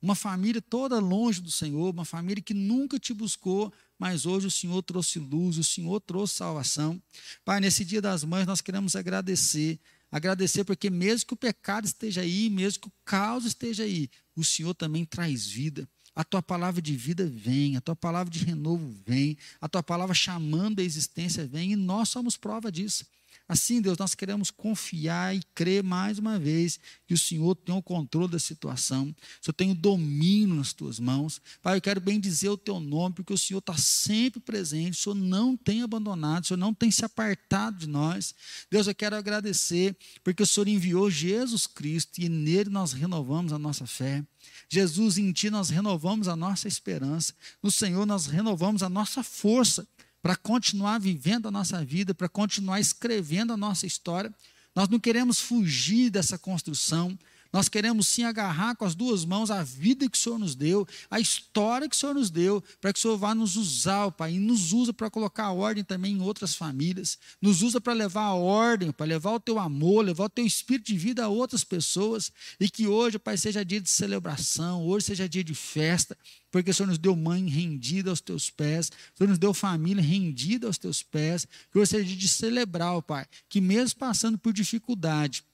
Uma 0.01 0.15
família 0.15 0.63
toda 0.63 0.99
longe 0.99 1.43
do 1.43 1.51
Senhor, 1.51 1.93
uma 1.93 2.07
família 2.07 2.43
que 2.43 2.55
nunca 2.55 2.99
te 2.99 3.13
buscou, 3.13 3.71
mas 3.99 4.25
hoje 4.25 4.47
o 4.47 4.51
Senhor 4.51 4.83
trouxe 4.83 5.19
luz, 5.19 5.59
o 5.59 5.65
Senhor 5.65 6.01
trouxe 6.01 6.37
salvação. 6.37 7.03
Pai, 7.45 7.61
nesse 7.61 7.85
dia 7.85 8.01
das 8.01 8.25
mães 8.25 8.47
nós 8.47 8.63
queremos 8.63 8.97
agradecer 8.97 9.79
Agradecer 10.11 10.65
porque 10.65 10.89
mesmo 10.89 11.27
que 11.27 11.35
o 11.35 11.37
pecado 11.37 11.85
esteja 11.85 12.23
aí, 12.23 12.49
mesmo 12.49 12.83
que 12.83 12.89
o 12.89 12.93
caos 13.05 13.45
esteja 13.45 13.83
aí, 13.83 14.09
o 14.35 14.45
Senhor 14.45 14.75
também 14.75 15.05
traz 15.05 15.47
vida. 15.47 15.89
A 16.15 16.25
tua 16.25 16.43
palavra 16.43 16.83
de 16.83 16.97
vida 16.97 17.27
vem, 17.27 17.77
a 17.77 17.81
tua 17.81 17.95
palavra 17.95 18.33
de 18.33 18.45
renovo 18.45 18.91
vem, 19.07 19.37
a 19.61 19.69
tua 19.69 19.83
palavra 19.83 20.15
chamando 20.15 20.81
a 20.81 20.83
existência 20.83 21.47
vem, 21.47 21.73
e 21.73 21.77
nós 21.77 22.09
somos 22.09 22.37
prova 22.37 22.73
disso. 22.73 23.05
Assim, 23.49 23.81
Deus, 23.81 23.97
nós 23.97 24.15
queremos 24.15 24.51
confiar 24.51 25.35
e 25.35 25.43
crer 25.55 25.83
mais 25.83 26.19
uma 26.19 26.39
vez 26.39 26.79
que 27.07 27.15
o 27.15 27.19
Senhor 27.19 27.55
tem 27.55 27.75
o 27.75 27.81
controle 27.81 28.31
da 28.31 28.39
situação, 28.39 29.05
o 29.41 29.45
Senhor 29.45 29.55
tem 29.55 29.71
o 29.71 29.75
domínio 29.75 30.57
nas 30.57 30.75
tuas 30.75 31.01
mãos. 31.01 31.41
Pai, 31.63 31.79
eu 31.79 31.81
quero 31.81 31.99
bem 31.99 32.21
dizer 32.21 32.51
o 32.51 32.59
teu 32.59 32.79
nome, 32.79 33.15
porque 33.15 33.33
o 33.33 33.39
Senhor 33.39 33.61
está 33.61 33.75
sempre 33.75 34.39
presente, 34.39 34.99
o 34.99 35.03
Senhor 35.03 35.15
não 35.15 35.57
tem 35.57 35.83
abandonado, 35.83 36.45
o 36.45 36.47
Senhor 36.49 36.59
não 36.59 36.75
tem 36.75 36.91
se 36.91 37.07
apartado 37.07 37.79
de 37.79 37.87
nós. 37.87 38.35
Deus, 38.71 38.87
eu 38.87 38.95
quero 38.95 39.17
agradecer, 39.17 39.97
porque 40.23 40.43
o 40.43 40.47
Senhor 40.47 40.69
enviou 40.69 41.11
Jesus 41.11 41.67
Cristo 41.67 42.21
e 42.21 42.29
nele 42.29 42.69
nós 42.69 42.93
renovamos 42.93 43.55
a 43.55 43.59
nossa 43.59 43.87
fé. 43.87 44.23
Jesus, 44.69 45.17
em 45.17 45.33
Ti 45.33 45.49
nós 45.49 45.71
renovamos 45.71 46.29
a 46.29 46.37
nossa 46.37 46.69
esperança, 46.69 47.33
no 47.63 47.71
Senhor 47.71 48.05
nós 48.05 48.27
renovamos 48.27 48.83
a 48.83 48.91
nossa 48.91 49.23
força 49.23 49.89
para 50.29 50.37
continuar 50.37 51.01
vivendo 51.01 51.49
a 51.49 51.51
nossa 51.51 51.83
vida, 51.83 52.12
para 52.12 52.29
continuar 52.29 52.79
escrevendo 52.79 53.51
a 53.51 53.57
nossa 53.57 53.87
história. 53.87 54.31
Nós 54.76 54.87
não 54.87 55.01
queremos 55.01 55.41
fugir 55.41 56.11
dessa 56.11 56.37
construção, 56.37 57.18
nós 57.53 57.69
queremos 57.69 58.07
sim 58.09 58.25
agarrar 58.25 58.77
com 58.77 58.85
as 58.85 58.95
duas 58.95 59.25
mãos 59.25 59.51
a 59.51 59.63
vida 59.63 60.09
que 60.09 60.17
o 60.17 60.21
Senhor 60.21 60.39
nos 60.39 60.55
deu, 60.55 60.87
a 61.11 61.19
história 61.19 61.89
que 61.89 61.97
o 61.97 61.99
Senhor 61.99 62.15
nos 62.15 62.31
deu, 62.31 62.63
para 62.81 62.93
que 62.93 62.99
o 62.99 63.03
Senhor 63.03 63.17
vá 63.17 63.35
nos 63.35 63.57
usar, 63.57 64.11
Pai, 64.11 64.35
e 64.35 64.39
nos 64.39 64.73
usa 64.73 64.93
para 64.93 65.11
colocar 65.11 65.51
ordem 65.53 65.83
também 65.83 66.17
em 66.17 66.21
outras 66.21 66.55
famílias, 66.55 67.19
nos 67.41 67.63
usa 67.63 67.81
para 67.81 67.93
levar 67.93 68.25
a 68.25 68.35
ordem, 68.35 68.93
para 68.93 69.07
levar 69.07 69.33
o 69.33 69.41
teu 69.41 69.59
amor, 69.59 70.05
levar 70.05 70.25
o 70.25 70.29
teu 70.29 70.45
espírito 70.45 70.87
de 70.87 70.99
vida 70.99 71.25
a 71.25 71.29
outras 71.29 71.65
pessoas, 71.65 72.31
e 72.61 72.69
que 72.69 72.87
hoje, 72.87 73.19
Pai, 73.19 73.37
seja 73.37 73.65
dia 73.65 73.81
de 73.81 73.89
celebração, 73.89 74.85
hoje 74.85 75.07
seja 75.07 75.29
dia 75.29 75.43
de 75.43 75.55
festa, 75.55 76.17
porque 76.51 76.71
o 76.71 76.75
Senhor 76.75 76.89
nos 76.89 76.99
deu 76.99 77.15
mãe 77.17 77.47
rendida 77.49 78.11
aos 78.11 78.21
teus 78.21 78.51
pés, 78.51 78.91
o 79.15 79.19
Senhor 79.19 79.29
nos 79.31 79.39
deu 79.39 79.55
família 79.55 80.03
rendida 80.03 80.67
aos 80.67 80.79
teus 80.79 81.03
pés, 81.03 81.47
que 81.71 81.79
hoje 81.79 81.91
seja 81.91 82.05
dia 82.05 82.17
de 82.17 82.29
celebrar, 82.29 83.01
Pai, 83.03 83.27
que 83.49 83.61
mesmo 83.61 83.99
passando 83.99 84.39
por 84.39 84.53
dificuldade, 84.53 85.45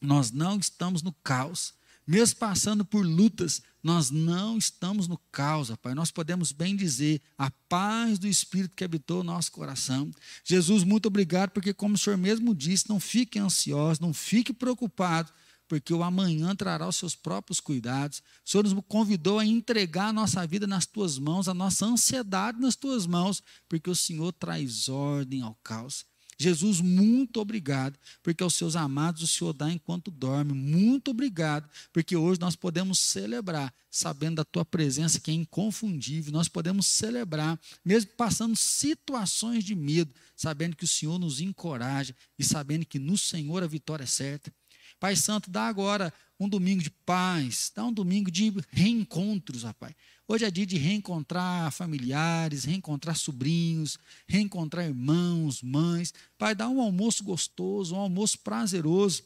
nós 0.00 0.30
não 0.30 0.58
estamos 0.58 1.02
no 1.02 1.12
caos. 1.22 1.74
Mesmo 2.06 2.38
passando 2.38 2.84
por 2.84 3.06
lutas, 3.06 3.62
nós 3.82 4.10
não 4.10 4.58
estamos 4.58 5.06
no 5.06 5.16
caos, 5.30 5.70
Pai. 5.80 5.94
Nós 5.94 6.10
podemos 6.10 6.50
bem 6.50 6.74
dizer 6.74 7.20
a 7.38 7.50
paz 7.68 8.18
do 8.18 8.26
Espírito 8.26 8.74
que 8.74 8.82
habitou 8.82 9.20
o 9.20 9.24
nosso 9.24 9.52
coração. 9.52 10.10
Jesus, 10.44 10.82
muito 10.82 11.06
obrigado, 11.06 11.50
porque, 11.50 11.72
como 11.72 11.94
o 11.94 11.98
Senhor 11.98 12.16
mesmo 12.16 12.54
disse, 12.54 12.88
não 12.88 12.98
fique 12.98 13.38
ansioso, 13.38 14.02
não 14.02 14.12
fique 14.12 14.52
preocupado, 14.52 15.32
porque 15.68 15.94
o 15.94 16.02
amanhã 16.02 16.54
trará 16.56 16.88
os 16.88 16.96
seus 16.96 17.14
próprios 17.14 17.60
cuidados. 17.60 18.18
O 18.44 18.50
Senhor 18.50 18.64
nos 18.64 18.74
convidou 18.88 19.38
a 19.38 19.46
entregar 19.46 20.08
a 20.08 20.12
nossa 20.12 20.44
vida 20.46 20.66
nas 20.66 20.84
tuas 20.84 21.16
mãos, 21.16 21.46
a 21.48 21.54
nossa 21.54 21.86
ansiedade 21.86 22.60
nas 22.60 22.74
tuas 22.74 23.06
mãos, 23.06 23.40
porque 23.68 23.88
o 23.88 23.94
Senhor 23.94 24.32
traz 24.32 24.88
ordem 24.88 25.42
ao 25.42 25.54
caos. 25.62 26.04
Jesus, 26.40 26.80
muito 26.80 27.38
obrigado, 27.38 27.98
porque 28.22 28.42
aos 28.42 28.54
seus 28.54 28.74
amados 28.74 29.22
o 29.22 29.26
Senhor 29.26 29.52
dá 29.52 29.70
enquanto 29.70 30.10
dorme. 30.10 30.54
Muito 30.54 31.10
obrigado, 31.10 31.68
porque 31.92 32.16
hoje 32.16 32.40
nós 32.40 32.56
podemos 32.56 32.98
celebrar, 32.98 33.74
sabendo 33.90 34.36
da 34.36 34.44
tua 34.44 34.64
presença 34.64 35.20
que 35.20 35.30
é 35.30 35.34
inconfundível. 35.34 36.32
Nós 36.32 36.48
podemos 36.48 36.86
celebrar, 36.86 37.60
mesmo 37.84 38.12
passando 38.16 38.56
situações 38.56 39.62
de 39.64 39.74
medo, 39.74 40.14
sabendo 40.34 40.76
que 40.76 40.84
o 40.84 40.88
Senhor 40.88 41.18
nos 41.18 41.42
encoraja 41.42 42.16
e 42.38 42.42
sabendo 42.42 42.86
que 42.86 42.98
no 42.98 43.18
Senhor 43.18 43.62
a 43.62 43.66
vitória 43.66 44.04
é 44.04 44.06
certa. 44.06 44.50
Pai 44.98 45.16
Santo, 45.16 45.50
dá 45.50 45.68
agora 45.68 46.10
um 46.38 46.48
domingo 46.48 46.82
de 46.82 46.90
paz, 46.90 47.70
dá 47.74 47.84
um 47.84 47.92
domingo 47.92 48.30
de 48.30 48.50
reencontros, 48.70 49.62
rapaz. 49.64 49.94
Hoje 50.32 50.44
é 50.44 50.50
dia 50.50 50.64
de 50.64 50.78
reencontrar 50.78 51.72
familiares, 51.72 52.62
reencontrar 52.62 53.16
sobrinhos, 53.16 53.98
reencontrar 54.28 54.86
irmãos, 54.86 55.60
mães. 55.60 56.14
Pai, 56.38 56.54
dá 56.54 56.68
um 56.68 56.80
almoço 56.80 57.24
gostoso, 57.24 57.96
um 57.96 57.98
almoço 57.98 58.38
prazeroso. 58.38 59.24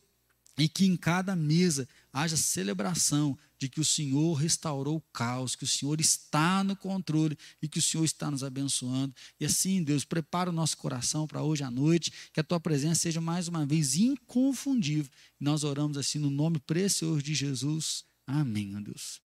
E 0.57 0.67
que 0.67 0.87
em 0.87 0.97
cada 0.97 1.37
mesa 1.37 1.87
haja 2.11 2.39
celebração 2.39 3.37
de 3.59 3.69
que 3.69 3.81
o 3.81 3.85
Senhor 3.85 4.33
restaurou 4.33 4.97
o 4.97 5.05
caos, 5.13 5.55
que 5.55 5.65
o 5.65 5.69
Senhor 5.69 6.01
está 6.01 6.65
no 6.65 6.75
controle 6.75 7.37
e 7.61 7.69
que 7.69 7.81
o 7.81 7.83
Senhor 7.83 8.05
está 8.07 8.31
nos 8.31 8.43
abençoando. 8.43 9.15
E 9.39 9.45
assim, 9.45 9.83
Deus, 9.83 10.07
prepara 10.07 10.49
o 10.49 10.55
nosso 10.55 10.79
coração 10.79 11.27
para 11.27 11.43
hoje 11.43 11.63
à 11.63 11.71
noite, 11.71 12.11
que 12.33 12.41
a 12.41 12.43
tua 12.43 12.59
presença 12.59 13.03
seja 13.03 13.21
mais 13.21 13.47
uma 13.47 13.67
vez 13.67 13.95
inconfundível. 13.95 15.13
Nós 15.39 15.65
oramos 15.65 15.99
assim 15.99 16.19
no 16.19 16.31
nome 16.31 16.59
precioso 16.61 17.23
de 17.23 17.35
Jesus. 17.35 18.07
Amém, 18.27 18.83
Deus. 18.83 19.13